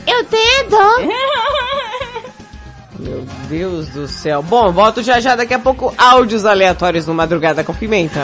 Eu 0.07 0.23
tenho 0.25 0.69
dó. 0.69 0.91
Meu 2.99 3.25
Deus 3.49 3.89
do 3.89 4.07
céu. 4.07 4.41
Bom, 4.41 4.71
volto 4.71 5.03
já 5.03 5.19
já 5.19 5.35
daqui 5.35 5.53
a 5.53 5.59
pouco 5.59 5.93
áudios 5.97 6.45
aleatórios 6.45 7.05
no 7.05 7.13
Madrugada 7.13 7.63
com 7.63 7.73
Pimenta. 7.73 8.23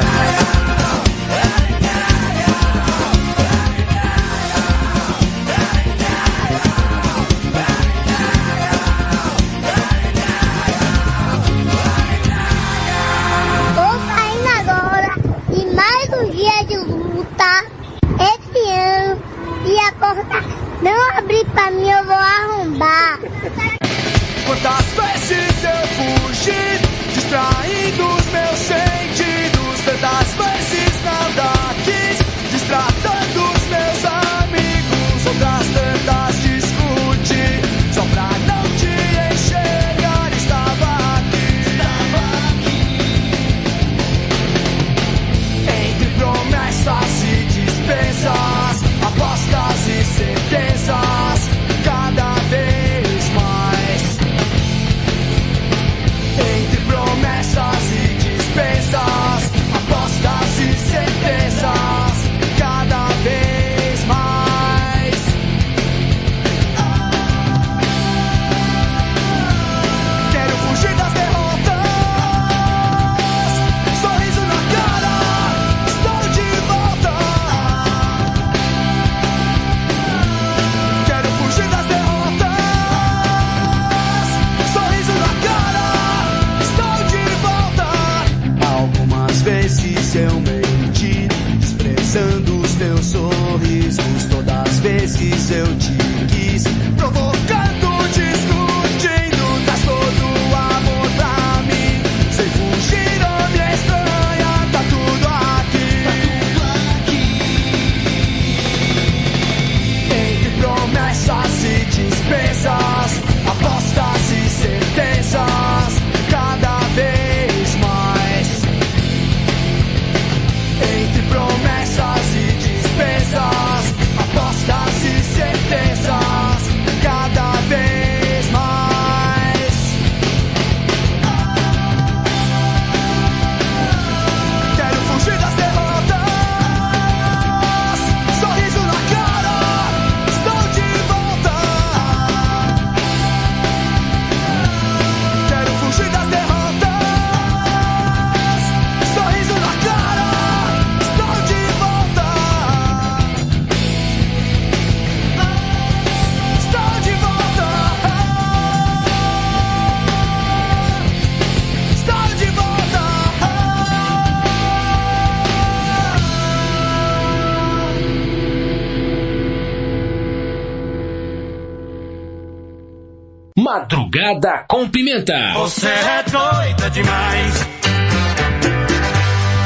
Com 174.70 174.88
Pimenta. 174.88 175.34
Você 175.56 175.88
é 175.88 176.24
doida 176.24 176.90
demais. 176.92 177.54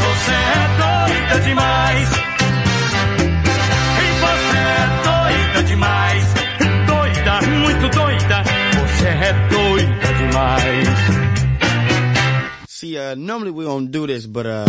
Você 0.02 0.32
é 0.32 0.68
doida 0.82 1.40
demais. 1.46 2.10
E 4.02 4.08
você 4.24 4.58
é 4.58 4.88
doida 5.06 5.64
demais. 5.68 6.24
Doida, 6.88 7.42
muito 7.60 7.90
doida. 7.96 8.44
Você 8.74 9.08
é 9.08 9.34
doida 9.50 10.14
demais. 10.18 10.88
See, 12.68 12.98
uh, 12.98 13.16
normally 13.16 13.52
we 13.52 13.66
don't 13.66 13.92
do 13.92 14.08
this, 14.08 14.26
but 14.26 14.48
uh. 14.48 14.66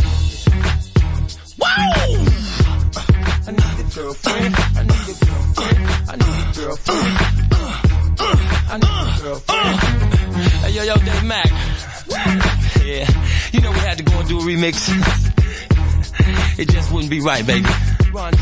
I 3.48 3.50
need 3.50 3.80
a 3.80 3.84
girlfriend. 3.90 4.54
I 4.76 4.82
need 4.82 5.08
a 5.08 5.14
girlfriend. 5.24 5.88
I 6.10 6.16
need 6.16 6.26
a 6.26 6.52
girlfriend. 6.52 7.45
Yo, 10.76 10.82
yo, 10.82 10.94
Dave 10.96 11.24
Mac. 11.24 11.50
Yeah, 12.84 13.08
you 13.52 13.60
know 13.62 13.72
we 13.72 13.78
had 13.78 13.96
to 13.96 14.04
go 14.04 14.18
and 14.20 14.28
do 14.28 14.38
a 14.38 14.42
remix. 14.42 14.88
It 16.58 16.68
just 16.68 16.92
wouldn't 16.92 17.10
be 17.10 17.20
right, 17.20 17.46
baby. 17.46 17.66
Run. 18.12 18.32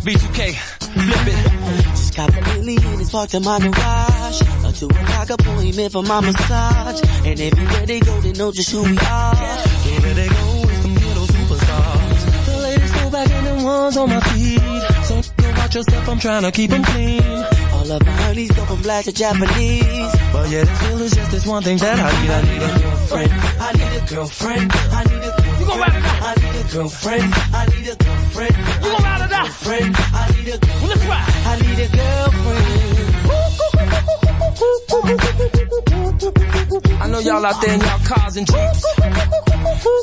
B2K, 0.00 0.54
flip 0.56 1.26
it. 1.28 1.90
Just 1.90 2.16
got 2.16 2.32
the 2.32 2.40
Billy 2.40 2.76
in 2.76 2.98
his 2.98 3.10
parked 3.10 3.34
in 3.34 3.44
my 3.44 3.58
garage. 3.60 4.40
A 4.40 4.72
two 4.72 4.86
o'clock 4.86 5.30
appointment 5.30 5.92
for 5.92 6.02
my 6.02 6.20
massage. 6.20 7.02
And 7.26 7.38
everywhere 7.38 7.86
they 7.86 8.00
go, 8.00 8.20
they 8.20 8.32
know 8.32 8.50
just 8.52 8.70
who 8.72 8.82
we 8.82 8.96
are. 8.96 9.36
Wherever 9.36 10.14
they 10.14 10.28
go, 10.28 10.62
it's 10.64 10.82
them 10.82 10.94
little 10.94 11.26
superstars. 11.26 12.46
The 12.46 12.58
ladies 12.62 12.92
go 12.92 13.10
back 13.10 13.30
and 13.30 13.46
the 13.46 13.64
ones 13.64 13.96
on 13.98 14.08
my 14.08 14.20
feet. 14.20 14.60
So 15.04 15.20
go 15.36 15.50
watch 15.58 15.74
your 15.74 15.82
step, 15.82 16.08
I'm 16.08 16.18
trying 16.18 16.42
to 16.42 16.52
keep 16.52 16.70
them 16.70 16.84
clean. 16.84 17.49
All 17.80 17.90
of 17.92 18.04
my 18.04 18.12
honeys 18.12 18.50
go 18.52 18.66
from 18.66 18.82
black 18.82 19.06
to 19.06 19.12
Japanese. 19.12 20.12
But 20.34 20.50
yeah, 20.50 20.64
there 20.64 20.76
still 20.76 21.00
is 21.00 21.12
just 21.12 21.30
this 21.30 21.46
one 21.46 21.62
thing 21.62 21.78
that 21.78 21.98
I 21.98 22.10
need. 22.20 22.30
I 22.30 22.42
need 22.42 22.60
a 22.60 22.68
girlfriend. 22.78 23.32
I 23.32 23.72
need 23.72 23.94
a 23.96 24.04
girlfriend. 24.06 24.70
I 24.74 25.04
need 25.04 25.16
a 25.16 25.32
girlfriend. 25.32 25.60
You 25.60 25.66
gon' 25.66 25.78
ride 25.80 25.96
or 25.96 26.00
die? 26.04 26.20
I 26.20 26.34
need 26.44 26.56
a 26.60 26.62
girlfriend. 26.74 27.32
I 27.34 27.64
need 27.72 27.88
a 27.88 27.96
girlfriend. 27.96 28.56
You 28.84 28.90
gon' 28.92 29.02
ride 29.02 29.22
or 29.24 29.28
die? 29.28 29.44
Girlfriend. 29.44 29.96
I 29.96 30.28
need 30.36 30.48
a 30.48 30.58
girlfriend. 30.58 30.80
Well, 30.82 30.90
let's 30.90 31.04
ride. 31.08 31.24
I 31.46 31.56
need 31.62 31.80
a 31.80 31.88
girlfriend. 31.96 32.60
Know 37.10 37.18
y'all 37.18 37.44
out 37.44 37.60
there 37.60 37.74
in 37.74 37.80
y'all 37.80 37.98
cars 38.04 38.36
and 38.36 38.46
jeeps. 38.46 38.84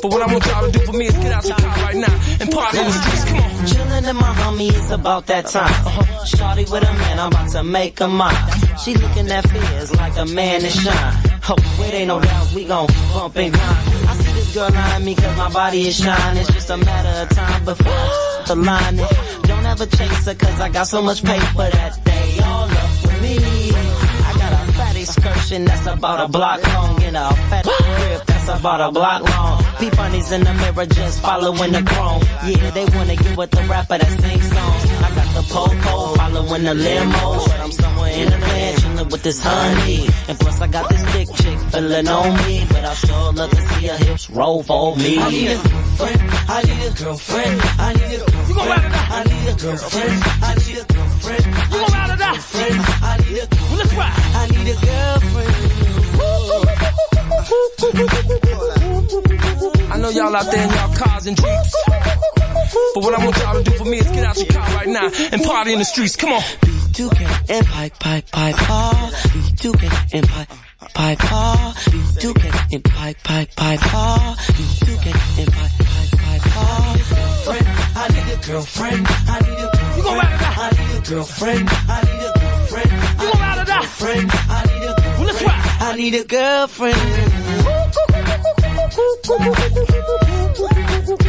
But 0.02 0.12
what 0.12 0.20
I 0.20 0.26
want 0.30 0.44
y'all 0.44 0.70
to 0.70 0.78
do 0.78 0.84
for 0.84 0.92
me 0.92 1.06
is 1.06 1.16
get 1.16 1.32
out 1.32 1.44
your 1.46 1.56
car 1.56 1.76
right 1.78 1.96
now 1.96 2.20
and 2.38 2.50
party 2.52 2.78
in 2.78 2.84
the 2.84 2.92
streets. 2.92 3.24
Come 3.24 3.38
on. 3.38 3.50
Chillin' 3.66 4.10
in 4.10 4.16
my 4.16 4.34
homie, 4.34 4.68
it's 4.68 4.90
about 4.90 5.26
that 5.26 5.46
time. 5.46 5.72
Uh-huh. 5.86 6.24
Shorty 6.26 6.64
with 6.70 6.82
a 6.82 6.92
man, 6.92 7.18
I'm 7.18 7.32
about 7.32 7.48
to 7.52 7.64
make 7.64 7.98
her 8.00 8.08
mine. 8.08 8.36
She 8.84 8.94
looking 8.94 9.30
at 9.30 9.48
fears 9.48 9.96
like 9.96 10.18
a 10.18 10.26
man 10.26 10.60
to 10.60 10.68
shine. 10.68 11.14
Oh, 11.48 11.56
it 11.86 11.94
ain't 11.94 12.08
no 12.08 12.20
doubt 12.20 12.52
we 12.54 12.66
gon' 12.66 12.86
bump 13.14 13.36
and 13.36 13.54
grind. 13.54 13.78
I 14.08 14.14
see 14.14 14.32
this 14.34 14.54
girl 14.54 14.70
eyeing 14.70 15.04
me 15.06 15.14
cause 15.14 15.36
my 15.38 15.50
body 15.50 15.88
is 15.88 15.96
shining. 15.96 16.42
It's 16.42 16.52
just 16.52 16.68
a 16.68 16.76
matter 16.76 17.22
of 17.22 17.28
time 17.30 17.64
before 17.64 18.44
the 18.48 18.54
line. 18.54 18.96
Don't 19.44 19.64
ever 19.64 19.86
chase 19.86 20.26
her 20.26 20.34
cause 20.34 20.60
I 20.60 20.68
got 20.68 20.86
so 20.86 21.00
much 21.00 21.24
paper 21.24 21.70
that 21.70 22.04
they 22.04 22.40
all 22.44 22.64
up 22.64 22.90
for 23.00 23.22
me. 23.22 23.67
I 25.08 25.14
got 25.14 25.16
a 25.16 25.22
fat 25.22 25.34
excursion 25.34 25.64
that's 25.64 25.86
about 25.86 26.20
a 26.20 26.28
block 26.28 26.62
long 26.66 27.02
and 27.02 27.16
a 27.16 27.34
fat 27.48 27.64
crib 27.64 28.26
that's 28.26 28.46
That's 28.46 28.60
about 28.60 28.80
a 28.80 28.92
block 28.92 29.22
long. 29.22 29.64
Peep 29.78 29.96
bunnies 29.96 30.32
in 30.32 30.42
the 30.44 30.54
mirror 30.54 30.86
just 30.86 31.20
following 31.20 31.72
the 31.72 31.82
chrome. 31.82 32.22
Yeah, 32.44 32.70
they 32.70 32.84
wanna 32.96 33.16
get 33.16 33.36
with 33.36 33.50
the 33.50 33.62
rapper 33.68 33.98
that 33.98 34.08
sings 34.08 34.48
songs. 34.48 34.84
I 35.04 35.08
got 35.14 35.28
the 35.34 35.42
popo 35.52 36.14
following 36.16 36.64
the 36.64 36.74
limo. 36.74 37.44
But 37.44 37.60
I'm 37.60 37.72
somewhere 37.72 38.12
in 38.12 38.30
the 38.30 38.38
van 38.38 38.76
chilling 38.80 39.08
with 39.08 39.22
this 39.22 39.40
honey. 39.42 40.08
And 40.28 40.38
plus 40.38 40.60
I 40.60 40.66
got 40.66 40.88
this 40.88 41.02
thick 41.12 41.28
chick 41.36 41.58
feeling 41.72 42.08
on 42.08 42.36
me. 42.46 42.66
But 42.68 42.84
I 42.84 42.94
sure 42.94 43.32
love 43.32 43.50
to 43.50 43.62
see 43.68 43.86
her 43.86 43.96
hips 43.96 44.30
roll 44.30 44.62
for 44.62 44.96
me. 44.96 45.18
I 45.18 45.30
need 45.30 45.48
a 45.48 45.56
girlfriend. 45.68 46.20
I 46.48 46.62
need 46.64 46.84
a 46.84 46.92
girlfriend. 47.04 47.60
I 47.78 47.92
need 47.92 48.04
a 48.04 48.18
girlfriend. 48.18 48.48
You 48.48 48.54
gon' 48.54 48.68
ride 48.68 48.84
or 48.84 48.88
die? 48.88 49.08
I 49.12 49.24
need 49.24 49.48
a 49.48 49.56
girlfriend. 49.56 50.22
I 50.40 50.54
need 50.54 50.78
a 50.78 50.84
girlfriend. 50.92 51.44
You 51.44 51.78
gon' 51.80 51.92
ride 51.92 52.10
or 52.10 52.16
die? 52.16 52.38
I 53.02 53.16
need 53.28 53.38
a 53.38 53.48
well, 53.68 53.76
let's 53.76 53.94
ride. 53.94 54.27
I 54.48 54.52
need 54.52 54.68
a 54.68 54.74
girlfriend. 54.86 55.68
I 59.90 59.96
know 59.98 60.10
y'all 60.10 60.34
out 60.34 60.50
there 60.50 60.64
in 60.64 60.70
y'all 60.70 60.94
cars 60.94 61.26
and 61.26 61.36
jeeps. 61.36 61.74
But 62.94 63.04
what 63.04 63.14
I 63.14 63.24
want 63.24 63.36
y'all 63.38 63.62
to 63.62 63.70
do 63.70 63.76
for 63.76 63.84
me 63.84 63.98
is 63.98 64.08
get 64.08 64.24
out 64.24 64.36
your 64.36 64.46
car 64.46 64.68
right 64.74 64.88
now 64.88 65.10
and 65.32 65.42
party 65.42 65.72
in 65.72 65.78
the 65.78 65.84
streets. 65.84 66.16
Come 66.16 66.32
on. 66.32 66.40
B2K 66.40 67.50
and 67.50 67.66
pipe, 67.66 67.98
pipe, 67.98 68.30
pipe, 68.30 68.56
paw. 68.56 69.10
B2K 69.12 70.14
and 70.14 70.28
pipe, 70.28 70.48
pipe, 70.94 71.18
paw. 71.18 71.74
B2K 71.76 72.74
and 72.74 72.84
pipe, 72.84 73.16
pipe, 73.24 73.54
pipe, 73.56 73.80
paw. 73.80 74.36
B2K 74.38 75.06
and 75.40 75.52
pipe, 75.52 75.72
pipe, 75.78 76.10
pipe, 76.20 76.42
paw. 76.52 76.96
I 77.96 78.08
need 78.08 78.32
a 78.32 78.36
girlfriend. 78.46 79.06
I 79.08 79.40
need 79.40 79.52
a 79.52 79.70
girlfriend. 79.70 79.96
You 79.96 80.02
gon' 80.02 80.16
ride 80.16 80.34
or 80.34 80.38
die? 80.38 80.54
I 80.58 80.70
need 80.70 80.96
a 80.96 81.08
girlfriend. 81.08 81.68
I 81.70 82.02
need 82.02 82.10
a 82.10 82.20
girlfriend. 82.20 82.32
You 82.32 82.37
gon' 83.98 84.08
ride 84.08 84.28
or 84.28 84.28
die? 84.28 84.28
Friend. 84.28 84.30
I 84.50 84.66
need 84.66 84.84
a 84.84 84.94
girlfriend. 84.94 85.18
Well, 85.18 85.26
let's 85.26 85.42
ride. 85.42 85.78
I 85.80 85.96
need 85.96 86.14
a 86.14 86.24
girlfriend. 86.24 86.98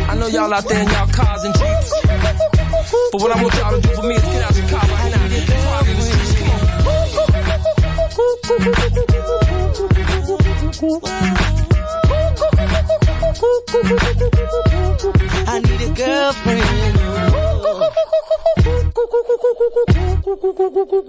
I 0.09 0.15
know 0.15 0.27
y'all 0.27 0.53
out 0.53 0.67
there 0.67 0.81
in 0.81 0.89
y'all 0.89 1.07
cars 1.07 1.43
and 1.43 1.53
jeeps. 1.55 1.93
But 3.11 3.21
what 3.21 3.31
I 3.31 3.41
want 3.41 3.55
y'all 3.55 3.71
to 3.71 3.81
do 3.81 3.93
for 3.95 4.03
me 4.03 4.15
is 4.15 4.23
get 4.23 4.43
out 4.43 4.55
your 4.57 4.67
car 4.69 4.81
right 4.81 5.11
now 5.11 5.23
and 5.23 5.47
party 5.63 5.91
in 5.91 5.97
the 5.97 6.03
streets. 6.03 6.39
I 15.47 15.59
need 15.59 15.81
a 15.81 15.89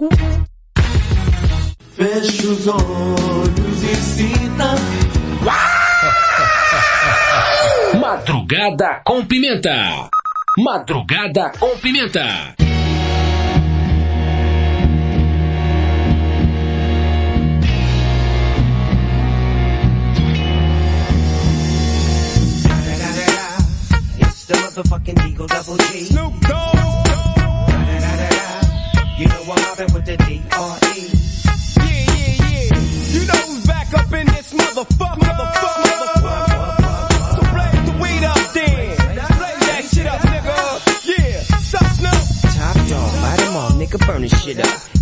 girlfriend. 0.05 0.50
Fecha 1.95 2.47
os 2.47 2.67
olhos 2.67 3.83
e 3.83 3.95
sinta. 3.95 4.75
Madrugada 7.99 9.01
com 9.05 9.25
pimenta. 9.25 10.09
Madrugada 10.57 11.51
com 11.59 11.77
pimenta. 11.77 12.55
Motherfucking 24.73 25.19
Eagle 25.27 25.47
Double 25.47 25.77
G. 25.91 25.99
Snoop 26.05 26.33
Dogg. 26.47 27.07
You 29.17 29.27
know 29.27 29.43
I'm 29.43 29.61
mobbing 29.61 29.93
with 29.93 30.05
the 30.05 30.17
D.R.E. 30.17 31.01
Yeah, 31.01 31.30
back 33.71 33.93
up 33.93 34.11
in 34.13 34.27
this 34.27 34.53
motherfucker. 34.53 35.21
Motherfucker, 35.23 35.83
motherfucker. 35.87 37.35
So 37.35 37.41
blaze 37.53 37.81
the 37.87 37.93
weed 38.01 38.23
up 38.23 38.43
then. 38.53 38.95
Blaze 39.39 39.61
that 39.69 39.83
shit 39.93 40.07
up, 40.07 40.21
nigga. 40.31 40.57
Yeah. 41.11 41.39
Top 42.57 42.75
dog, 42.89 43.71
nigga 43.79 43.97
burn 44.05 44.21
this 44.23 44.43
shit 44.43 44.59
up. 44.59 44.80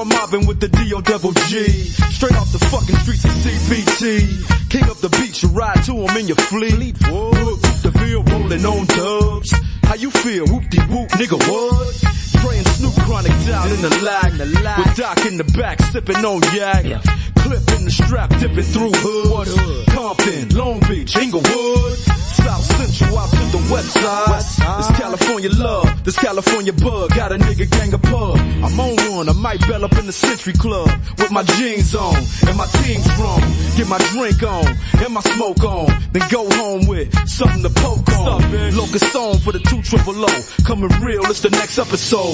I'm 0.00 0.08
mobbing 0.08 0.46
with 0.46 0.60
the 0.60 0.68
D.O. 0.68 1.00
double 1.02 1.32
G. 1.32 1.68
Straight 2.10 2.36
off 2.36 2.50
the 2.52 2.58
fucking 2.58 2.96
streets 2.96 3.24
of 3.24 3.30
CPT. 3.30 4.70
King 4.70 4.84
up 4.90 4.98
the 4.98 5.08
beach, 5.08 5.42
you 5.42 5.48
ride 5.50 5.82
to 5.84 5.92
him 5.92 6.16
in 6.16 6.26
your 6.26 6.36
fleet. 6.36 6.96
Whoop, 7.06 7.60
the 7.82 7.92
bill 7.92 8.22
rolling 8.24 8.64
on 8.66 8.86
dubs. 8.86 9.54
How 9.84 9.94
you 9.94 10.10
feel? 10.10 10.46
Whoop 10.46 10.68
de 10.70 10.80
whoop, 10.82 11.08
nigga, 11.10 11.38
what? 11.48 12.33
Praying 12.44 12.64
Snoop 12.64 12.94
Chronic 13.06 13.32
down 13.46 13.72
in 13.72 13.80
the 13.80 13.90
lag. 14.02 14.32
With 14.78 14.96
Doc 14.96 15.24
in 15.24 15.38
the 15.38 15.44
back, 15.56 15.80
sipping 15.80 16.24
on 16.24 16.42
yak. 16.54 16.84
Clip 17.36 17.70
in 17.76 17.84
the 17.84 17.90
strap, 17.90 18.30
dipping 18.38 18.64
through 18.64 18.92
hood. 18.92 19.88
Compton, 19.88 20.48
Long 20.56 20.80
Beach, 20.80 21.16
Inglewood. 21.16 21.98
South 22.34 22.64
Central 22.76 23.18
out 23.18 23.30
to 23.30 23.44
the 23.56 23.72
west 23.72 23.92
side. 23.92 24.78
This 24.78 24.90
California 24.98 25.50
love, 25.50 26.04
this 26.04 26.18
California 26.18 26.72
bug. 26.72 27.14
Got 27.14 27.32
a 27.32 27.36
nigga 27.36 27.70
gang 27.70 27.94
of 27.94 28.02
pub. 28.02 28.36
I'm 28.36 28.78
on 28.78 28.96
one, 29.16 29.28
I 29.28 29.32
might 29.32 29.60
bell 29.66 29.84
up 29.84 29.96
in 29.96 30.06
the 30.06 30.12
Century 30.12 30.52
Club. 30.52 30.90
With 31.18 31.30
my 31.30 31.42
jeans 31.42 31.94
on, 31.94 32.16
and 32.16 32.56
my 32.56 32.66
team 32.82 33.00
strong. 33.00 33.40
Get 33.76 33.88
my 33.88 33.98
drink 34.12 34.42
on, 34.42 34.66
and 35.04 35.14
my 35.14 35.20
smoke 35.20 35.64
on. 35.64 35.86
Then 36.12 36.28
go 36.30 36.48
home 36.50 36.86
with 36.86 37.08
something 37.28 37.62
to 37.62 37.70
poke 37.70 38.12
on. 38.12 38.42
Locust 38.76 39.14
on 39.16 39.38
for 39.38 39.52
the 39.52 39.60
two 39.60 39.80
triple 39.82 40.14
O. 40.18 40.32
Coming 40.64 40.90
real, 41.00 41.24
it's 41.26 41.40
the 41.40 41.50
next 41.50 41.78
episode. 41.78 42.33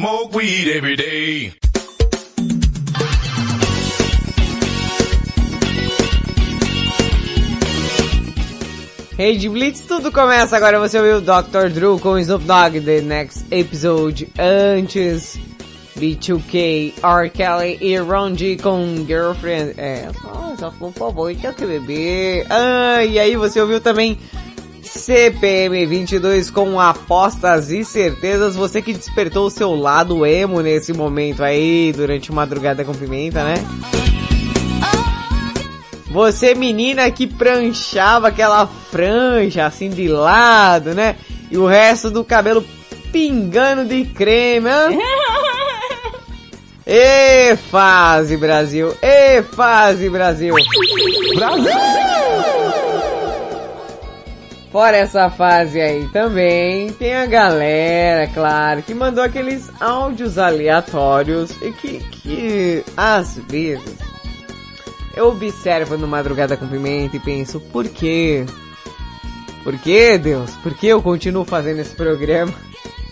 Smoke 0.00 0.34
weed 0.34 0.66
every 0.66 0.96
day. 0.96 1.52
Rede 9.18 9.50
Blitz, 9.50 9.82
tudo 9.82 10.10
começa 10.10 10.56
agora. 10.56 10.80
Você 10.80 10.98
ouviu 10.98 11.18
o 11.18 11.20
Dr. 11.20 11.68
Drew 11.68 11.98
com 11.98 12.18
Snoop 12.18 12.46
Dogg, 12.46 12.80
The 12.80 13.02
Next 13.02 13.44
Episode. 13.50 14.32
Antes, 14.38 15.38
B2K, 15.98 16.94
R. 17.02 17.28
Kelly 17.28 17.76
e 17.82 17.98
Ron 17.98 18.34
G 18.34 18.56
com 18.56 19.04
Girlfriend. 19.06 19.74
É, 19.76 20.08
só, 20.14 20.56
só 20.56 20.70
por 20.70 20.94
favor, 20.94 21.36
tem 21.36 21.52
que 21.52 21.66
beber. 21.66 22.46
Ah, 22.48 23.04
e 23.04 23.18
aí 23.18 23.36
você 23.36 23.60
ouviu 23.60 23.82
também 23.82 24.18
CPM 24.82 25.86
22 25.86 26.50
com 26.50 26.80
apostas 26.80 27.70
e 27.70 27.84
certezas. 27.84 28.56
Você 28.56 28.82
que 28.82 28.92
despertou 28.92 29.46
o 29.46 29.50
seu 29.50 29.74
lado 29.74 30.24
emo 30.26 30.60
nesse 30.60 30.92
momento 30.92 31.42
aí, 31.42 31.92
durante 31.94 32.32
madrugada 32.32 32.84
com 32.84 32.92
pimenta, 32.92 33.44
né? 33.44 33.54
Você 36.10 36.54
menina 36.56 37.08
que 37.10 37.26
pranchava 37.26 38.28
aquela 38.28 38.66
franja 38.66 39.66
assim 39.66 39.88
de 39.88 40.08
lado, 40.08 40.94
né? 40.94 41.16
E 41.50 41.56
o 41.56 41.66
resto 41.66 42.10
do 42.10 42.24
cabelo 42.24 42.64
pingando 43.12 43.84
de 43.84 44.04
creme, 44.04 44.68
hã? 44.68 44.88
Ê, 46.86 47.56
fase 47.70 48.36
Brasil! 48.36 48.92
Ê, 49.00 49.42
fase 49.42 50.08
Brasil! 50.08 50.54
Brasil! 51.36 52.59
Fora 54.70 54.96
essa 54.96 55.28
fase 55.28 55.80
aí 55.80 56.06
também, 56.08 56.92
tem 56.92 57.12
a 57.16 57.26
galera, 57.26 58.28
claro, 58.28 58.82
que 58.82 58.94
mandou 58.94 59.24
aqueles 59.24 59.68
áudios 59.80 60.38
aleatórios 60.38 61.50
e 61.60 61.72
que, 61.72 61.98
que 61.98 62.84
às 62.96 63.36
vezes 63.36 63.98
eu 65.16 65.28
observo 65.28 65.98
no 65.98 66.06
Madrugada 66.06 66.56
com 66.56 66.68
Pimenta 66.68 67.16
e 67.16 67.20
penso, 67.20 67.58
por 67.58 67.88
quê? 67.88 68.46
Por 69.64 69.76
que, 69.76 70.16
Deus? 70.16 70.52
Por 70.62 70.72
que 70.74 70.86
eu 70.86 71.02
continuo 71.02 71.44
fazendo 71.44 71.80
esse 71.80 71.96
programa? 71.96 72.54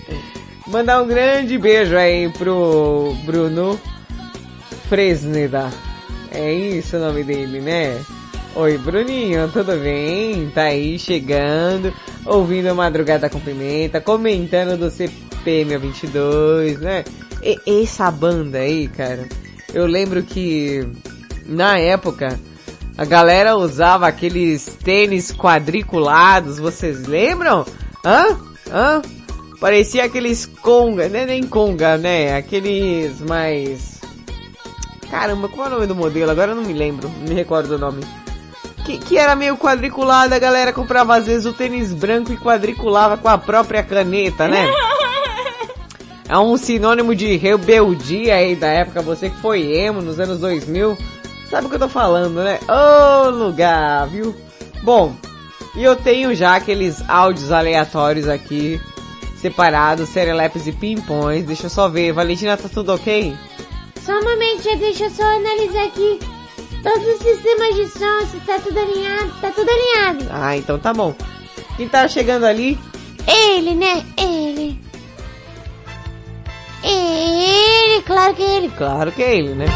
Mandar 0.69 1.03
um 1.03 1.09
grande 1.09 1.59
beijo 1.59 1.97
aí 1.97 2.31
pro 2.31 3.17
Bruno 3.25 3.79
Fresneda. 4.89 5.71
É 6.31 6.53
isso 6.53 6.97
o 6.97 7.01
nome 7.01 7.25
dele, 7.25 7.61
né? 7.61 8.01
Oi, 8.59 8.77
Bruninho, 8.77 9.49
tudo 9.53 9.77
bem? 9.77 10.51
Tá 10.51 10.63
aí 10.63 10.99
chegando, 10.99 11.95
ouvindo 12.27 12.67
a 12.67 12.75
Madrugada 12.75 13.31
com 13.31 13.39
Pimenta, 13.39 14.01
comentando 14.01 14.77
do 14.77 14.87
CPM22, 14.87 16.79
né? 16.79 17.05
E, 17.41 17.85
essa 17.85 18.11
banda 18.11 18.59
aí, 18.59 18.89
cara, 18.89 19.29
eu 19.73 19.87
lembro 19.87 20.25
que 20.25 20.85
na 21.47 21.79
época 21.79 22.37
a 22.97 23.05
galera 23.05 23.55
usava 23.57 24.09
aqueles 24.09 24.67
tênis 24.83 25.31
quadriculados, 25.31 26.59
vocês 26.59 27.07
lembram? 27.07 27.65
Hã? 28.05 28.37
Hã? 28.73 29.03
Parecia 29.61 30.05
aqueles 30.05 30.47
conga, 30.47 31.09
né? 31.09 31.25
Nem 31.27 31.45
conga, 31.45 31.97
né? 31.97 32.37
Aqueles 32.37 33.21
mais... 33.21 34.01
Caramba, 35.09 35.49
qual 35.49 35.69
é 35.69 35.71
o 35.71 35.75
nome 35.75 35.87
do 35.87 35.95
modelo? 35.95 36.33
Agora 36.33 36.51
eu 36.51 36.57
não 36.57 36.65
me 36.65 36.73
lembro, 36.73 37.09
não 37.09 37.29
me 37.29 37.35
recordo 37.35 37.77
o 37.77 37.79
nome. 37.79 38.03
Que, 38.89 38.97
que 38.97 39.19
era 39.19 39.37
meio 39.37 39.55
quadriculado, 39.59 40.35
a 40.35 40.39
galera 40.39 40.73
comprava 40.73 41.15
às 41.15 41.27
vezes 41.27 41.45
o 41.45 41.53
tênis 41.53 41.93
branco 41.93 42.33
e 42.33 42.39
quadriculava 42.39 43.19
com 43.19 43.29
a 43.29 43.37
própria 43.37 43.83
caneta, 43.83 44.49
né? 44.49 44.67
É 46.27 46.37
um 46.37 46.59
sinônimo 46.59 47.15
de 47.15 47.37
rebeldia 47.37 48.35
aí 48.35 48.55
da 48.55 48.67
época, 48.67 49.01
você 49.01 49.31
que 49.31 49.41
foi 49.41 49.63
emo 49.63 50.03
nos 50.03 50.21
anos 50.21 50.39
2000, 50.39 50.97
sabe 51.51 51.67
o 51.67 51.71
que 51.71 51.77
eu 51.77 51.81
tô 51.81 51.89
falando, 51.89 52.43
né? 52.43 52.61
Ô 52.69 53.29
oh, 53.29 53.31
lugar, 53.31 54.07
viu? 54.09 54.37
Bom, 54.83 55.17
e 55.75 55.83
eu 55.83 55.97
tenho 55.97 56.35
já 56.35 56.57
aqueles 56.57 57.03
áudios 57.09 57.51
aleatórios 57.51 58.29
aqui 58.29 58.79
separados, 59.41 60.11
serelepes 60.11 60.67
e 60.67 60.73
pimpões. 60.73 61.47
Deixa 61.47 61.65
eu 61.65 61.71
só 61.71 61.89
ver. 61.89 62.13
Valentina, 62.13 62.59
tá 62.59 62.69
tudo 62.69 62.93
ok? 62.93 63.35
Só 64.05 64.13
um 64.13 64.23
momento, 64.23 64.65
deixa 64.79 65.05
eu 65.05 65.11
só 65.11 65.23
analisar 65.23 65.85
aqui 65.85 66.19
todos 66.83 67.07
os 67.07 67.19
sistemas 67.19 67.75
de 67.75 67.89
som, 67.89 68.27
se 68.31 68.41
tá 68.47 68.59
tudo 68.59 68.79
alinhado, 68.79 69.33
tá 69.41 69.51
tudo 69.51 69.69
alinhado. 69.71 70.27
Ah, 70.31 70.57
então 70.57 70.79
tá 70.79 70.93
bom. 70.93 71.15
Quem 71.77 71.89
tá 71.89 72.09
chegando 72.09 72.45
ali? 72.45 72.79
Ele, 73.27 73.75
né? 73.75 74.05
Ele. 74.17 74.81
Ele, 76.83 78.03
claro 78.03 78.35
que 78.35 78.43
é 78.43 78.57
ele. 78.57 78.69
Claro 78.71 79.13
que 79.13 79.23
é 79.23 79.37
ele, 79.37 79.55
né? 79.55 79.67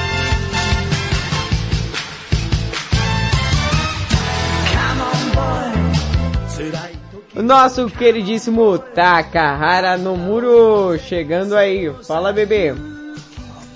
O 7.34 7.42
nosso 7.42 7.88
queridíssimo 7.88 8.78
Takahara 8.78 9.96
no 9.96 10.16
muro 10.16 10.98
chegando 10.98 11.56
aí. 11.56 11.90
Fala, 12.06 12.32
bebê. 12.32 12.74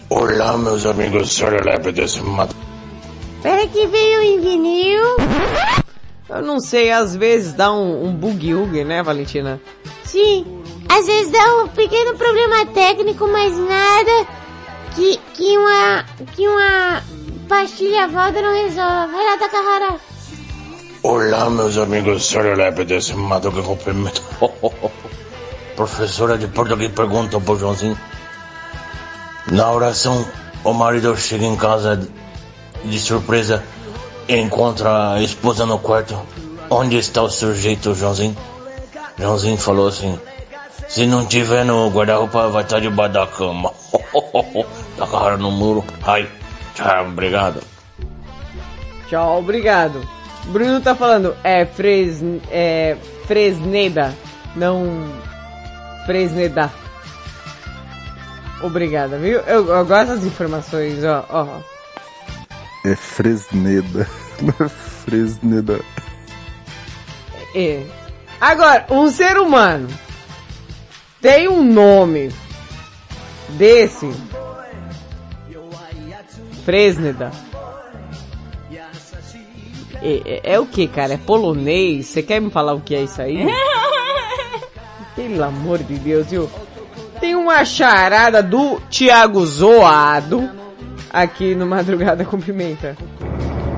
Olá, 0.08 0.56
meus 0.58 0.84
amigos 0.84 1.32
Serelepe 1.32 1.90
desse 1.90 2.20
mato. 2.20 2.65
Pera 3.42 3.66
que 3.68 3.86
veio 3.86 4.22
em 4.22 4.40
vinil. 4.40 5.04
Eu 6.28 6.42
não 6.42 6.58
sei, 6.58 6.90
às 6.90 7.14
vezes 7.14 7.52
dá 7.52 7.72
um, 7.72 8.06
um 8.06 8.12
bug-ug, 8.12 8.84
né, 8.84 9.02
Valentina? 9.02 9.60
Sim, 10.04 10.44
às 10.88 11.06
vezes 11.06 11.30
dá 11.30 11.62
um 11.62 11.68
pequeno 11.68 12.16
problema 12.16 12.66
técnico, 12.66 13.28
mas 13.28 13.56
nada 13.56 14.26
que, 14.94 15.18
que 15.34 15.56
uma 15.56 16.04
que 16.34 16.48
uma 16.48 17.02
pastilha 17.48 18.08
Valda 18.08 18.42
não 18.42 18.52
resolve. 18.52 19.12
Vai 19.12 19.24
lá, 19.24 19.36
Takahara. 19.38 20.00
Olá, 21.02 21.48
meus 21.48 21.78
amigos 21.78 22.26
Serelepe 22.26 22.84
desse 22.84 23.14
Madruga 23.14 23.62
com 23.62 23.76
Pimenta. 23.76 24.20
Professora 25.76 26.36
de 26.36 26.48
português 26.48 26.90
pergunta 26.90 27.38
pro 27.38 27.56
Joãozinho. 27.56 27.96
Na 29.52 29.70
oração, 29.70 30.26
o 30.64 30.72
marido 30.72 31.16
chega 31.16 31.44
em 31.44 31.54
casa 31.56 32.08
de 32.86 32.98
surpresa 32.98 33.62
encontra 34.28 35.14
a 35.14 35.22
esposa 35.22 35.66
no 35.66 35.78
quarto. 35.78 36.18
Onde 36.68 36.96
está 36.96 37.22
o 37.22 37.30
sujeito, 37.30 37.94
Joãozinho? 37.94 38.36
Joãozinho 39.18 39.56
falou 39.56 39.88
assim: 39.88 40.18
Se 40.88 41.06
não 41.06 41.24
tiver 41.24 41.64
no 41.64 41.88
guarda-roupa, 41.90 42.48
vai 42.48 42.62
estar 42.62 42.80
debaixo 42.80 43.12
da 43.14 43.26
cama. 43.26 43.72
tá 44.96 45.06
cara 45.06 45.36
no 45.36 45.50
muro. 45.50 45.84
Ai, 46.02 46.28
tchau, 46.74 47.06
obrigado. 47.06 47.62
Tchau, 49.08 49.38
obrigado. 49.38 50.06
Bruno 50.46 50.80
tá 50.80 50.94
falando, 50.94 51.36
é, 51.42 51.64
fres, 51.64 52.22
é 52.50 52.96
Fresneda, 53.26 54.14
não 54.54 55.04
Fresneda. 56.04 56.72
Obrigada, 58.62 59.18
viu? 59.18 59.40
Eu, 59.40 59.66
eu 59.66 59.84
gosto 59.84 60.08
das 60.08 60.24
informações, 60.24 61.04
ó, 61.04 61.24
ó. 61.28 61.75
É 62.86 62.94
Fresneda, 62.94 64.08
não 64.40 64.54
é 64.64 64.68
Fresneda. 64.68 65.80
É. 67.52 67.82
Agora, 68.40 68.86
um 68.90 69.10
ser 69.10 69.38
humano 69.38 69.88
tem 71.20 71.48
um 71.48 71.64
nome 71.64 72.30
desse 73.48 74.08
Fresneda. 76.64 77.32
É, 80.00 80.22
é, 80.24 80.40
é, 80.54 80.60
o 80.60 80.66
que, 80.66 80.86
cara? 80.86 81.14
É 81.14 81.16
polonês? 81.16 82.06
Você 82.06 82.22
quer 82.22 82.40
me 82.40 82.50
falar 82.50 82.74
o 82.74 82.80
que 82.80 82.94
é 82.94 83.02
isso 83.02 83.20
aí? 83.20 83.44
Pelo 85.16 85.42
amor 85.42 85.78
de 85.78 85.96
Deus, 85.96 86.28
viu? 86.28 86.48
Tem 87.18 87.34
uma 87.34 87.64
charada 87.64 88.40
do 88.44 88.78
Thiago 88.88 89.44
Zoado 89.44 90.65
aqui 91.16 91.54
no 91.54 91.66
Madrugada 91.66 92.24
com 92.26 92.38
Pimenta. 92.38 92.94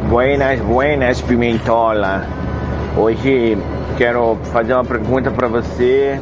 Buenas, 0.09 0.59
buenas, 0.61 1.21
Pimentola. 1.21 2.27
Hoje 2.97 3.57
quero 3.97 4.37
fazer 4.53 4.75
uma 4.75 4.85
pergunta 4.85 5.31
para 5.31 5.47
você, 5.47 6.21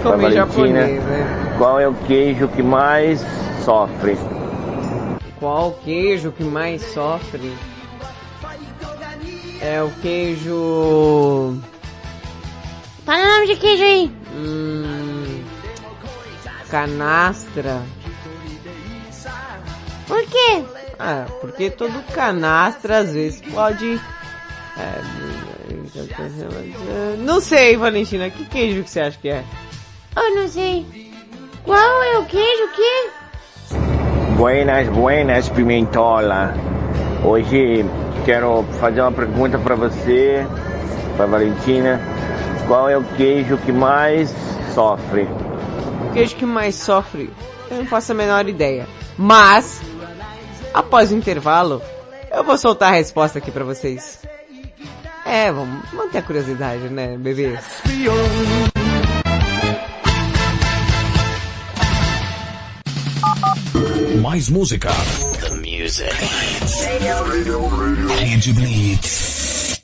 pra 0.00 0.12
Come 0.12 0.22
Valentina. 0.22 0.46
japonês, 0.46 1.02
né? 1.04 1.54
Qual 1.58 1.78
é 1.78 1.86
o 1.86 1.92
queijo 1.92 2.48
que 2.48 2.62
mais 2.62 3.24
sofre? 3.64 4.16
Qual 5.38 5.72
queijo 5.84 6.32
que 6.32 6.44
mais 6.44 6.80
sofre? 6.94 7.52
É 9.60 9.82
o 9.82 9.90
queijo. 10.00 11.58
Fala 13.04 13.22
o 13.24 13.28
nome 13.34 13.46
de 13.48 13.56
queijo 13.56 13.82
aí. 13.84 14.10
Hum, 14.34 15.42
canastra. 16.70 17.82
Por 20.06 20.22
quê? 20.26 20.64
Ah, 20.98 21.26
porque 21.40 21.70
todo 21.70 22.02
canastra 22.12 22.98
às 22.98 23.12
vezes 23.12 23.40
pode. 23.52 24.00
é, 26.88 27.16
não 27.18 27.40
sei, 27.40 27.76
Valentina, 27.76 28.30
que 28.30 28.44
queijo 28.44 28.82
que 28.84 28.90
você 28.90 29.00
acha 29.00 29.18
que 29.20 29.28
é? 29.28 29.42
Eu 30.16 30.34
não 30.34 30.48
sei. 30.48 31.12
Qual 31.64 32.02
é 32.02 32.18
o 32.18 32.24
queijo 32.24 32.68
que? 32.74 33.10
Buenas, 34.36 34.88
buenas, 34.88 35.48
Pimentola. 35.48 36.54
Hoje 37.24 37.84
quero 38.24 38.64
fazer 38.78 39.00
uma 39.00 39.12
pergunta 39.12 39.58
para 39.58 39.74
você, 39.74 40.46
para 41.16 41.26
Valentina. 41.26 42.00
Qual 42.66 42.88
é 42.88 42.96
o 42.96 43.02
queijo 43.16 43.56
que 43.58 43.72
mais 43.72 44.34
sofre? 44.74 45.28
O 46.08 46.12
queijo 46.12 46.36
que 46.36 46.46
mais 46.46 46.74
sofre, 46.74 47.30
eu 47.70 47.78
não 47.78 47.86
faço 47.86 48.12
a 48.12 48.14
menor 48.14 48.48
ideia. 48.48 48.86
Mas, 49.18 49.80
após 50.76 51.10
o 51.10 51.14
intervalo, 51.16 51.82
eu 52.30 52.44
vou 52.44 52.58
soltar 52.58 52.92
a 52.92 52.96
resposta 52.96 53.38
aqui 53.38 53.50
pra 53.50 53.64
vocês. 53.64 54.18
É, 55.24 55.50
vamos 55.50 55.90
manter 55.92 56.18
a 56.18 56.22
curiosidade, 56.22 56.88
né, 56.90 57.16
bebês? 57.16 57.60
Mais 64.20 64.48
música. 64.50 64.90
The 65.40 65.50
music. 65.56 66.14
Rede 68.18 68.52
Blitz. 68.52 69.80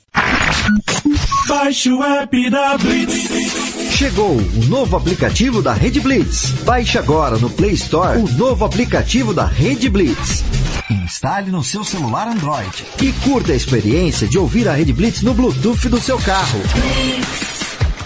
Baixe 1.47 1.91
o 1.91 2.03
app 2.03 2.49
da 2.49 2.77
Blitz. 2.77 3.91
Chegou 3.91 4.37
o 4.37 4.65
novo 4.67 4.95
aplicativo 4.95 5.61
da 5.61 5.73
Rede 5.73 5.99
Blitz. 5.99 6.51
Baixe 6.63 6.97
agora 6.97 7.37
no 7.37 7.49
Play 7.49 7.73
Store 7.73 8.19
o 8.19 8.27
novo 8.33 8.63
aplicativo 8.65 9.33
da 9.33 9.45
Rede 9.45 9.89
Blitz. 9.89 10.43
Instale 10.89 11.51
no 11.51 11.63
seu 11.63 11.83
celular 11.83 12.27
Android 12.27 12.85
e 13.01 13.11
curta 13.13 13.53
a 13.53 13.55
experiência 13.55 14.27
de 14.27 14.37
ouvir 14.37 14.67
a 14.67 14.73
Rede 14.73 14.93
Blitz 14.93 15.21
no 15.21 15.33
Bluetooth 15.33 15.87
do 15.89 15.99
seu 15.99 16.17
carro. 16.19 16.59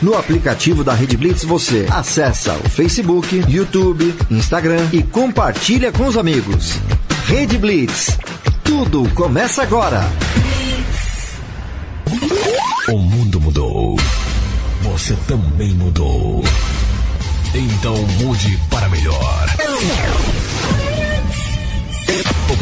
No 0.02 0.16
aplicativo 0.16 0.84
da 0.84 0.94
Rede 0.94 1.18
Blitz 1.18 1.44
você 1.44 1.88
acessa 1.90 2.54
o 2.54 2.70
Facebook, 2.70 3.44
YouTube, 3.48 4.16
Instagram 4.30 4.88
e 4.94 5.02
compartilha 5.02 5.92
com 5.92 6.06
os 6.06 6.18
amigos. 6.18 6.76
Rede 7.26 7.58
Blitz. 7.58 8.18
Tudo 8.64 9.10
começa 9.16 9.64
agora. 9.64 10.08
O 12.90 12.98
mundo 12.98 13.42
mudou. 13.42 13.98
Você 14.84 15.16
também 15.28 15.74
mudou. 15.74 16.44
Então 17.54 17.96
mude 18.20 18.58
para 18.70 18.88
melhor. 18.90 19.48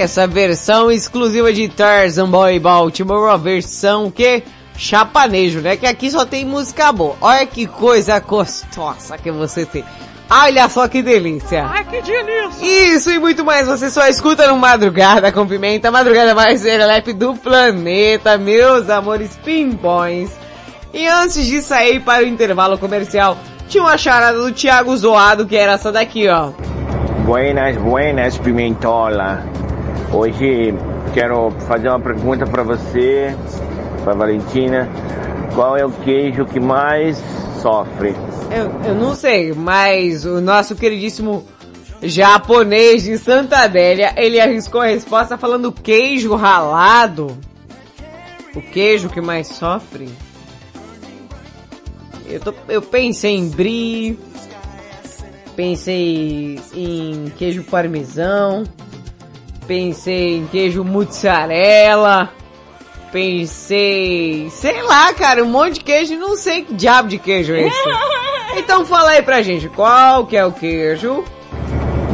Essa 0.00 0.26
versão 0.26 0.90
exclusiva 0.90 1.52
de 1.52 1.68
Tarzan 1.68 2.28
Boy 2.28 2.58
Baltimore, 2.58 3.30
a 3.30 3.36
versão 3.36 4.10
que 4.10 4.42
chapanejo, 4.76 5.60
né? 5.60 5.76
Que 5.76 5.86
aqui 5.86 6.10
só 6.10 6.24
tem 6.24 6.44
música 6.44 6.92
boa. 6.92 7.16
Olha 7.20 7.46
que 7.46 7.66
coisa 7.66 8.18
gostosa 8.20 9.16
que 9.18 9.30
você 9.30 9.64
tem. 9.64 9.84
Olha 10.28 10.68
só 10.68 10.88
que 10.88 11.02
delícia. 11.02 11.64
Ai, 11.66 11.84
que 11.84 12.02
delícia. 12.02 12.94
Isso 12.94 13.10
e 13.10 13.18
muito 13.18 13.44
mais 13.44 13.66
você 13.66 13.88
só 13.90 14.06
escuta 14.08 14.48
no 14.48 14.56
Madrugada 14.56 15.30
com 15.30 15.46
Pimenta, 15.46 15.88
a 15.88 15.92
madrugada 15.92 16.34
mais 16.34 16.60
serelepe 16.60 17.12
do 17.12 17.34
planeta, 17.34 18.36
meus 18.36 18.90
amores 18.90 19.38
pimpões. 19.44 20.30
E 20.92 21.06
antes 21.06 21.46
de 21.46 21.62
sair 21.62 22.00
para 22.00 22.24
o 22.24 22.26
intervalo 22.26 22.76
comercial, 22.76 23.38
tinha 23.68 23.82
uma 23.82 23.96
charada 23.96 24.38
do 24.38 24.52
Thiago 24.52 24.96
Zoado 24.96 25.46
que 25.46 25.56
era 25.56 25.72
essa 25.72 25.92
daqui, 25.92 26.28
ó. 26.28 26.50
Buenas, 27.24 27.76
buenas, 27.76 28.38
Pimentola. 28.38 29.44
Hoje 30.12 30.72
quero 31.12 31.50
fazer 31.66 31.88
uma 31.88 32.00
pergunta 32.00 32.46
para 32.46 32.62
você, 32.62 33.36
para 34.04 34.14
Valentina. 34.14 34.88
Qual 35.54 35.76
é 35.76 35.84
o 35.84 35.90
queijo 35.90 36.44
que 36.44 36.60
mais 36.60 37.22
sofre? 37.60 38.14
Eu, 38.50 38.90
eu 38.90 38.94
não 38.94 39.14
sei, 39.14 39.52
mas 39.52 40.24
o 40.24 40.40
nosso 40.40 40.76
queridíssimo 40.76 41.44
japonês 42.02 43.02
de 43.02 43.18
Santa 43.18 43.58
Adélia, 43.58 44.14
ele 44.16 44.40
arriscou 44.40 44.80
a 44.80 44.86
resposta 44.86 45.36
falando 45.36 45.72
queijo 45.72 46.34
ralado. 46.34 47.36
O 48.54 48.62
queijo 48.62 49.08
que 49.08 49.20
mais 49.20 49.48
sofre? 49.48 50.08
Eu, 52.26 52.40
tô, 52.40 52.54
eu 52.68 52.82
pensei 52.82 53.36
em 53.36 53.48
brie, 53.48 54.18
pensei 55.54 56.60
em 56.74 57.32
queijo 57.36 57.62
parmesão, 57.64 58.64
pensei 59.66 60.38
em 60.38 60.46
queijo 60.46 60.84
mozzarella, 60.84 62.30
pensei, 63.12 64.48
sei 64.50 64.82
lá, 64.82 65.12
cara, 65.12 65.42
um 65.42 65.48
monte 65.48 65.74
de 65.74 65.80
queijo 65.80 66.14
e 66.14 66.16
não 66.16 66.36
sei 66.36 66.62
que 66.62 66.74
diabo 66.74 67.08
de 67.08 67.18
queijo 67.18 67.54
é 67.54 67.66
esse. 67.66 67.76
Então 68.56 68.86
fala 68.86 69.10
aí 69.10 69.22
pra 69.22 69.42
gente, 69.42 69.68
qual 69.68 70.24
que 70.24 70.34
é 70.34 70.42
o 70.42 70.50
queijo? 70.50 71.22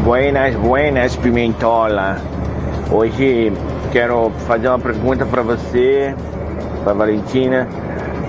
Buenas, 0.03 0.57
buenas, 0.57 1.15
Pimentola. 1.15 2.21
Hoje 2.91 3.53
quero 3.93 4.29
fazer 4.49 4.67
uma 4.67 4.79
pergunta 4.79 5.25
para 5.25 5.43
você, 5.43 6.13
para 6.83 6.95
Valentina. 6.95 7.69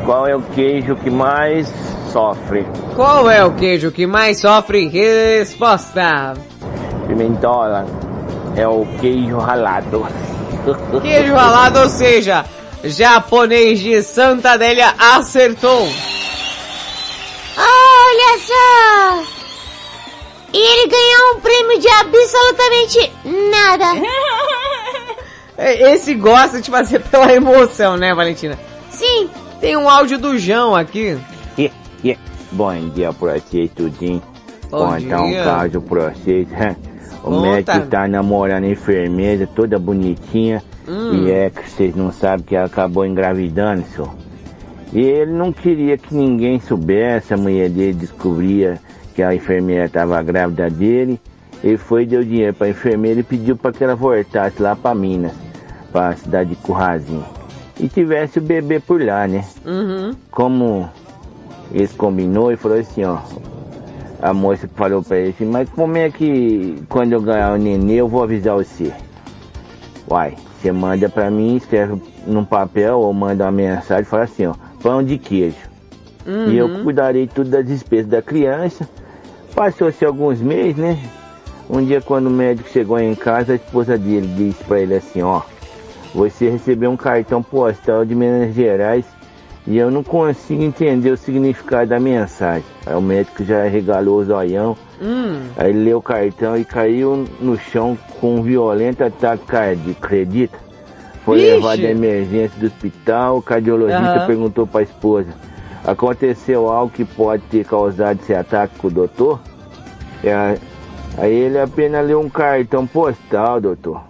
Qual 0.06 0.28
é 0.28 0.36
o 0.36 0.42
queijo 0.42 0.96
que 0.98 1.10
mais 1.10 1.68
sofre? 2.12 2.68
Qual 2.96 3.28
é 3.32 3.44
o 3.44 3.54
queijo 3.54 3.92
que 3.92 4.06
mais 4.06 4.42
sofre? 4.42 4.88
Resposta. 4.88 6.36
Pimentola 7.08 8.13
é 8.56 8.68
o 8.68 8.86
queijo 9.00 9.38
ralado. 9.38 10.06
Queijo 11.02 11.34
ralado, 11.34 11.80
ou 11.80 11.90
seja, 11.90 12.46
japonês 12.84 13.80
de 13.80 14.02
Santa 14.02 14.52
Adélia 14.52 14.94
acertou. 14.98 15.88
Olha 17.58 18.40
só! 18.40 19.24
E 20.54 20.58
ele 20.58 20.88
ganhou 20.88 21.36
um 21.36 21.40
prêmio 21.40 21.80
de 21.80 21.88
absolutamente 21.90 23.12
nada. 23.52 23.86
Esse 25.94 26.14
gosta 26.16 26.62
de 26.62 26.70
fazer 26.70 27.00
pela 27.00 27.34
emoção, 27.34 27.98
né, 27.98 28.14
Valentina? 28.14 28.58
Sim. 28.90 29.30
Tem 29.60 29.78
um 29.78 29.90
áudio 29.90 30.18
do 30.18 30.38
João 30.38 30.76
aqui. 30.76 31.18
Bom 32.52 32.90
dia 32.90 33.12
pra 33.12 33.34
vocês, 33.34 33.72
tudinho. 33.76 34.22
Bom 34.70 34.94
Contar 34.94 35.22
um 35.22 35.30
dia. 35.30 35.44
caso 35.44 35.82
pra 35.82 36.10
vocês. 36.12 36.48
O 37.24 37.28
Conta. 37.28 37.42
médico 37.42 37.88
tá 37.88 38.08
namorando 38.08 38.66
a 38.66 38.70
enfermeira, 38.70 39.48
toda 39.48 39.80
bonitinha. 39.80 40.62
Hum. 40.88 41.26
E 41.26 41.32
é 41.32 41.50
que 41.50 41.70
vocês 41.70 41.96
não 41.96 42.12
sabem 42.12 42.46
que 42.46 42.56
ela 42.56 42.66
acabou 42.66 43.06
engravidando, 43.06 43.84
senhor. 43.88 44.14
E 44.92 45.00
ele 45.00 45.32
não 45.32 45.52
queria 45.54 45.98
que 45.98 46.14
ninguém 46.14 46.60
soubesse, 46.60 47.34
a 47.34 47.38
mulher 47.38 47.70
dele 47.70 47.94
descobria 47.94 48.80
que 49.16 49.24
a 49.24 49.34
enfermeira 49.34 49.86
estava 49.86 50.22
grávida 50.22 50.70
dele. 50.70 51.20
Ele 51.64 51.78
foi, 51.78 52.06
deu 52.06 52.24
dinheiro 52.24 52.54
pra 52.54 52.68
enfermeira 52.68 53.22
e 53.22 53.24
pediu 53.24 53.56
para 53.56 53.72
que 53.72 53.84
ela 53.84 53.96
voltasse 53.96 54.62
lá 54.62 54.76
pra 54.76 54.94
Minas, 54.94 55.32
pra 55.92 56.14
cidade 56.16 56.50
de 56.50 56.56
Currazinho. 56.58 57.26
E 57.80 57.88
tivesse 57.88 58.38
o 58.38 58.42
bebê 58.42 58.80
por 58.80 59.02
lá, 59.02 59.26
né? 59.28 59.46
Uhum. 59.66 60.12
Como 60.30 60.90
eles 61.72 61.94
combinou 61.94 62.52
e 62.52 62.58
falou 62.58 62.78
assim, 62.78 63.04
ó. 63.04 63.20
A 64.24 64.32
moça 64.34 64.70
falou 64.74 65.04
pra 65.04 65.18
ele 65.18 65.32
assim, 65.32 65.44
mas 65.44 65.68
como 65.70 65.98
é 65.98 66.10
que 66.10 66.82
quando 66.88 67.12
eu 67.12 67.22
ganhar 67.22 67.52
o 67.54 67.58
nenê 67.58 67.96
eu 67.96 68.08
vou 68.08 68.24
avisar 68.24 68.56
você? 68.56 68.90
Uai, 70.10 70.38
você 70.62 70.72
manda 70.72 71.10
pra 71.10 71.30
mim, 71.30 71.58
escreve 71.58 72.02
num 72.26 72.46
papel 72.46 73.02
ou 73.02 73.14
manda 73.14 73.44
uma 73.44 73.52
mensagem 73.52 74.04
e 74.04 74.06
fala 74.06 74.24
assim, 74.24 74.46
ó, 74.46 74.54
pão 74.82 75.04
de 75.04 75.18
queijo. 75.18 75.58
E 76.48 76.56
eu 76.56 76.70
Uhum. 76.70 76.84
cuidarei 76.86 77.28
tudo 77.28 77.50
das 77.50 77.66
despesas 77.66 78.08
da 78.10 78.22
criança. 78.22 78.88
Passou-se 79.54 80.06
alguns 80.06 80.40
meses, 80.40 80.78
né? 80.78 80.98
Um 81.70 81.84
dia 81.84 82.00
quando 82.00 82.28
o 82.28 82.32
médico 82.32 82.70
chegou 82.70 82.98
em 82.98 83.16
casa, 83.16 83.52
a 83.52 83.56
esposa 83.58 83.98
dele 83.98 84.28
disse 84.38 84.64
pra 84.64 84.80
ele 84.80 84.96
assim, 84.96 85.22
ó, 85.22 85.42
você 86.14 86.50
recebeu 86.50 86.90
um 86.90 86.96
cartão 86.96 87.44
postal 87.44 88.06
de 88.06 88.16
Minas 88.16 88.56
Gerais 88.56 89.06
E 89.66 89.78
eu 89.78 89.90
não 89.90 90.04
consigo 90.04 90.62
entender 90.62 91.12
o 91.12 91.18
significado 91.18 91.90
da 91.90 92.00
mensagem. 92.00 92.66
Aí 92.86 92.96
o 92.96 93.02
médico 93.02 93.44
já 93.44 93.64
regalou 93.64 94.20
o 94.20 94.26
zoião. 94.26 94.76
Hum. 95.02 95.42
Aí 95.58 95.70
ele 95.70 95.86
leu 95.86 96.00
o 96.00 96.02
cartão 96.02 96.58
e 96.58 96.66
caiu 96.66 97.26
no 97.40 97.58
chão 97.58 97.98
com 98.20 98.36
um 98.36 98.42
violento 98.42 99.04
ataque 99.04 99.46
cardíaco, 99.46 100.04
acredita? 100.04 100.58
Foi 101.24 101.40
Vixe. 101.40 101.54
levado 101.54 101.80
à 101.86 101.90
emergência 101.90 102.60
do 102.60 102.66
hospital, 102.66 103.38
o 103.38 103.42
cardiologista 103.42 104.18
Aham. 104.18 104.28
perguntou 104.28 104.68
para 104.68 104.82
a 104.82 104.84
esposa, 104.84 105.30
aconteceu 105.86 106.70
algo 106.70 106.92
que 106.92 107.06
pode 107.06 107.44
ter 107.44 107.66
causado 107.66 108.20
esse 108.22 108.34
ataque 108.34 108.78
com 108.78 108.88
o 108.88 108.92
doutor? 108.92 109.40
É, 110.22 110.58
aí 111.18 111.34
ele 111.34 111.60
apenas 111.60 112.06
leu 112.06 112.20
um 112.20 112.30
cartão 112.30 112.86
postal, 112.86 113.62
doutor. 113.62 114.04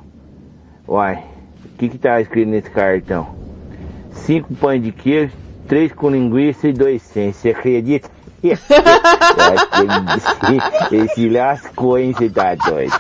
Uai, 0.88 1.24
o 1.66 1.78
que 1.78 1.90
que 1.90 1.98
tá 2.00 2.20
escrito 2.20 2.50
nesse 2.50 2.70
cartão? 2.72 3.28
Cinco 4.12 4.54
pães 4.56 4.82
de 4.82 4.92
queijo, 4.92 5.34
três 5.68 5.92
com 5.94 6.10
linguiça 6.10 6.68
e 6.68 6.74
dois 6.74 7.02
sem. 7.02 7.32
Você 7.32 7.50
acredita? 7.50 8.10
Eu 8.44 8.54
acho 11.02 11.16
que 11.16 11.30
lascou, 11.30 11.98
hein, 11.98 12.14
você 12.14 12.30
tá 12.30 12.56
doido. 12.56 13.00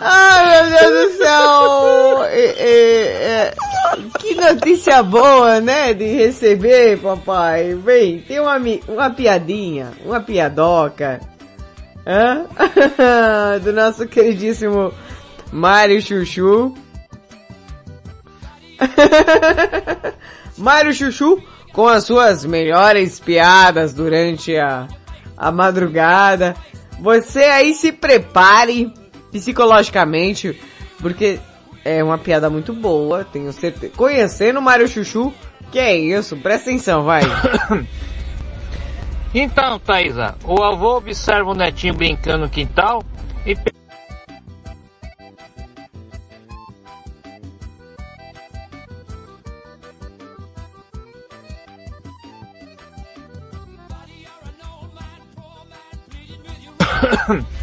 Ai, 0.00 0.70
meu 0.70 0.80
Deus 0.80 1.12
do 1.12 1.16
céu! 1.16 2.24
É, 2.24 2.44
é, 2.58 3.46
é, 3.46 3.54
que 4.18 4.34
notícia 4.34 5.02
boa, 5.02 5.60
né? 5.60 5.94
De 5.94 6.04
receber, 6.04 6.98
papai. 6.98 7.74
Vem, 7.74 8.20
tem 8.20 8.38
uma, 8.38 8.56
uma 8.86 9.10
piadinha, 9.10 9.92
uma 10.04 10.20
piadoca. 10.20 11.20
Hã? 12.06 12.44
Do 13.64 13.72
nosso 13.72 14.06
queridíssimo 14.06 14.92
Mário 15.50 16.00
Chuchu. 16.02 16.74
Mário 20.56 20.92
Chuchu 20.92 21.42
com 21.72 21.88
as 21.88 22.04
suas 22.04 22.44
melhores 22.44 23.18
piadas 23.18 23.92
durante 23.92 24.56
a, 24.56 24.86
a 25.36 25.50
madrugada. 25.50 26.54
Você 27.00 27.40
aí 27.40 27.74
se 27.74 27.92
prepare 27.92 28.92
psicologicamente, 29.32 30.58
porque 31.00 31.40
é 31.84 32.02
uma 32.02 32.16
piada 32.16 32.48
muito 32.48 32.72
boa, 32.72 33.24
tenho 33.24 33.52
certeza. 33.52 33.92
Conhecendo 33.96 34.60
o 34.60 34.62
Mário 34.62 34.86
Chuchu, 34.86 35.32
que 35.72 35.78
é 35.78 35.96
isso? 35.96 36.36
Presta 36.36 36.70
atenção, 36.70 37.02
vai. 37.02 37.22
Então, 39.36 39.80
Thaisa, 39.80 40.36
o 40.44 40.62
avô 40.62 40.98
observa 40.98 41.50
o 41.50 41.56
netinho 41.56 41.92
brincando 41.92 42.44
no 42.44 42.48
quintal 42.48 43.02
e 43.44 43.56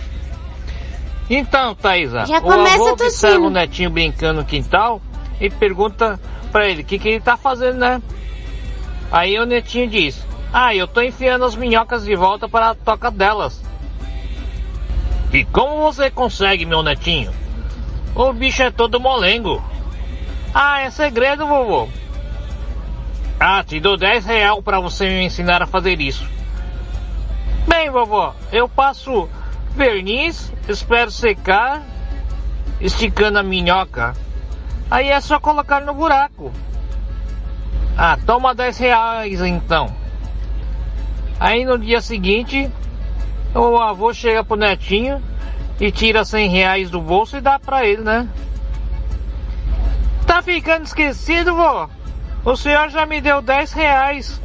Então, 1.34 1.74
Thaisa, 1.74 2.26
Já 2.26 2.42
o 2.42 2.52
avô 2.52 2.92
observa 2.92 3.46
o 3.46 3.50
netinho 3.50 3.90
brincando 3.90 4.42
no 4.42 4.46
quintal 4.46 5.02
e 5.40 5.50
pergunta 5.50 6.20
pra 6.52 6.68
ele 6.68 6.82
o 6.82 6.86
que, 6.86 7.00
que 7.00 7.08
ele 7.08 7.22
tá 7.22 7.38
fazendo, 7.38 7.78
né? 7.78 8.02
Aí 9.10 9.40
o 9.40 9.46
netinho 9.46 9.88
diz: 9.88 10.28
Ah, 10.52 10.76
eu 10.76 10.86
tô 10.90 11.02
enfiando 11.02 11.46
as 11.46 11.56
minhocas 11.56 12.04
de 12.04 12.16
volta 12.18 12.50
para 12.50 12.72
a 12.72 12.76
toca 12.76 13.10
delas. 13.10 13.64
E 15.32 15.46
como 15.46 15.78
você 15.78 16.12
consegue, 16.12 16.66
meu 16.66 16.84
netinho? 16.84 17.32
O 18.14 18.34
bicho 18.34 18.62
é 18.62 18.70
todo 18.70 19.00
molengo. 19.00 19.64
Ah, 20.54 20.82
é 20.82 20.90
segredo, 20.90 21.48
vovô. 21.48 21.88
Ah, 23.40 23.64
te 23.64 23.80
dou 23.80 23.96
10 23.96 24.26
real 24.26 24.62
para 24.62 24.82
você 24.82 25.08
me 25.08 25.24
ensinar 25.24 25.62
a 25.62 25.66
fazer 25.66 26.02
isso. 26.02 26.28
Bem, 27.68 27.90
vovó, 27.90 28.36
eu 28.52 28.68
passo 28.68 29.30
verniz, 29.76 30.52
espero 30.68 31.12
secar, 31.12 31.84
esticando 32.80 33.38
a 33.40 33.44
minhoca. 33.44 34.14
Aí 34.90 35.10
é 35.10 35.22
só 35.22 35.40
colocar 35.40 35.82
no 35.82 35.94
buraco. 35.94 36.52
Ah, 37.98 38.18
toma 38.26 38.56
10 38.56 38.78
reais 38.78 39.42
então. 39.42 39.96
Aí 41.40 41.64
no 41.64 41.78
dia 41.78 42.02
seguinte, 42.02 42.70
o 43.54 43.78
avô 43.78 44.14
chega 44.14 44.44
pro 44.44 44.58
netinho 44.58 45.22
e 45.80 45.92
tira 45.92 46.26
100 46.26 46.50
reais 46.50 46.90
do 46.90 47.00
bolso 47.00 47.38
e 47.38 47.42
dá 47.42 47.60
pra 47.60 47.86
ele, 47.86 48.02
né? 48.02 48.28
Tá 50.26 50.42
ficando 50.42 50.86
esquecido, 50.86 51.56
vô? 51.56 51.90
O 52.44 52.56
senhor 52.56 52.90
já 52.90 53.06
me 53.06 53.22
deu 53.22 53.42
10 53.42 53.72
reais 53.74 54.42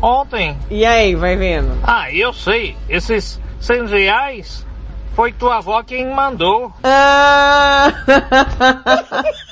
ontem. 0.00 0.56
E 0.70 0.84
aí, 0.84 1.14
vai 1.14 1.36
vendo? 1.36 1.78
Ah, 1.82 2.12
eu 2.12 2.32
sei. 2.32 2.76
Esses 2.88 3.40
100 3.60 3.86
reais 3.86 4.66
foi 5.14 5.32
tua 5.32 5.56
avó 5.56 5.82
quem 5.82 6.08
mandou. 6.12 6.72
Ah! 6.84 7.92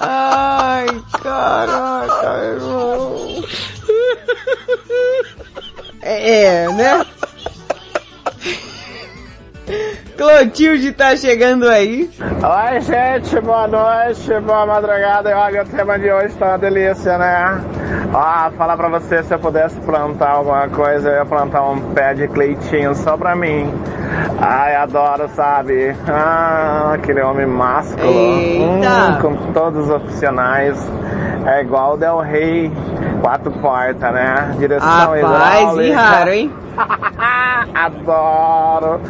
Ai, 0.00 0.86
caraca, 1.20 2.44
irmão. 2.44 3.44
É, 6.02 6.44
é, 6.64 6.68
né? 6.72 7.04
Clotilde 10.16 10.92
tá 10.92 11.14
chegando 11.16 11.68
aí. 11.68 12.10
Oi, 12.20 12.80
gente, 12.80 13.40
boa 13.40 13.68
noite, 13.68 14.40
boa 14.40 14.66
madrugada. 14.66 15.36
Olha, 15.36 15.62
o 15.62 15.66
tema 15.66 15.98
de 15.98 16.10
hoje 16.10 16.34
tá 16.36 16.46
uma 16.48 16.58
delícia, 16.58 17.18
né? 17.18 17.60
Ó, 18.12 18.50
falar 18.52 18.76
pra 18.76 18.88
você, 18.88 19.22
se 19.22 19.32
eu 19.34 19.38
pudesse 19.38 19.78
plantar 19.80 20.30
alguma 20.30 20.68
coisa, 20.68 21.10
eu 21.10 21.16
ia 21.16 21.26
plantar 21.26 21.62
um 21.68 21.78
pé 21.92 22.14
de 22.14 22.26
cleitinho 22.28 22.94
só 22.94 23.16
pra 23.16 23.36
mim. 23.36 23.72
Ai, 24.40 24.74
adoro, 24.76 25.28
sabe? 25.34 25.94
Ah, 26.08 26.92
aquele 26.94 27.20
homem 27.20 27.46
másculo. 27.46 28.08
Hum, 28.10 28.80
com 29.20 29.36
todos 29.52 29.84
os 29.84 29.90
opcionais. 29.90 30.76
É 31.46 31.60
igual 31.62 31.94
o 31.94 31.96
Del 31.96 32.18
Rey, 32.20 32.70
quatro 33.22 33.50
portas, 33.52 34.12
né? 34.12 34.54
Direção 34.58 34.88
Rapaz, 34.88 35.18
hidráulica. 35.18 35.82
e 35.86 35.92
raro, 35.92 36.30
hein? 36.30 36.52
Adoro! 37.74 39.00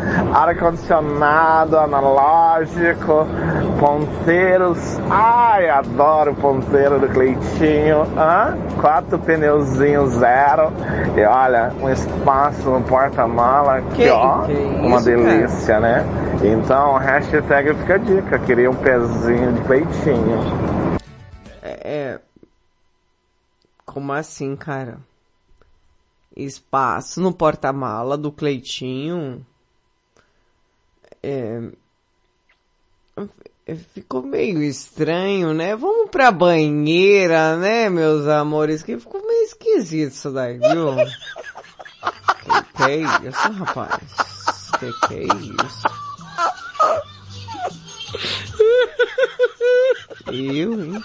Ar-condicionado 0.49 1.77
analógico, 1.79 3.27
ponteiros. 3.79 4.79
Ai, 5.11 5.69
adoro 5.69 6.33
o 6.33 6.35
ponteiro 6.35 6.99
do 6.99 7.07
Cleitinho. 7.09 8.03
Hã? 8.17 8.57
Quatro 8.81 9.19
pneuzinhos 9.19 10.15
zero. 10.15 10.73
E 11.15 11.23
olha, 11.25 11.71
um 11.83 11.91
espaço 11.91 12.71
no 12.71 12.83
porta-mala 12.83 13.83
que, 13.91 14.05
Que- 14.05 14.11
ó, 14.11 14.45
que 14.45 14.53
uma 14.53 14.97
isso, 14.97 15.05
delícia, 15.05 15.81
né? 15.81 16.05
Então, 16.43 16.95
hashtag 16.97 17.75
fica 17.75 17.95
a 17.97 17.99
dica. 17.99 18.39
Queria 18.39 18.71
um 18.71 18.75
pezinho 18.77 19.53
de 19.53 19.61
Cleitinho. 19.63 20.99
É, 21.63 21.81
é. 22.15 22.21
Como 23.85 24.13
assim, 24.13 24.57
cara? 24.57 24.97
Espaço 26.35 27.21
no 27.21 27.33
porta-mala 27.35 28.17
do 28.17 28.33
Cleitinho. 28.33 29.45
É. 31.23 31.61
é, 33.67 33.75
Ficou 33.95 34.23
meio 34.23 34.63
estranho, 34.63 35.53
né? 35.53 35.77
Vamos 35.77 36.11
pra 36.11 36.31
banheira, 36.31 37.57
né, 37.57 37.89
meus 37.91 38.27
amores? 38.27 38.83
Que 38.83 38.99
ficou 38.99 39.25
meio 39.27 39.45
esquisito 39.45 40.13
isso 40.13 40.31
daí, 40.31 40.59
viu? 40.59 40.95
Que, 42.43 42.77
que 42.77 42.83
é 42.83 42.97
isso, 43.29 43.53
rapaz? 43.53 44.01
Que 44.79 44.93
que 45.07 45.15
é 45.15 45.25
isso? 45.25 45.89
Eu, 50.33 50.81
hein? 50.85 51.03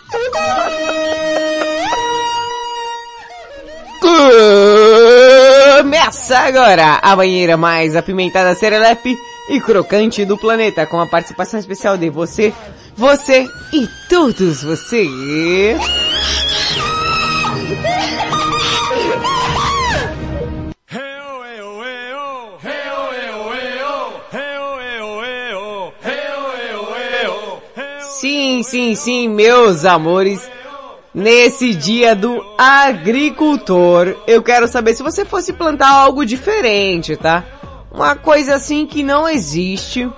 Começa 5.78 6.40
agora 6.40 7.00
a 7.02 7.16
banheira 7.16 7.58
mais 7.58 7.96
apimentada, 7.96 8.56
serelepe 8.56 9.18
e 9.50 9.60
crocante 9.60 10.26
do 10.26 10.38
planeta, 10.38 10.86
com 10.86 11.00
a 11.00 11.08
participação 11.08 11.60
especial 11.60 11.98
de 11.98 12.10
você, 12.10 12.54
você 12.96 13.48
e 13.72 13.88
todos 14.10 14.64
você. 14.64 15.76
Sim, 28.20 28.64
sim, 28.64 28.96
sim, 28.96 29.28
meus 29.28 29.84
amores. 29.84 30.50
Nesse 31.14 31.76
dia 31.76 32.16
do 32.16 32.42
agricultor, 32.58 34.16
eu 34.26 34.42
quero 34.42 34.68
saber 34.68 34.96
se 34.96 35.04
você 35.04 35.24
fosse 35.24 35.54
plantar 35.54 35.90
algo 35.90 36.26
diferente, 36.26 37.16
tá? 37.16 37.44
Uma 37.94 38.16
coisa 38.16 38.56
assim 38.56 38.88
que 38.88 39.04
não 39.04 39.30
existe, 39.30 40.10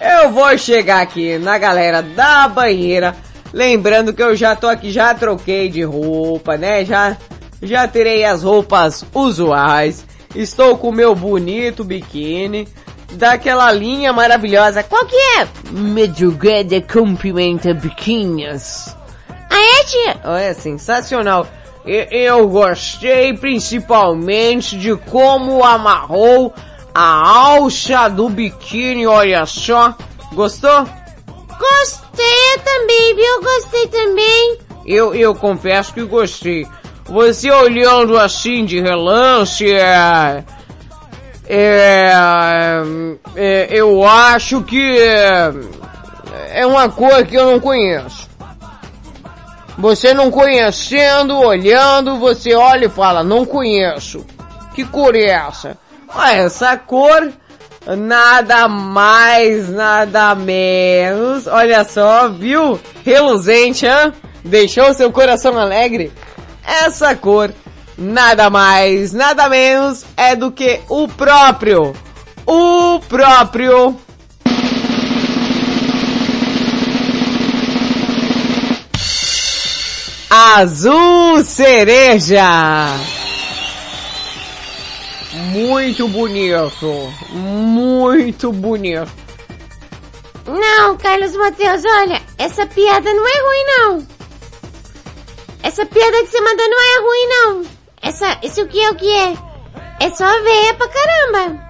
Eu 0.00 0.30
vou 0.30 0.56
chegar 0.56 1.02
aqui 1.02 1.38
na 1.38 1.58
galera 1.58 2.02
da 2.02 2.46
banheira, 2.46 3.16
lembrando 3.52 4.12
que 4.12 4.22
eu 4.22 4.36
já 4.36 4.54
tô 4.54 4.68
aqui, 4.68 4.92
já 4.92 5.12
troquei 5.12 5.68
de 5.68 5.82
roupa, 5.82 6.56
né? 6.56 6.84
Já, 6.84 7.16
já 7.60 7.88
tirei 7.88 8.24
as 8.24 8.42
roupas 8.44 9.04
usuais. 9.12 10.06
Estou 10.34 10.78
com 10.78 10.92
meu 10.92 11.14
bonito 11.14 11.82
biquíni 11.82 12.68
daquela 13.14 13.72
linha 13.72 14.12
maravilhosa. 14.12 14.84
Qual 14.84 15.04
que 15.04 15.16
é? 15.16 15.48
Madrugada 15.72 16.80
cumprimenta 16.80 17.74
biquinhas. 17.74 18.96
Ah, 19.50 19.80
é, 19.80 19.84
tia? 19.84 20.20
É 20.38 20.54
sensacional. 20.54 21.46
Eu, 21.84 22.04
eu 22.10 22.48
gostei 22.48 23.32
principalmente 23.32 24.78
de 24.78 24.94
como 24.94 25.64
amarrou 25.64 26.54
a 26.94 27.28
alça 27.28 28.08
do 28.08 28.28
biquíni, 28.28 29.06
olha 29.06 29.46
só. 29.46 29.94
Gostou? 30.32 30.86
Gostei 31.58 32.58
também, 32.64 33.14
viu? 33.14 33.42
Gostei 33.42 33.86
também. 33.88 34.58
Eu, 34.86 35.14
eu 35.14 35.34
confesso 35.34 35.92
que 35.92 36.02
gostei. 36.04 36.66
Você 37.04 37.50
olhando 37.50 38.18
assim 38.18 38.64
de 38.64 38.80
relance, 38.80 39.70
é, 39.70 40.44
é, 41.46 42.12
é, 43.34 43.68
eu 43.70 44.06
acho 44.06 44.62
que 44.62 44.98
é, 44.98 45.52
é 46.50 46.66
uma 46.66 46.88
cor 46.88 47.24
que 47.26 47.34
eu 47.34 47.50
não 47.50 47.58
conheço. 47.58 48.28
Você 49.78 50.12
não 50.12 50.30
conhecendo, 50.30 51.38
olhando, 51.38 52.18
você 52.18 52.54
olha 52.54 52.86
e 52.86 52.90
fala, 52.90 53.22
não 53.22 53.46
conheço. 53.46 54.26
Que 54.74 54.84
cor 54.84 55.14
é 55.14 55.30
essa? 55.30 55.78
Essa 56.30 56.76
cor, 56.76 57.32
nada 57.96 58.68
mais, 58.68 59.68
nada 59.68 60.34
menos. 60.34 61.46
Olha 61.46 61.84
só, 61.84 62.28
viu? 62.28 62.78
Reluzente, 63.04 63.86
hã? 63.86 64.12
Deixou 64.44 64.94
seu 64.94 65.12
coração 65.12 65.58
alegre? 65.58 66.12
Essa 66.64 67.14
cor, 67.14 67.50
nada 67.96 68.50
mais, 68.50 69.12
nada 69.12 69.48
menos, 69.48 70.04
é 70.16 70.36
do 70.36 70.50
que 70.50 70.80
o 70.88 71.08
próprio, 71.08 71.94
o 72.46 73.00
próprio 73.08 73.96
Azul 80.30 81.42
Cereja. 81.42 83.17
Muito 85.32 86.08
bonito, 86.08 87.12
muito 87.30 88.52
bonito. 88.52 89.10
Não, 90.46 90.96
Carlos 90.96 91.36
Matheus, 91.36 91.82
olha, 91.84 92.22
essa 92.38 92.66
piada 92.66 93.12
não 93.12 93.28
é 93.28 93.40
ruim 93.40 93.64
não. 93.66 94.06
Essa 95.62 95.84
piada 95.84 96.18
que 96.20 96.28
você 96.28 96.40
mandou 96.40 96.68
não 96.68 96.80
é 96.80 97.00
ruim 97.00 97.28
não. 97.28 97.66
Essa, 98.00 98.38
isso 98.42 98.66
que 98.68 98.80
é 98.80 98.90
o 98.90 98.94
que 98.94 99.10
é? 99.12 99.34
É 100.00 100.10
só 100.10 100.26
veia 100.42 100.74
pra 100.74 100.88
caramba. 100.88 101.68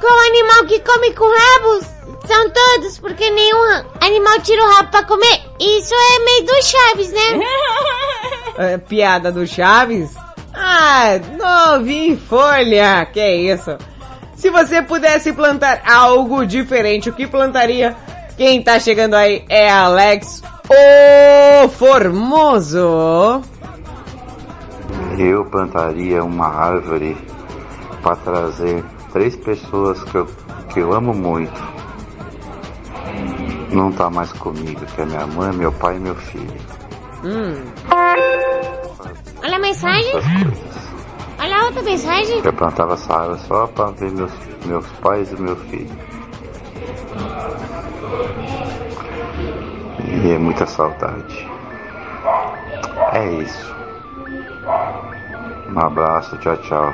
Qual 0.00 0.18
animal 0.20 0.64
que 0.66 0.80
come 0.80 1.12
com 1.14 1.24
rabos? 1.24 1.86
São 2.26 2.50
todos, 2.50 2.98
porque 2.98 3.30
nenhum 3.30 3.84
animal 4.00 4.40
tira 4.40 4.64
o 4.64 4.70
rabo 4.72 4.90
pra 4.90 5.04
comer. 5.04 5.42
Isso 5.60 5.94
é 5.94 6.18
meio 6.24 6.46
do 6.46 6.62
Chaves, 6.62 7.12
né? 7.12 7.46
É, 8.58 8.78
piada 8.78 9.30
do 9.30 9.46
Chaves? 9.46 10.10
Ah, 10.56 11.20
novinho 11.36 12.14
em 12.14 12.16
folha, 12.16 13.04
que 13.12 13.20
é 13.20 13.36
isso? 13.36 13.76
Se 14.34 14.50
você 14.50 14.80
pudesse 14.80 15.32
plantar 15.32 15.82
algo 15.86 16.46
diferente, 16.46 17.10
o 17.10 17.12
que 17.12 17.26
plantaria? 17.26 17.94
Quem 18.36 18.62
tá 18.62 18.78
chegando 18.78 19.14
aí 19.14 19.44
é 19.48 19.70
Alex, 19.70 20.42
o 20.68 21.68
Formoso. 21.68 23.42
Eu 25.18 25.44
plantaria 25.46 26.22
uma 26.24 26.46
árvore 26.46 27.16
para 28.02 28.16
trazer 28.16 28.84
três 29.12 29.36
pessoas 29.36 30.02
que 30.04 30.14
eu, 30.16 30.26
que 30.72 30.80
eu 30.80 30.92
amo 30.92 31.14
muito. 31.14 31.76
Não 33.72 33.90
tá 33.92 34.08
mais 34.10 34.32
comigo, 34.32 34.80
que 34.94 35.00
é 35.00 35.06
minha 35.06 35.26
mãe, 35.26 35.52
meu 35.52 35.72
pai 35.72 35.96
e 35.96 36.00
meu 36.00 36.14
filho. 36.14 36.60
Hum. 37.24 37.54
Olha 39.42 39.56
a 39.56 39.58
mensagem. 39.58 40.12
Olha 41.38 41.56
a 41.56 41.64
outra 41.66 41.82
mensagem. 41.82 42.40
Eu 42.44 42.52
plantava 42.52 42.94
essa 42.94 43.12
árvore 43.14 43.40
só 43.46 43.66
para 43.68 43.90
ver 43.92 44.10
meus, 44.12 44.32
meus 44.64 44.86
pais 45.02 45.30
e 45.32 45.40
meu 45.40 45.56
filho. 45.56 45.96
E 50.24 50.30
é 50.30 50.38
muita 50.38 50.66
saudade. 50.66 51.48
É 53.12 53.42
isso. 53.42 53.76
Um 55.74 55.78
abraço, 55.78 56.36
tchau, 56.38 56.56
tchau. 56.58 56.92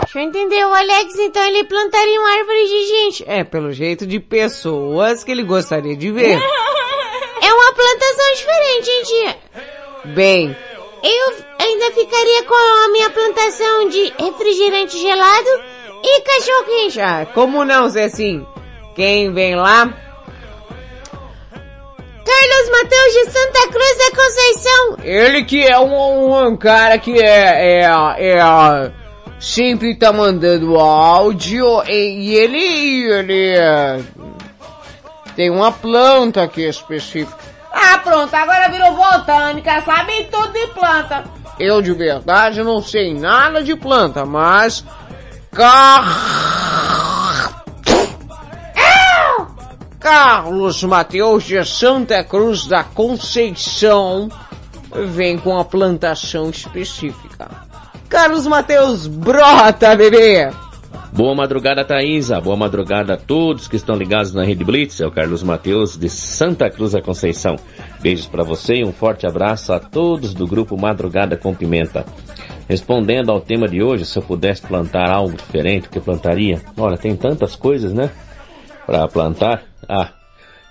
Deixa 0.00 0.18
eu 0.18 0.22
entender, 0.22 0.64
o 0.64 0.72
Alex 0.74 1.18
então 1.18 1.42
ele 1.44 1.64
plantaria 1.64 2.20
uma 2.20 2.30
árvore 2.32 2.66
de 2.66 2.86
gente. 2.86 3.24
É, 3.26 3.44
pelo 3.44 3.72
jeito 3.72 4.06
de 4.06 4.18
pessoas 4.18 5.22
que 5.22 5.30
ele 5.30 5.42
gostaria 5.44 5.96
de 5.96 6.10
ver. 6.10 6.38
É 7.44 7.52
uma 7.54 7.72
plantação 7.74 8.34
diferente, 8.36 8.88
hein, 8.88 9.02
tia? 9.02 9.36
Bem, 10.04 10.56
Eu 11.02 11.34
ainda 11.58 11.92
ficaria 11.92 12.42
com 12.44 12.54
a 12.54 12.92
minha 12.92 13.10
plantação 13.10 13.88
de 13.88 14.12
refrigerante 14.18 14.98
gelado 14.98 15.48
e 16.02 16.20
cachorro 16.22 16.64
quente. 16.64 17.00
ah, 17.00 17.26
como 17.32 17.64
não 17.64 17.88
ser 17.88 18.02
assim? 18.02 18.44
Quem 18.94 19.32
vem 19.32 19.54
lá? 19.54 19.92
Carlos 22.24 22.70
Mateus 22.70 23.12
de 23.12 23.24
Santa 23.30 23.68
Cruz 23.68 23.98
da 23.98 24.16
Conceição. 24.16 24.96
Ele 25.02 25.44
que 25.44 25.64
é 25.64 25.78
um, 25.78 26.46
um 26.48 26.56
cara 26.56 26.98
que 26.98 27.20
é, 27.20 27.80
é, 27.80 27.84
é, 27.84 28.92
sempre 29.40 29.96
tá 29.96 30.12
mandando 30.12 30.78
áudio 30.78 31.82
e, 31.88 32.30
e 32.30 32.34
ele, 32.36 33.12
ele 33.12 33.56
é, 33.56 34.00
tem 35.36 35.50
uma 35.50 35.72
planta 35.72 36.42
aqui 36.42 36.62
específica. 36.62 37.51
Ah, 37.72 37.98
pronto, 37.98 38.34
agora 38.34 38.68
virou 38.68 38.94
botânica, 38.94 39.80
sabe 39.82 40.24
tudo 40.30 40.52
de 40.52 40.66
planta. 40.68 41.24
Eu 41.58 41.80
de 41.80 41.92
verdade 41.92 42.62
não 42.62 42.82
sei 42.82 43.14
nada 43.14 43.62
de 43.62 43.76
planta, 43.76 44.24
mas 44.24 44.84
Car... 45.52 47.62
Carlos 50.00 50.82
Mateus 50.82 51.44
de 51.44 51.64
Santa 51.64 52.24
Cruz 52.24 52.66
da 52.66 52.82
Conceição 52.82 54.28
vem 55.10 55.38
com 55.38 55.58
a 55.58 55.64
plantação 55.64 56.50
específica. 56.50 57.48
Carlos 58.08 58.46
Mateus, 58.46 59.06
brota, 59.06 59.94
bebê! 59.94 60.50
Boa 61.14 61.34
madrugada, 61.34 61.84
Thaisa. 61.84 62.40
Boa 62.40 62.56
madrugada 62.56 63.12
a 63.12 63.16
todos 63.18 63.68
que 63.68 63.76
estão 63.76 63.94
ligados 63.94 64.32
na 64.32 64.44
Rede 64.44 64.64
Blitz. 64.64 64.98
É 64.98 65.06
o 65.06 65.10
Carlos 65.10 65.42
Mateus 65.42 65.94
de 65.94 66.08
Santa 66.08 66.70
Cruz 66.70 66.92
da 66.92 67.02
Conceição. 67.02 67.56
Beijos 68.00 68.26
para 68.26 68.42
você 68.42 68.76
e 68.76 68.84
um 68.84 68.94
forte 68.94 69.26
abraço 69.26 69.74
a 69.74 69.78
todos 69.78 70.32
do 70.32 70.46
grupo 70.46 70.74
Madrugada 70.74 71.36
com 71.36 71.54
Pimenta. 71.54 72.06
Respondendo 72.66 73.30
ao 73.30 73.42
tema 73.42 73.68
de 73.68 73.82
hoje, 73.82 74.06
se 74.06 74.18
eu 74.18 74.22
pudesse 74.22 74.62
plantar 74.62 75.10
algo 75.10 75.36
diferente, 75.36 75.86
o 75.86 75.90
que 75.90 76.00
plantaria? 76.00 76.62
Olha, 76.78 76.96
tem 76.96 77.14
tantas 77.14 77.54
coisas, 77.54 77.92
né? 77.92 78.10
Para 78.86 79.06
plantar. 79.06 79.64
Ah, 79.86 80.12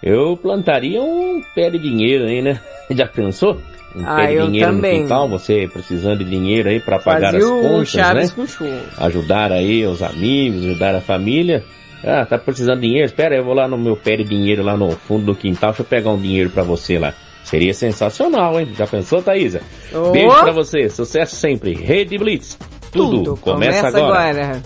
eu 0.02 0.36
plantaria 0.36 1.04
um 1.04 1.40
pé 1.54 1.70
de 1.70 1.78
dinheiro 1.78 2.26
aí, 2.26 2.42
né? 2.42 2.60
Já 2.90 3.06
pensou? 3.06 3.62
Um 3.96 4.04
Ah, 4.06 4.16
pé 4.18 4.28
de 4.28 4.46
dinheiro 4.48 4.72
também. 4.74 4.94
no 4.98 5.04
quintal, 5.04 5.28
você 5.28 5.68
precisando 5.72 6.20
de 6.24 6.30
dinheiro 6.30 6.70
aí 6.70 6.80
para 6.80 6.98
pagar 7.00 7.36
as 7.36 7.44
contas, 7.44 7.90
Chaves 7.90 8.30
né? 8.30 8.36
com 8.36 8.48
churros. 8.48 8.82
ajudar 8.98 9.52
aí 9.52 9.86
os 9.86 10.02
amigos, 10.02 10.64
ajudar 10.66 10.96
a 10.96 11.02
família. 11.02 11.64
Ah, 12.04 12.26
tá 12.26 12.38
precisando 12.38 12.80
de 12.80 12.88
dinheiro? 12.88 13.06
Espera, 13.06 13.36
eu 13.36 13.44
vou 13.44 13.54
lá 13.54 13.68
no 13.68 13.78
meu 13.78 13.96
pé 13.96 14.16
de 14.18 14.24
dinheiro 14.24 14.64
lá 14.64 14.76
no 14.78 14.92
fundo 14.92 15.26
do 15.26 15.36
quintal, 15.36 15.72
deixa 15.72 15.82
eu 15.84 15.86
pegar 15.86 16.10
um 16.12 16.18
dinheiro 16.20 16.50
pra 16.50 16.64
você 16.64 16.98
lá. 16.98 17.14
Seria 17.44 17.74
sensacional, 17.74 18.60
hein? 18.60 18.70
Já 18.78 18.88
pensou, 18.88 19.22
Thaisa? 19.22 19.62
Ô. 19.94 20.12
Beijo 20.12 20.36
pra 20.42 20.52
você, 20.52 20.90
sucesso 20.90 21.36
sempre. 21.36 21.74
Rede 21.74 22.18
Blitz, 22.18 22.58
tudo, 22.92 23.36
começa, 23.38 23.88
agora. 23.88 24.62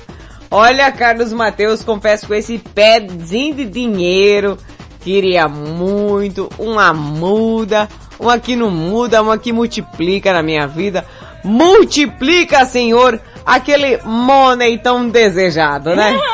Olha, 0.51 0.91
Carlos 0.91 1.33
Mateus, 1.33 1.83
confesso 1.83 2.27
com 2.27 2.33
esse 2.35 2.57
pezinho 2.59 3.55
de 3.55 3.65
dinheiro, 3.65 4.57
queria 5.05 5.47
muito 5.47 6.49
uma 6.57 6.91
muda, 6.91 7.87
uma 8.19 8.39
que 8.39 8.55
não 8.55 8.71
muda, 8.71 9.21
uma 9.21 9.37
que 9.37 9.53
multiplica 9.53 10.33
na 10.33 10.41
minha 10.41 10.65
vida. 10.65 11.05
Multiplica, 11.43 12.65
Senhor, 12.65 13.21
aquele 13.45 13.99
money 14.03 14.79
tão 14.79 15.07
desejado, 15.07 15.95
né? 15.95 16.19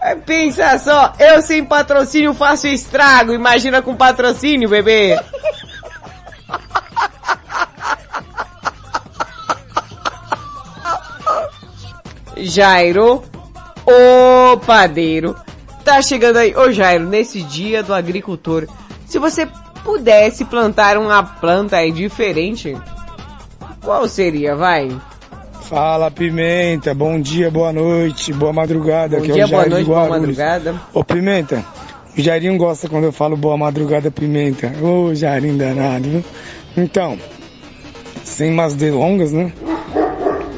É, 0.00 0.14
Pensa 0.14 0.78
só, 0.78 1.12
eu 1.18 1.42
sem 1.42 1.64
patrocínio 1.64 2.32
faço 2.32 2.68
estrago, 2.68 3.32
imagina 3.32 3.82
com 3.82 3.96
patrocínio, 3.96 4.68
bebê. 4.68 5.18
Jairo, 12.36 13.24
o 13.84 14.56
padeiro, 14.58 15.34
tá 15.88 16.02
chegando 16.02 16.36
aí. 16.36 16.54
Ô 16.54 16.70
Jairo, 16.70 17.08
nesse 17.08 17.42
dia 17.42 17.82
do 17.82 17.94
agricultor, 17.94 18.66
se 19.06 19.18
você 19.18 19.48
pudesse 19.82 20.44
plantar 20.44 20.98
uma 20.98 21.22
planta 21.22 21.78
aí 21.78 21.90
diferente, 21.90 22.76
qual 23.82 24.06
seria, 24.06 24.54
vai? 24.54 24.90
Fala 25.62 26.10
Pimenta, 26.10 26.94
bom 26.94 27.18
dia, 27.18 27.50
boa 27.50 27.72
noite, 27.72 28.34
boa 28.34 28.52
madrugada. 28.52 29.16
Bom 29.16 29.22
aqui 29.22 29.32
é 29.32 29.34
dia, 29.34 29.46
o 29.46 29.48
boa 29.48 29.66
noite, 29.66 29.86
boa 29.86 30.08
madrugada. 30.08 30.74
Ô 30.92 31.02
Pimenta, 31.02 31.64
o 32.16 32.20
Jairinho 32.20 32.58
gosta 32.58 32.86
quando 32.86 33.04
eu 33.04 33.12
falo 33.12 33.34
boa 33.34 33.56
madrugada 33.56 34.10
Pimenta. 34.10 34.70
Ô 34.82 35.14
Jairinho 35.14 35.56
danado, 35.56 36.08
viu? 36.08 36.24
Então, 36.76 37.18
sem 38.24 38.50
mais 38.52 38.74
delongas, 38.74 39.32
né? 39.32 39.52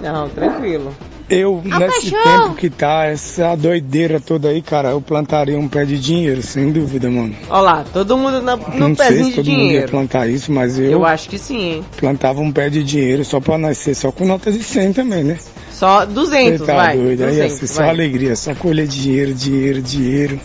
Não, 0.02 0.28
tranquilo. 0.28 0.92
Eu, 1.30 1.62
Ah, 1.70 1.78
nesse 1.78 2.10
paixão! 2.10 2.42
tempo 2.42 2.54
que 2.56 2.68
tá, 2.68 3.04
essa 3.06 3.54
doideira 3.54 4.18
toda 4.18 4.48
aí, 4.48 4.60
cara, 4.60 4.88
eu 4.90 5.00
plantaria 5.00 5.56
um 5.56 5.68
pé 5.68 5.84
de 5.84 5.96
dinheiro, 5.98 6.42
sem 6.42 6.72
dúvida, 6.72 7.08
mano. 7.08 7.34
Olha 7.48 7.60
lá, 7.60 7.84
todo 7.92 8.18
mundo 8.18 8.42
na- 8.42 8.56
no 8.56 8.78
Não 8.88 8.96
sei 8.96 9.06
pezinho 9.06 9.24
se 9.26 9.30
de 9.30 9.36
todo 9.36 9.46
mundo 9.46 9.58
ia 9.60 9.66
dinheiro. 9.68 9.88
plantar 9.90 10.28
isso, 10.28 10.50
mas 10.50 10.76
eu, 10.76 10.86
Eu 10.90 11.04
acho 11.06 11.28
que 11.28 11.38
sim, 11.38 11.74
hein? 11.74 11.84
plantava 11.96 12.40
um 12.40 12.50
pé 12.50 12.68
de 12.68 12.82
dinheiro 12.82 13.24
só 13.24 13.38
pra 13.40 13.56
nascer, 13.56 13.94
só 13.94 14.10
com 14.10 14.26
nota 14.26 14.50
de 14.50 14.60
100 14.62 14.92
também, 14.92 15.22
né? 15.22 15.38
Só 15.70 16.04
200, 16.04 16.58
Você 16.60 16.66
tá 16.66 16.74
vai. 16.74 16.96
doido, 16.96 17.22
aí 17.24 17.36
ia 17.36 17.42
200, 17.44 17.58
ser 17.60 17.66
só 17.68 17.80
vai. 17.82 17.88
alegria, 17.90 18.34
só 18.34 18.54
colher 18.56 18.86
dinheiro, 18.88 19.32
dinheiro, 19.32 19.80
dinheiro. 19.80 20.40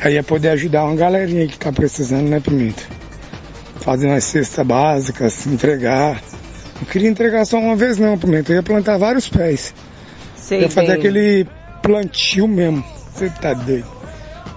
Aí 0.00 0.14
ia 0.14 0.22
poder 0.22 0.48
ajudar 0.50 0.84
uma 0.84 0.96
galerinha 0.96 1.46
que 1.46 1.58
tá 1.58 1.70
precisando, 1.70 2.28
né, 2.28 2.40
Pimenta? 2.40 2.82
Fazer 3.80 4.06
umas 4.06 4.24
cestas 4.24 4.66
básicas, 4.66 5.46
entregar. 5.46 6.22
Não 6.80 6.86
queria 6.88 7.10
entregar 7.10 7.44
só 7.44 7.58
uma 7.58 7.76
vez 7.76 7.98
não, 7.98 8.16
Pimenta, 8.16 8.52
eu 8.52 8.56
ia 8.56 8.62
plantar 8.62 8.96
vários 8.96 9.28
pés. 9.28 9.74
Sei 10.48 10.62
ia 10.62 10.70
fazer 10.70 10.86
bem. 10.86 10.96
aquele 10.96 11.46
plantio 11.82 12.48
mesmo. 12.48 12.82
Você 13.12 13.28
tá 13.28 13.52
doido. 13.52 13.86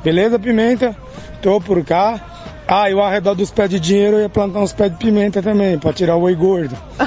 Beleza, 0.01 0.39
Pimenta? 0.39 0.95
Tô 1.41 1.59
por 1.59 1.83
cá. 1.83 2.17
Ah, 2.65 2.89
e 2.89 2.93
ao 2.93 3.09
redor 3.09 3.35
dos 3.35 3.51
pés 3.51 3.69
de 3.69 3.77
dinheiro 3.77 4.15
eu 4.15 4.21
ia 4.21 4.29
plantar 4.29 4.59
uns 4.59 4.71
pés 4.71 4.89
de 4.89 4.97
pimenta 4.97 5.41
também, 5.41 5.77
pra 5.77 5.91
tirar 5.91 6.15
o 6.15 6.21
oi 6.21 6.33
gordo. 6.33 6.77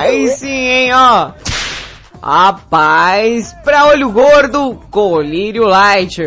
Aí 0.00 0.26
sim, 0.30 0.48
hein, 0.48 0.92
ó. 0.92 1.30
Rapaz, 2.20 3.54
pra 3.62 3.86
olho 3.86 4.10
gordo, 4.10 4.82
colírio 4.90 5.62
light. 5.62 6.26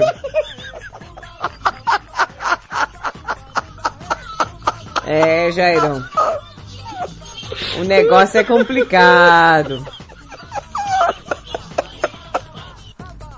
É, 5.05 5.51
Jairão. 5.51 6.01
O 7.81 7.83
negócio 7.83 8.39
é 8.39 8.43
complicado. 8.45 9.85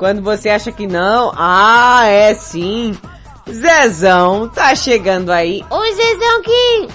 Quando 0.01 0.19
você 0.23 0.49
acha 0.49 0.71
que 0.71 0.87
não, 0.87 1.31
ah, 1.37 2.07
é 2.07 2.33
sim. 2.33 2.97
Zezão 3.47 4.49
tá 4.49 4.73
chegando 4.73 5.31
aí. 5.31 5.63
Ô 5.69 5.79
Zezão 5.93 6.41
que 6.41 6.87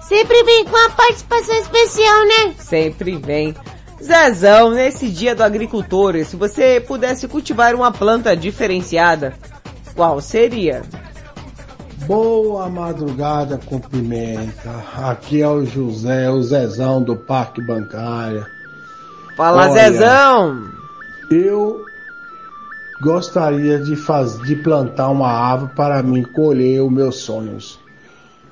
sempre 0.00 0.42
vem 0.42 0.64
com 0.64 0.76
uma 0.76 0.90
participação 0.90 1.54
especial, 1.54 2.26
né? 2.26 2.54
Sempre 2.58 3.18
vem. 3.18 3.54
Zezão, 4.02 4.72
nesse 4.72 5.08
dia 5.08 5.32
do 5.32 5.44
agricultor, 5.44 6.16
se 6.24 6.34
você 6.34 6.80
pudesse 6.80 7.28
cultivar 7.28 7.72
uma 7.72 7.92
planta 7.92 8.36
diferenciada, 8.36 9.32
qual 9.94 10.20
seria? 10.20 10.82
Boa 12.04 12.68
madrugada 12.68 13.60
com 13.64 13.78
pimenta. 13.78 14.84
Aqui 14.96 15.40
é 15.40 15.48
o 15.48 15.64
José, 15.64 16.28
o 16.28 16.42
Zezão 16.42 17.00
do 17.00 17.14
Parque 17.14 17.64
Bancária. 17.64 18.44
Fala, 19.36 19.70
Olha, 19.70 19.72
Zezão! 19.72 20.64
Eu 21.30 21.88
gostaria 23.00 23.78
de, 23.78 23.96
faz, 23.96 24.38
de 24.42 24.56
plantar 24.56 25.08
uma 25.08 25.28
árvore 25.28 25.72
para 25.74 26.02
mim 26.02 26.22
colher 26.22 26.80
os 26.82 26.92
meus 26.92 27.16
sonhos. 27.16 27.78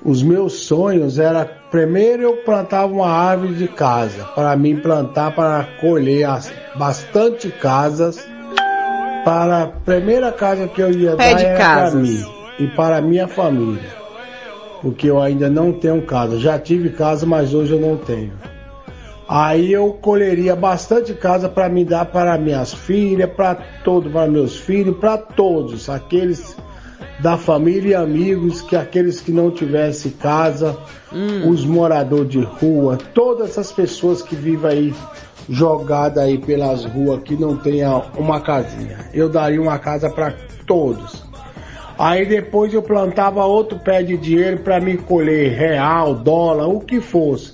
Os 0.03 0.23
meus 0.23 0.61
sonhos 0.61 1.19
era 1.19 1.45
primeiro 1.45 2.23
eu 2.23 2.37
plantava 2.39 2.93
uma 2.93 3.09
árvore 3.09 3.55
de 3.55 3.69
casa 3.69 4.25
para 4.35 4.57
mim 4.57 4.77
plantar 4.77 5.35
para 5.35 5.65
colher 5.81 6.25
as, 6.25 6.53
bastante 6.77 7.51
casas. 7.51 8.27
Para 9.25 9.65
a 9.65 9.67
primeira 9.67 10.33
casa 10.33 10.69
que 10.69 10.81
eu 10.81 10.91
ia 10.91 11.15
Pé 11.17 11.35
dar 11.35 11.43
era 11.43 11.59
para 11.59 11.91
mim 11.91 12.25
e 12.59 12.67
para 12.69 12.97
a 12.97 13.01
minha 13.03 13.29
família, 13.29 13.91
porque 14.81 15.11
eu 15.11 15.21
ainda 15.21 15.51
não 15.51 15.73
tenho 15.73 16.01
casa. 16.03 16.39
Já 16.39 16.59
tive 16.59 16.91
casa, 16.91 17.27
mas 17.27 17.53
hoje 17.53 17.73
eu 17.73 17.81
não 17.81 17.97
tenho. 17.97 18.33
Aí 19.29 19.71
eu 19.71 19.93
colheria 19.93 20.57
bastante 20.57 21.13
casa 21.13 21.51
para 21.51 21.69
me 21.69 21.85
dar 21.85 22.07
para 22.07 22.39
minhas 22.39 22.73
filhas, 22.73 23.31
para 23.31 23.57
todos, 23.85 24.11
para 24.11 24.27
meus 24.27 24.57
filhos, 24.57 24.97
para 24.97 25.19
todos, 25.19 25.91
aqueles 25.91 26.57
da 27.21 27.37
família 27.37 27.91
e 27.91 27.95
amigos, 27.95 28.63
que 28.63 28.75
aqueles 28.75 29.21
que 29.21 29.31
não 29.31 29.51
tivessem 29.51 30.13
casa, 30.13 30.79
os 31.47 31.65
moradores 31.67 32.31
de 32.31 32.41
rua, 32.41 32.97
todas 33.13 33.51
essas 33.51 33.73
pessoas 33.73 34.23
que 34.23 34.35
vivem 34.35 34.71
aí 34.71 34.95
jogadas 35.49 36.25
aí 36.25 36.39
pelas 36.39 36.85
ruas 36.85 37.23
que 37.23 37.35
não 37.35 37.57
tenham 37.57 38.05
uma 38.17 38.41
casinha. 38.41 39.11
Eu 39.13 39.29
daria 39.29 39.61
uma 39.61 39.79
casa 39.79 40.09
para 40.09 40.35
todos. 40.67 41.25
Aí 41.99 42.25
depois 42.25 42.73
eu 42.73 42.83
plantava 42.83 43.45
outro 43.45 43.79
pé 43.79 44.03
de 44.03 44.17
dinheiro 44.17 44.61
para 44.61 44.81
me 44.81 44.97
colher 44.97 45.53
real, 45.53 46.15
dólar, 46.15 46.69
o 46.69 46.81
que 46.81 47.01
fosse. 47.01 47.53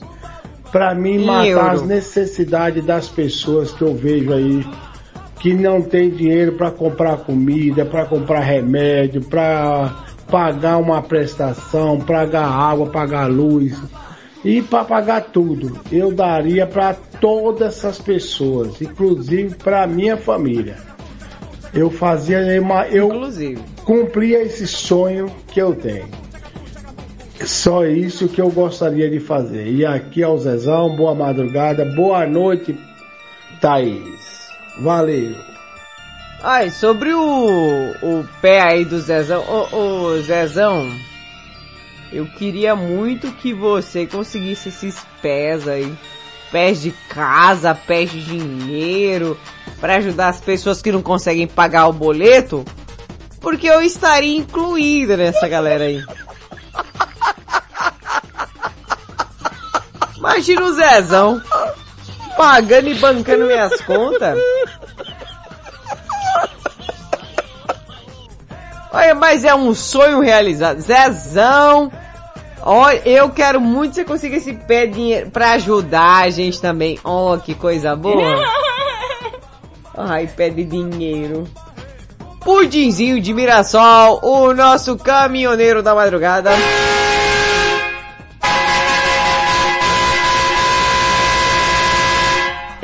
Para 0.75 0.93
mim 0.93 1.23
Em 1.23 1.25
matar 1.25 1.47
euro. 1.47 1.67
as 1.69 1.83
necessidades 1.83 2.85
das 2.85 3.09
pessoas 3.09 3.71
que 3.71 3.83
eu 3.83 3.95
vejo 3.95 4.33
aí 4.33 4.67
que 5.39 5.55
não 5.55 5.81
tem 5.81 6.11
dinheiro 6.11 6.57
para 6.57 6.73
comprar 6.73 7.19
comida, 7.19 7.85
para 7.85 8.05
comprar 8.07 8.41
remédio, 8.41 9.23
para 9.23 10.05
pagar 10.29 10.79
uma 10.79 11.01
prestação, 11.01 12.01
pagar 12.01 12.49
água, 12.49 12.87
pagar 12.87 13.31
luz 13.31 13.81
e 14.45 14.63
para 14.63 14.83
pagar 14.83 15.21
tudo. 15.27 15.79
Eu 15.93 16.11
daria 16.13 16.67
para 16.67 16.95
todas 17.21 17.77
essas 17.77 18.01
pessoas, 18.01 18.83
inclusive 18.83 19.55
para 19.55 19.87
minha 19.87 20.17
família. 20.17 20.75
Eu 21.73 21.89
fazia 21.89 22.41
uma, 22.61 22.85
eu 22.89 23.11
cumpria 23.85 24.43
esse 24.43 24.67
sonho 24.67 25.31
que 25.47 25.63
eu 25.63 25.73
tenho. 25.73 26.24
Só 27.43 27.85
isso 27.85 28.29
que 28.29 28.41
eu 28.41 28.51
gostaria 28.51 29.11
de 29.11 29.19
fazer. 29.19 29.67
E 29.67 29.85
aqui 29.85 30.23
é 30.23 30.29
o 30.29 30.39
Zezão, 30.39 30.95
boa 30.95 31.15
madrugada, 31.15 31.85
boa 31.85 32.27
noite, 32.27 32.79
Thaís. 33.61 34.49
Valeu. 34.79 35.35
Ai, 36.43 36.71
sobre 36.71 37.13
o, 37.13 37.95
o 38.03 38.25
pé 38.41 38.61
aí 38.61 38.85
do 38.85 39.01
Zezão, 39.01 39.43
ô, 39.49 39.77
ô 39.77 40.23
Zezão, 40.23 40.87
eu 42.13 42.27
queria 42.27 42.77
muito 42.77 43.33
que 43.33 43.53
você 43.53 44.07
conseguisse 44.07 44.69
esses 44.69 44.97
pés 45.21 45.67
aí. 45.67 45.93
Pés 46.53 46.83
de 46.83 46.93
casa, 47.09 47.75
pés 47.75 48.11
de 48.13 48.21
dinheiro, 48.21 49.37
para 49.81 49.97
ajudar 49.97 50.29
as 50.29 50.41
pessoas 50.41 50.81
que 50.81 50.93
não 50.93 51.03
conseguem 51.03 51.49
pagar 51.49 51.89
o 51.89 51.93
boleto, 51.93 52.65
porque 53.41 53.67
eu 53.67 53.83
estaria 53.83 54.37
incluída 54.37 55.17
nessa 55.17 55.49
galera 55.49 55.85
aí. 55.85 56.05
Imagina 60.25 60.63
o 60.63 60.73
Zezão 60.73 61.43
pagando 62.35 62.89
e 62.89 62.95
bancando 62.95 63.45
minhas 63.45 63.79
contas. 63.83 64.39
Olha, 68.91 69.15
mas 69.15 69.45
é 69.45 69.55
um 69.55 69.75
sonho 69.75 70.21
realizado. 70.21 70.81
Zezão, 70.81 71.93
olha, 72.63 73.07
eu 73.07 73.29
quero 73.29 73.61
muito 73.61 73.91
que 73.91 73.97
você 73.97 74.05
consiga 74.05 74.37
esse 74.37 74.55
pé 74.55 74.87
de 74.87 74.95
dinheiro 74.95 75.31
pra 75.31 75.53
ajudar 75.53 76.23
a 76.23 76.31
gente 76.31 76.59
também. 76.59 76.99
Oh, 77.05 77.37
que 77.37 77.55
coisa 77.55 77.95
boa. 77.95 78.43
Ai, 79.95 80.27
pé 80.27 80.49
de 80.49 80.65
dinheiro. 80.65 81.47
Pudinzinho 82.41 83.21
de 83.21 83.35
Mirassol, 83.35 84.21
o 84.23 84.55
nosso 84.55 84.97
caminhoneiro 84.97 85.83
da 85.83 85.95
madrugada. 85.95 86.51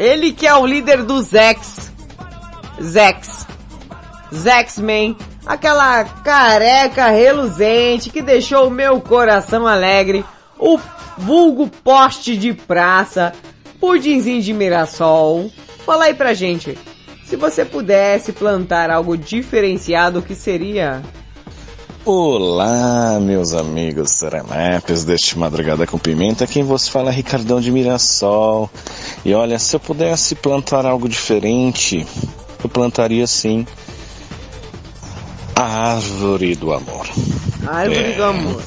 Ele 0.01 0.33
que 0.33 0.47
é 0.47 0.55
o 0.55 0.65
líder 0.65 1.03
do 1.03 1.21
Zex. 1.21 1.93
Zex. 2.83 3.47
Zex-Man. 4.35 5.15
Aquela 5.45 6.05
careca 6.05 7.09
reluzente 7.09 8.09
que 8.09 8.23
deixou 8.23 8.69
o 8.69 8.71
meu 8.71 8.99
coração 8.99 9.67
alegre. 9.67 10.25
O 10.59 10.79
vulgo 11.19 11.69
poste 11.85 12.35
de 12.35 12.55
praça. 12.55 13.35
Pudinzinho 13.79 14.41
de 14.41 14.55
Mirassol. 14.55 15.51
Fala 15.85 16.05
aí 16.05 16.15
pra 16.15 16.33
gente. 16.33 16.79
Se 17.27 17.37
você 17.37 17.63
pudesse 17.63 18.33
plantar 18.33 18.89
algo 18.89 19.19
diferenciado, 19.19 20.21
o 20.21 20.23
que 20.23 20.35
seria? 20.35 21.03
Olá, 22.05 23.19
meus 23.21 23.53
amigos 23.53 24.13
serenapes 24.13 25.05
deste 25.05 25.39
Madrugada 25.39 25.87
com 25.87 25.99
Pimenta. 25.99 26.47
Quem 26.47 26.63
vos 26.63 26.89
fala 26.89 27.11
é 27.11 27.13
Ricardão 27.13 27.61
de 27.61 27.71
Mirassol. 27.71 28.71
E 29.23 29.35
olha, 29.35 29.59
se 29.59 29.77
eu 29.77 29.81
pudesse 29.81 30.35
plantar 30.35 30.87
algo 30.87 31.07
diferente, 31.07 32.07
eu 32.65 32.71
plantaria 32.71 33.27
sim 33.27 33.67
a 35.55 35.93
árvore 35.95 36.57
do 36.57 36.73
amor. 36.73 37.07
A 37.67 37.77
árvore 37.77 38.13
É. 38.13 38.17
do 38.17 38.25
amor. 38.25 38.63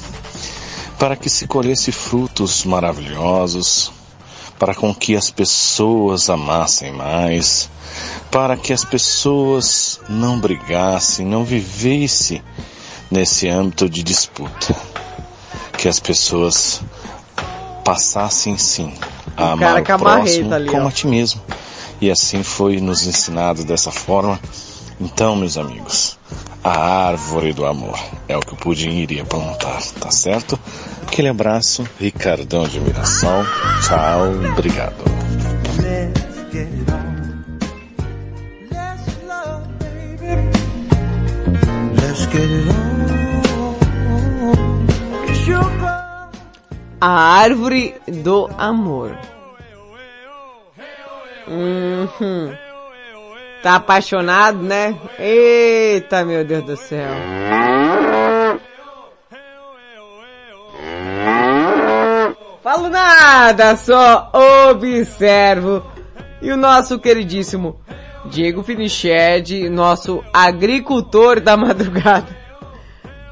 Para 1.00 1.16
que 1.16 1.28
se 1.28 1.48
colhesse 1.48 1.92
frutos 1.92 2.64
maravilhosos, 2.64 3.92
para 4.60 4.76
com 4.76 4.94
que 4.94 5.16
as 5.16 5.32
pessoas 5.32 6.30
amassem 6.30 6.92
mais, 6.94 7.68
para 8.30 8.56
que 8.56 8.72
as 8.72 8.86
pessoas 8.86 10.00
não 10.08 10.40
brigassem, 10.40 11.26
não 11.26 11.44
vivessem 11.44 12.44
nesse 13.14 13.48
âmbito 13.48 13.88
de 13.88 14.02
disputa. 14.02 14.76
Que 15.78 15.88
as 15.88 16.00
pessoas 16.00 16.82
passassem 17.86 18.58
sim 18.58 18.94
a 19.38 19.44
O 19.44 19.52
amar 19.52 19.84
cara 19.84 19.98
o 19.98 20.00
próximo 20.00 20.54
ali, 20.54 20.70
como 20.70 20.86
ó. 20.86 20.88
a 20.88 20.92
ti 20.92 21.06
mesmo. 21.06 21.42
E 22.02 22.10
assim 22.10 22.42
foi 22.42 22.82
nos 22.82 23.06
ensinado 23.06 23.64
dessa 23.64 23.92
forma. 23.92 24.40
Então, 25.00 25.36
meus 25.36 25.58
amigos, 25.58 26.18
a 26.64 27.08
árvore 27.08 27.54
do 27.54 27.66
amor 27.66 28.00
é 28.28 28.36
o 28.36 28.40
que 28.40 28.54
o 28.54 28.58
Pudim 28.58 28.92
iria 28.92 29.24
plantar, 29.26 29.82
tá 30.00 30.10
certo? 30.10 30.60
Aquele 31.06 31.28
abraço, 31.28 31.88
Ricardão 32.00 32.68
de 32.68 32.80
Mirassol. 32.80 33.46
Tchau, 33.82 34.32
obrigado. 34.52 35.04
Let's 42.34 42.83
A 47.06 47.10
árvore 47.10 47.96
do 48.08 48.50
amor. 48.58 49.18
Uhum. 51.46 52.56
Tá 53.62 53.76
apaixonado, 53.76 54.64
né? 54.64 54.98
Eita, 55.20 56.24
meu 56.24 56.46
Deus 56.46 56.64
do 56.64 56.78
céu. 56.78 57.12
Falo 62.64 62.88
nada, 62.88 63.76
só 63.76 64.32
observo. 64.72 65.84
E 66.42 66.54
o 66.54 66.56
nosso 66.56 66.98
queridíssimo 67.00 67.82
Diego 68.28 68.64
Finiched, 68.64 69.68
nosso 69.68 70.24
agricultor 70.32 71.42
da 71.42 71.58
madrugada. 71.58 72.43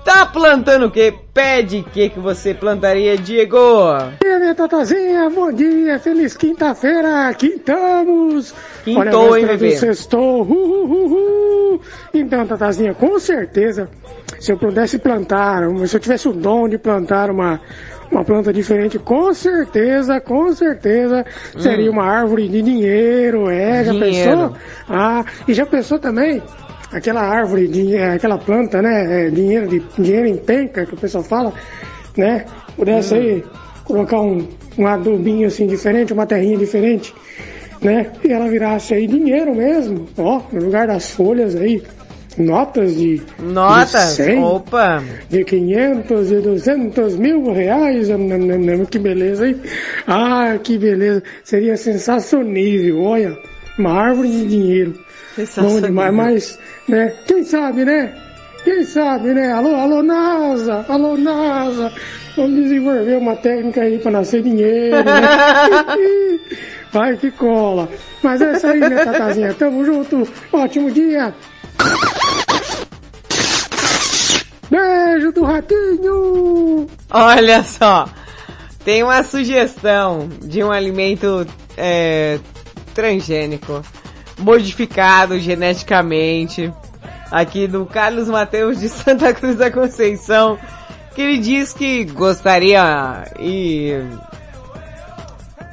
Tá 0.03 0.25
plantando 0.25 0.87
o 0.87 0.91
quê? 0.91 1.13
Pé 1.33 1.61
de 1.61 1.83
quê 1.83 2.09
que 2.09 2.19
você 2.19 2.53
plantaria, 2.53 3.17
Diego? 3.17 3.55
Bom 3.57 4.11
dia, 4.21 4.39
minha 4.39 4.55
Tatazinha, 4.55 5.29
bom 5.29 5.51
dia, 5.51 5.99
feliz 5.99 6.35
quinta-feira, 6.35 7.33
quintamos! 7.37 8.53
Quintou, 8.83 9.31
Olha, 9.31 9.39
hein, 9.41 9.45
bebê? 9.47 9.71
Sextou, 9.77 10.41
uh. 10.43 11.79
Então, 12.13 12.45
Tatazinha, 12.47 12.93
com 12.93 13.17
certeza, 13.19 13.87
se 14.39 14.51
eu 14.51 14.57
pudesse 14.57 14.97
plantar, 14.99 15.61
se 15.87 15.95
eu 15.95 15.99
tivesse 15.99 16.27
o 16.27 16.33
dom 16.33 16.67
de 16.67 16.77
plantar 16.77 17.29
uma, 17.29 17.61
uma 18.11 18.25
planta 18.25 18.51
diferente, 18.51 18.99
com 18.99 19.33
certeza, 19.33 20.19
com 20.19 20.51
certeza, 20.53 21.23
seria 21.57 21.89
Hum. 21.89 21.93
uma 21.93 22.05
árvore 22.05 22.49
de 22.49 22.61
dinheiro, 22.61 23.49
é, 23.49 23.83
já 23.85 23.91
Dinheiro. 23.93 24.09
pensou? 24.49 24.53
Ah, 24.89 25.23
e 25.47 25.53
já 25.53 25.65
pensou 25.65 25.97
também 25.99 26.41
aquela 26.91 27.21
árvore, 27.21 27.67
de, 27.67 27.95
é, 27.95 28.11
aquela 28.13 28.37
planta, 28.37 28.81
né? 28.81 29.27
é, 29.27 29.29
dinheiro, 29.29 29.67
de, 29.67 29.81
dinheiro 29.97 30.27
em 30.27 30.37
penca, 30.37 30.85
que 30.85 30.93
o 30.93 30.97
pessoal 30.97 31.23
fala, 31.23 31.53
né? 32.17 32.45
Pudesse 32.75 33.13
Hum. 33.13 33.17
aí 33.17 33.43
colocar 33.83 34.21
um, 34.21 34.47
um 34.77 34.87
adubinho 34.87 35.47
assim 35.47 35.67
diferente, 35.67 36.13
uma 36.13 36.25
terrinha 36.25 36.57
diferente, 36.57 37.13
né? 37.81 38.11
E 38.23 38.31
ela 38.31 38.47
virasse 38.49 38.93
aí 38.93 39.07
dinheiro 39.07 39.55
mesmo, 39.55 40.07
ó, 40.17 40.41
no 40.51 40.65
lugar 40.65 40.87
das 40.87 41.11
folhas 41.11 41.55
aí, 41.55 41.81
notas 42.37 42.95
de. 42.95 43.21
Notas? 43.39 44.17
De 44.17 44.23
100, 44.23 44.43
Opa! 44.43 45.03
de 45.29 45.43
500 45.43 46.31
e 46.31 46.35
200 46.35 47.15
mil 47.15 47.51
reais, 47.51 48.07
que 48.89 48.99
beleza, 48.99 49.47
hein? 49.47 49.57
Ah, 50.07 50.57
que 50.61 50.77
beleza, 50.77 51.23
seria 51.43 51.75
sensacionível, 51.77 53.01
olha, 53.01 53.37
uma 53.77 53.91
árvore 53.91 54.29
de 54.29 54.45
dinheiro. 54.47 55.10
Bom 55.57 55.81
demais, 55.81 56.13
mas, 56.13 56.59
né, 56.87 57.13
quem 57.25 57.43
sabe, 57.43 57.85
né? 57.85 58.13
Quem 58.63 58.83
sabe, 58.83 59.33
né? 59.33 59.51
Alô, 59.51 59.75
alô, 59.75 60.03
NASA! 60.03 60.85
Alô, 60.87 61.17
NASA! 61.17 61.91
Vamos 62.35 62.63
desenvolver 62.63 63.17
uma 63.17 63.35
técnica 63.35 63.81
aí 63.81 63.97
para 63.97 64.11
nascer 64.11 64.43
dinheiro, 64.43 64.97
né? 64.97 66.39
Vai 66.91 67.17
que 67.17 67.31
cola. 67.31 67.89
Mas 68.21 68.41
é 68.41 68.53
isso 68.53 68.67
aí, 68.67 68.79
né, 68.79 69.05
Tatazinha? 69.05 69.53
Tamo 69.53 69.85
junto. 69.85 70.27
Ótimo 70.51 70.91
dia. 70.91 71.33
Beijo 74.69 75.31
do 75.33 75.43
ratinho! 75.43 76.87
Olha 77.09 77.63
só, 77.63 78.07
tem 78.85 79.03
uma 79.03 79.23
sugestão 79.23 80.29
de 80.41 80.63
um 80.63 80.71
alimento 80.71 81.45
é, 81.75 82.39
transgênico, 82.93 83.81
modificado 84.41 85.39
geneticamente, 85.39 86.73
aqui 87.31 87.67
do 87.67 87.85
Carlos 87.85 88.27
Mateus 88.27 88.79
de 88.79 88.89
Santa 88.89 89.33
Cruz 89.33 89.55
da 89.55 89.71
Conceição, 89.71 90.57
que 91.15 91.21
ele 91.21 91.37
diz 91.37 91.73
que 91.73 92.05
gostaria 92.05 93.25
e 93.39 93.93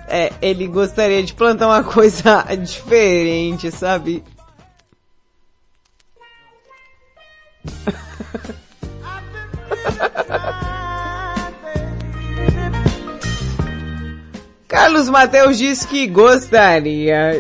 é, 0.09 0.33
ele 0.41 0.67
gostaria 0.67 1.23
de 1.23 1.35
plantar 1.35 1.67
uma 1.67 1.85
coisa 1.85 2.45
diferente, 2.57 3.71
sabe? 3.71 4.23
Carlos 14.69 15.09
Mateus 15.09 15.57
disse 15.57 15.89
que 15.89 16.07
gostaria 16.07 17.33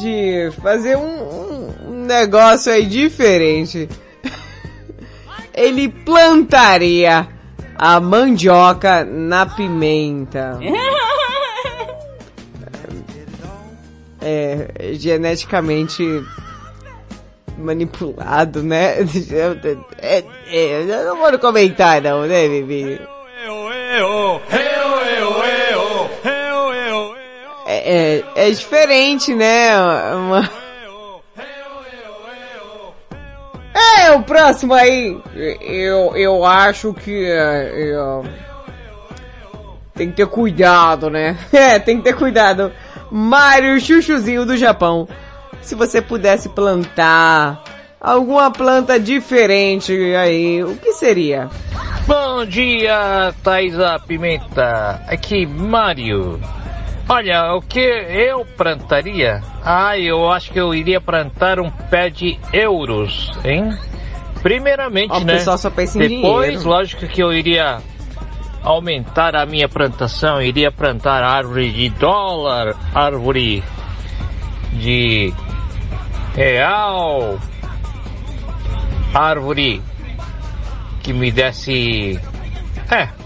de 0.00 0.50
fazer 0.60 0.96
um, 0.96 1.70
um 1.86 2.04
negócio 2.04 2.72
aí 2.72 2.84
diferente. 2.84 3.88
Ele 5.54 5.88
plantaria 5.88 7.28
a 7.78 8.00
mandioca 8.00 9.04
na 9.04 9.46
pimenta. 9.46 10.58
É, 14.24 14.92
geneticamente 14.92 16.04
manipulado, 17.58 18.62
né? 18.62 18.98
É, 19.98 20.24
é, 20.46 20.82
eu 20.82 21.04
não 21.06 21.16
vou 21.16 21.36
comentar 21.40 22.00
não, 22.00 22.24
né, 22.24 22.46
Bibi? 22.46 23.00
É, 27.74 28.22
é, 28.36 28.48
é 28.48 28.50
diferente, 28.50 29.34
né? 29.34 29.74
Uma, 30.14 30.50
É, 33.74 34.10
o 34.12 34.22
próximo 34.22 34.74
aí, 34.74 35.16
eu, 35.60 36.14
eu 36.16 36.44
acho 36.44 36.92
que 36.92 37.24
é, 37.24 37.72
eu- 37.94 38.24
tem 39.94 40.10
que 40.10 40.16
ter 40.16 40.26
cuidado, 40.26 41.08
né? 41.08 41.36
É, 41.52 41.78
tem 41.78 41.98
que 41.98 42.04
ter 42.04 42.14
cuidado. 42.14 42.72
Mário 43.10 43.80
Chuchuzinho 43.80 44.44
do 44.44 44.56
Japão. 44.56 45.08
Se 45.62 45.74
você 45.74 46.02
pudesse 46.02 46.48
plantar 46.48 47.62
alguma 48.00 48.50
planta 48.50 48.98
diferente 48.98 49.92
aí, 50.16 50.62
o 50.64 50.76
que 50.76 50.92
seria? 50.94 51.48
Bom 52.06 52.44
dia, 52.44 53.32
Thaisa 53.44 53.98
Pimenta. 54.06 55.00
Aqui, 55.06 55.46
Mário. 55.46 56.40
Olha, 57.14 57.52
o 57.54 57.60
que 57.60 57.78
eu 57.78 58.42
plantaria? 58.56 59.42
Ah, 59.62 59.98
eu 59.98 60.32
acho 60.32 60.50
que 60.50 60.58
eu 60.58 60.74
iria 60.74 60.98
plantar 60.98 61.60
um 61.60 61.70
pé 61.70 62.08
de 62.08 62.38
euros, 62.54 63.30
hein? 63.44 63.68
Primeiramente, 64.42 65.10
Ó, 65.12 65.18
o 65.18 65.20
né? 65.24 65.34
pessoal 65.34 65.58
só 65.58 65.68
pensa 65.68 66.02
em 66.02 66.08
Depois, 66.08 66.52
dinheiro. 66.52 66.68
lógico 66.70 67.06
que 67.06 67.22
eu 67.22 67.30
iria 67.30 67.82
aumentar 68.62 69.36
a 69.36 69.44
minha 69.44 69.68
plantação, 69.68 70.40
iria 70.40 70.72
plantar 70.72 71.22
árvore 71.22 71.70
de 71.70 71.90
dólar, 71.90 72.74
árvore 72.94 73.62
de 74.72 75.34
real, 76.34 77.38
árvore 79.12 79.82
que 81.02 81.12
me 81.12 81.30
desse. 81.30 82.18
É. 82.90 83.21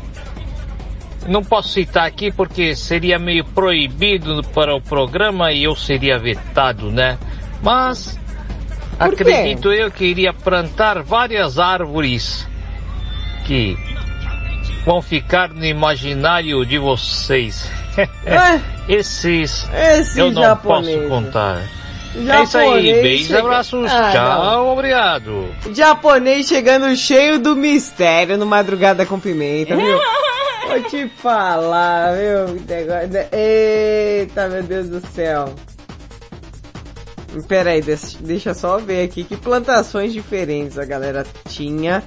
Não 1.28 1.42
posso 1.42 1.68
citar 1.70 2.06
aqui 2.06 2.30
porque 2.32 2.74
seria 2.76 3.18
meio 3.18 3.44
proibido 3.44 4.42
para 4.54 4.74
o 4.74 4.80
programa 4.80 5.52
e 5.52 5.64
eu 5.64 5.74
seria 5.76 6.18
vetado, 6.18 6.90
né? 6.90 7.18
Mas 7.62 8.18
acredito 8.98 9.72
eu 9.72 9.90
que 9.90 10.04
iria 10.04 10.32
plantar 10.32 11.02
várias 11.02 11.58
árvores 11.58 12.46
que 13.46 13.76
vão 14.84 15.02
ficar 15.02 15.48
no 15.50 15.64
imaginário 15.64 16.64
de 16.64 16.78
vocês. 16.78 17.70
É. 18.26 18.60
Esses 18.92 19.66
Esses 19.72 20.18
eu 20.18 20.30
não 20.30 20.42
japoneses. 20.42 20.96
posso 20.98 21.08
contar. 21.08 21.62
é 22.14 22.42
isso 22.42 22.58
aí, 22.58 22.66
Japonês 22.66 23.02
beijos, 23.02 23.26
chega- 23.28 23.38
abraços, 23.40 23.90
Ah, 23.90 24.10
tchau, 24.12 24.68
obrigado. 24.72 25.48
Japonês 25.74 26.46
chegando 26.46 26.94
cheio 26.94 27.38
do 27.38 27.56
mistério 27.56 28.36
no 28.36 28.44
Madrugada 28.44 29.06
com 29.06 29.18
Pimenta, 29.18 29.74
viu? 29.74 29.98
Vou 30.68 30.82
te 30.82 31.08
falar, 31.08 32.14
que 32.16 32.72
negócio- 32.72 33.28
Eita, 33.32 34.48
meu 34.48 34.62
Deus 34.62 34.88
do 34.88 35.06
céu. 35.08 35.54
Pera 37.48 37.70
aí, 37.70 37.82
deixa, 37.82 38.54
só 38.54 38.78
ver 38.78 39.04
aqui 39.04 39.22
que 39.22 39.36
plantações 39.36 40.12
diferentes 40.12 40.78
a 40.78 40.84
galera 40.84 41.24
tinha. 41.48 42.02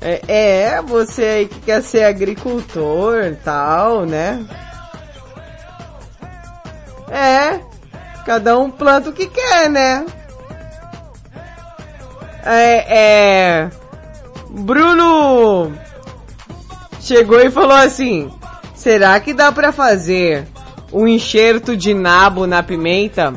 É, 0.00 0.20
é, 0.26 0.82
você 0.82 1.24
aí 1.24 1.46
que 1.48 1.60
quer 1.60 1.80
ser 1.82 2.04
agricultor 2.04 3.36
tal, 3.44 4.04
né? 4.04 4.44
É, 7.08 7.60
cada 8.26 8.58
um 8.58 8.70
planta 8.70 9.10
o 9.10 9.12
que 9.12 9.28
quer, 9.28 9.70
né? 9.70 10.04
É, 12.44 12.98
é. 12.98 13.70
Bruno 14.50 15.72
chegou 17.02 17.40
e 17.40 17.50
falou 17.50 17.76
assim: 17.76 18.30
será 18.74 19.18
que 19.20 19.34
dá 19.34 19.52
pra 19.52 19.72
fazer 19.72 20.46
um 20.92 21.06
enxerto 21.06 21.76
de 21.76 21.92
nabo 21.92 22.46
na 22.46 22.62
pimenta? 22.62 23.34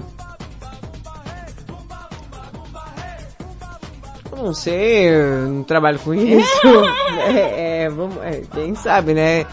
Não 4.37 4.53
sei, 4.53 5.09
eu 5.09 5.47
não 5.47 5.63
trabalho 5.63 5.97
com 5.99 6.13
isso. 6.13 6.67
é, 7.27 7.83
é, 7.83 7.89
vamos, 7.89 8.17
é, 8.23 8.43
quem 8.53 8.75
sabe, 8.75 9.13
né? 9.13 9.45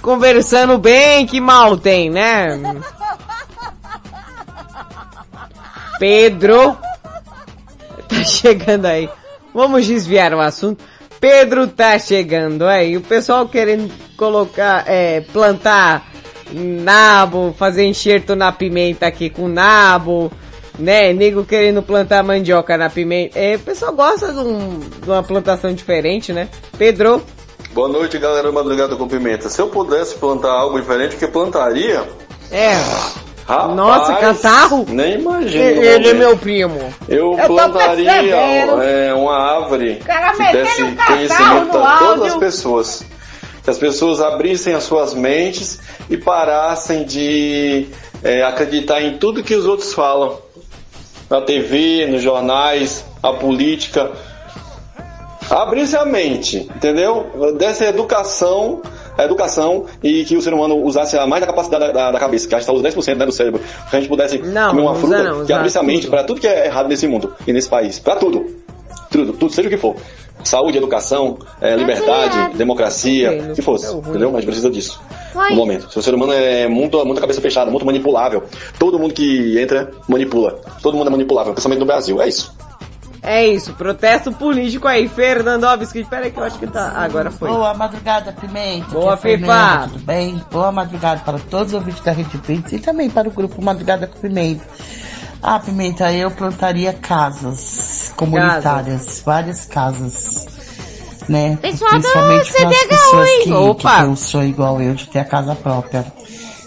Conversando 0.00 0.78
bem, 0.78 1.26
que 1.26 1.40
mal 1.40 1.76
tem, 1.76 2.08
né? 2.08 2.58
Pedro 5.98 6.78
tá 8.08 8.24
chegando 8.24 8.86
aí. 8.86 9.10
Vamos 9.52 9.86
desviar 9.86 10.32
o 10.32 10.40
assunto. 10.40 10.82
Pedro 11.20 11.66
tá 11.68 11.98
chegando 11.98 12.64
aí. 12.66 12.96
O 12.96 13.00
pessoal 13.00 13.46
querendo 13.46 13.92
colocar, 14.16 14.84
é, 14.86 15.20
plantar 15.32 16.10
nabo, 16.52 17.54
fazer 17.58 17.84
enxerto 17.84 18.34
na 18.34 18.50
pimenta 18.50 19.06
aqui 19.06 19.28
com 19.30 19.46
nabo, 19.46 20.32
né? 20.78 21.12
Nego 21.12 21.44
querendo 21.44 21.82
plantar 21.82 22.22
mandioca 22.24 22.76
na 22.76 22.88
pimenta. 22.88 23.38
É, 23.38 23.56
o 23.56 23.60
pessoal 23.60 23.92
gosta 23.92 24.32
de, 24.32 24.38
um- 24.40 24.78
de 24.80 25.08
uma 25.10 25.22
plantação 25.22 25.72
diferente, 25.72 26.32
né? 26.32 26.48
Pedro, 26.78 27.22
Boa 27.72 27.86
noite, 27.88 28.18
galera 28.18 28.50
Madrugada 28.50 28.96
com 28.96 29.06
Pimenta. 29.06 29.48
Se 29.48 29.60
eu 29.62 29.68
pudesse 29.68 30.16
plantar 30.16 30.50
algo 30.50 30.80
diferente, 30.80 31.14
o 31.14 31.18
que 31.18 31.28
plantaria? 31.28 32.02
é. 32.50 32.72
Rapaz, 33.50 33.74
Nossa, 33.76 34.14
catarro? 34.14 34.86
Nem 34.88 35.14
imagino. 35.20 35.64
Ele 35.64 35.86
é 35.86 35.98
momento. 35.98 36.16
meu 36.16 36.36
primo. 36.38 36.94
Eu, 37.08 37.36
Eu 37.36 37.46
plantaria 37.48 38.12
é, 38.12 39.12
uma 39.12 39.36
árvore 39.36 39.96
cara 39.96 40.32
que 40.32 40.52
desse 40.52 40.82
um 40.84 40.94
catarro 40.94 41.16
conhecimento 41.16 41.78
a 41.78 41.98
todas 41.98 42.08
áudio. 42.08 42.24
as 42.26 42.34
pessoas. 42.36 43.02
Que 43.64 43.70
as 43.70 43.78
pessoas 43.78 44.20
abrissem 44.20 44.72
as 44.72 44.84
suas 44.84 45.14
mentes 45.14 45.80
e 46.08 46.16
parassem 46.16 47.04
de 47.04 47.88
é, 48.22 48.42
acreditar 48.42 49.02
em 49.02 49.18
tudo 49.18 49.42
que 49.42 49.54
os 49.54 49.66
outros 49.66 49.92
falam. 49.92 50.38
Na 51.28 51.40
TV, 51.40 52.06
nos 52.06 52.22
jornais, 52.22 53.04
a 53.22 53.32
política. 53.32 54.10
Abrisse 55.50 55.96
a 55.96 56.04
mente, 56.04 56.58
entendeu? 56.58 57.52
Desse 57.58 57.84
educação, 57.84 58.80
a 59.20 59.24
educação 59.24 59.84
e 60.02 60.24
que 60.24 60.36
o 60.36 60.42
ser 60.42 60.52
humano 60.54 60.76
usasse 60.84 61.16
a 61.18 61.26
mais 61.26 61.40
da 61.40 61.46
capacidade 61.46 61.86
da, 61.86 61.92
da- 61.92 62.10
da 62.12 62.18
cabeça, 62.18 62.48
que 62.48 62.54
acho 62.54 62.64
que 62.66 62.72
está 62.72 62.88
os 62.88 62.94
10% 62.96 63.16
né, 63.16 63.26
do 63.26 63.32
cérebro. 63.32 63.60
Que 63.90 63.96
a 63.96 64.00
gente 64.00 64.08
pudesse 64.08 64.38
Não, 64.38 64.70
comer 64.70 64.82
uma 64.82 64.94
fruta 64.94 65.22
não, 65.22 65.44
que 65.44 65.52
abrisse 65.52 65.78
a 65.78 65.82
mente 65.82 66.06
para 66.06 66.24
tudo 66.24 66.40
que 66.40 66.46
é 66.46 66.66
errado 66.66 66.88
nesse 66.88 67.06
mundo 67.06 67.32
e 67.46 67.52
nesse 67.52 67.68
país. 67.68 67.98
Para 67.98 68.16
tudo. 68.16 68.44
Tudo, 69.10 69.32
tudo, 69.32 69.52
seja 69.52 69.66
o 69.68 69.70
que 69.70 69.76
for. 69.76 69.96
Saúde, 70.44 70.78
educação, 70.78 71.36
eh, 71.60 71.76
liberdade, 71.76 72.56
democracia, 72.56 73.48
o 73.50 73.54
que 73.54 73.60
fosse, 73.60 73.92
entendeu? 73.94 74.30
Mas 74.32 74.44
precisa 74.44 74.70
disso. 74.70 74.98
No 75.50 75.56
momento. 75.56 75.90
Se 75.92 75.98
o 75.98 76.02
ser 76.02 76.14
humano 76.14 76.32
é 76.32 76.66
muito, 76.66 77.04
muita 77.04 77.20
cabeça 77.20 77.40
fechada, 77.40 77.70
muito 77.70 77.84
manipulável. 77.84 78.44
Todo 78.78 78.98
mundo 78.98 79.12
que 79.12 79.58
entra 79.60 79.90
manipula. 80.08 80.58
Todo 80.82 80.96
mundo 80.96 81.08
é 81.08 81.10
manipulável. 81.10 81.52
Pensamento 81.52 81.80
do 81.80 81.84
Brasil. 81.86 82.22
É 82.22 82.28
isso. 82.28 82.54
É 83.22 83.46
isso, 83.46 83.74
protesto 83.74 84.32
político 84.32 84.88
aí, 84.88 85.06
Fernandovski. 85.08 86.04
Pera 86.04 86.24
aí 86.24 86.30
que 86.32 86.38
eu 86.40 86.44
acho 86.44 86.58
que 86.58 86.66
tá. 86.66 86.92
Agora 86.96 87.30
foi. 87.30 87.50
Boa 87.50 87.74
madrugada, 87.74 88.32
Pimenta. 88.32 88.86
Boa, 88.90 89.12
é 89.14 89.16
Fifa. 89.16 89.88
Tudo 89.92 89.98
bem? 90.04 90.42
Boa 90.50 90.72
madrugada 90.72 91.20
para 91.20 91.38
todos 91.38 91.68
os 91.68 91.74
ouvintes 91.74 92.02
da 92.02 92.12
Rede 92.12 92.38
Pix 92.38 92.72
e 92.72 92.78
também 92.78 93.10
para 93.10 93.28
o 93.28 93.32
grupo 93.32 93.62
Madrugada 93.62 94.06
com 94.06 94.18
Pimenta. 94.18 94.64
Ah, 95.42 95.58
Pimenta, 95.58 96.10
eu 96.12 96.30
plantaria 96.30 96.92
casas 96.94 98.12
comunitárias, 98.16 99.22
várias 99.24 99.66
casas. 99.66 100.46
Né? 101.28 101.56
Pessoal 101.60 101.90
do 101.92 102.00
Principalmente 102.00 102.52
para 102.52 102.68
as 102.68 102.86
pessoas 102.86 103.28
hein? 103.28 103.38
que, 103.38 103.44
que 103.44 103.52
Opa. 103.52 103.96
têm 104.00 104.08
um 104.08 104.16
sonho 104.16 104.48
igual 104.48 104.80
eu 104.82 104.94
de 104.94 105.06
ter 105.08 105.20
a 105.20 105.24
casa 105.24 105.54
própria. 105.54 106.04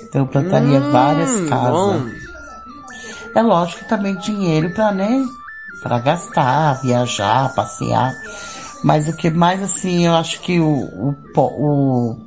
Então 0.03 0.21
eu 0.21 0.27
plantaria 0.27 0.79
Hum, 0.79 0.91
várias 0.91 1.49
casas. 1.49 1.71
bom. 1.71 2.05
É 3.35 3.41
lógico 3.41 3.79
que 3.79 3.89
também 3.89 4.15
dinheiro 4.17 4.69
para, 4.73 4.91
né, 4.91 5.09
para 5.83 5.99
gastar, 5.99 6.81
viajar, 6.81 7.53
passear. 7.53 8.15
Mas 8.83 9.07
o 9.07 9.13
que 9.13 9.29
mais 9.29 9.61
assim, 9.61 10.05
eu 10.07 10.13
acho 10.15 10.39
que 10.41 10.59
o, 10.59 10.65
o, 10.65 11.15
o 11.37 12.17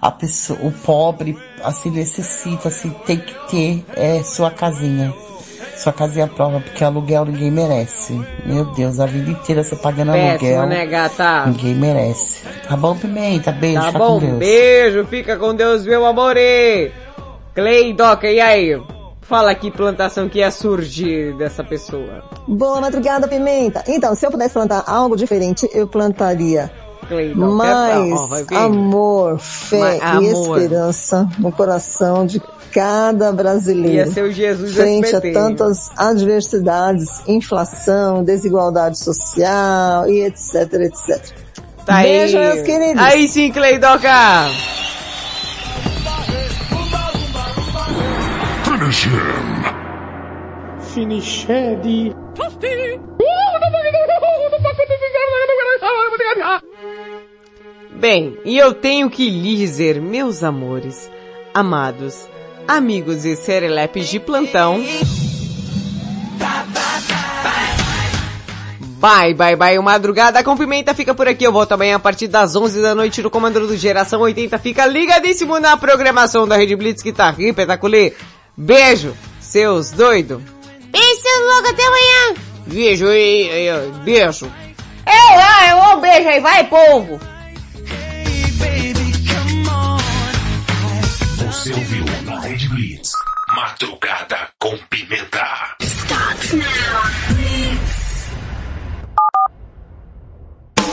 a 0.00 0.10
pessoa, 0.10 0.58
o 0.62 0.70
pobre, 0.72 1.36
assim, 1.62 1.90
necessita, 1.90 2.68
assim, 2.68 2.90
tem 3.06 3.18
que 3.18 3.34
ter 3.50 3.84
é, 3.96 4.22
sua 4.22 4.50
casinha. 4.50 5.12
Sua 5.76 5.92
casinha 5.92 6.26
própria, 6.26 6.60
porque 6.60 6.82
aluguel 6.82 7.24
ninguém 7.24 7.50
merece. 7.52 8.12
Meu 8.44 8.64
Deus, 8.74 8.98
a 8.98 9.06
vida 9.06 9.30
inteira 9.30 9.62
você 9.62 9.76
pagando 9.76 10.10
Péssimo, 10.12 10.60
aluguel. 10.60 10.66
né, 10.66 10.86
gata? 10.86 11.46
Ninguém 11.46 11.74
merece. 11.74 12.42
Tá 12.68 12.76
bom, 12.76 12.96
Pimenta? 12.96 13.52
Beijo, 13.52 13.80
Tá 13.80 13.86
fica 13.86 13.98
bom, 13.98 14.18
com 14.18 14.26
Deus. 14.26 14.38
beijo, 14.38 15.04
fica 15.06 15.36
com 15.36 15.54
Deus, 15.54 15.86
meu 15.86 16.04
amor. 16.04 16.34
Clay 17.54 17.92
Doca, 17.92 18.28
e 18.28 18.40
aí? 18.40 18.80
Fala 19.28 19.54
que 19.54 19.70
plantação 19.70 20.26
que 20.26 20.38
ia 20.38 20.50
surgir 20.50 21.36
dessa 21.36 21.62
pessoa. 21.62 22.24
Boa 22.46 22.80
madrugada, 22.80 23.28
Pimenta. 23.28 23.84
Então, 23.86 24.14
se 24.14 24.24
eu 24.24 24.30
pudesse 24.30 24.54
plantar 24.54 24.84
algo 24.86 25.16
diferente, 25.16 25.68
eu 25.74 25.86
plantaria 25.86 26.70
mais 27.36 28.10
amor, 28.50 29.38
fé 29.38 29.98
e 29.98 30.00
amor. 30.00 30.58
esperança 30.58 31.28
no 31.38 31.52
coração 31.52 32.24
de 32.24 32.40
cada 32.72 33.30
brasileiro. 33.30 33.96
Ia 33.96 34.06
ser 34.10 34.22
o 34.22 34.32
Jesus 34.32 34.74
Frente 34.74 35.14
a 35.14 35.20
tantas 35.20 35.90
adversidades, 35.94 37.22
inflação, 37.26 38.24
desigualdade 38.24 38.98
social 38.98 40.08
e 40.08 40.24
etc, 40.24 40.72
etc. 40.72 41.34
Tá 41.84 41.96
aí. 41.96 42.06
Beijo, 42.06 42.38
meus 42.38 42.62
queridos. 42.62 43.02
Aí 43.02 43.28
sim, 43.28 43.52
Finish 48.88 49.04
him. 49.04 49.64
Finished. 50.80 51.46
Bem, 57.90 58.38
e 58.46 58.56
eu 58.56 58.72
tenho 58.72 59.10
que 59.10 59.28
lhe 59.28 59.56
dizer, 59.56 60.00
meus 60.00 60.42
amores, 60.42 61.10
amados, 61.52 62.26
amigos 62.66 63.26
e 63.26 63.36
serelepes 63.36 64.08
de 64.08 64.18
plantão. 64.18 64.82
Bye, 69.00 69.34
bye, 69.34 69.54
bye. 69.54 69.78
O 69.78 69.82
Madrugada 69.82 70.42
com 70.42 70.56
Pimenta 70.56 70.94
fica 70.94 71.14
por 71.14 71.28
aqui. 71.28 71.44
Eu 71.44 71.52
volto 71.52 71.72
amanhã 71.72 71.96
a 71.96 72.00
partir 72.00 72.26
das 72.26 72.56
11 72.56 72.80
da 72.80 72.94
noite 72.94 73.22
no 73.22 73.30
comando 73.30 73.66
do 73.66 73.76
Geração 73.76 74.22
80. 74.22 74.58
Fica 74.58 74.86
ligadíssimo 74.86 75.60
na 75.60 75.76
programação 75.76 76.48
da 76.48 76.56
Rede 76.56 76.74
Blitz 76.74 77.02
que 77.02 77.12
tá 77.12 77.34
espetacular. 77.38 78.12
Beijo, 78.58 79.16
seus 79.40 79.92
doidos. 79.92 80.42
Beijo, 80.90 81.20
seus 81.22 81.46
loucos, 81.46 81.70
até 81.70 81.86
amanhã. 81.86 82.34
Beijo 82.66 83.06
aí, 83.06 83.50
aí, 83.50 83.90
beijo. 84.04 84.52
Eu 85.06 85.36
lá, 85.36 85.68
eu 85.70 85.96
um 85.96 86.00
beijo 86.00 86.28
aí, 86.28 86.40
vai 86.40 86.66
povo. 86.66 87.20
Você 91.36 91.72
ouviu 91.72 92.04
na 92.24 92.40
Rede 92.40 92.68
Blitz. 92.70 93.12
Madrugada 93.54 94.48
com 94.58 94.76
Pimenta. 94.90 95.76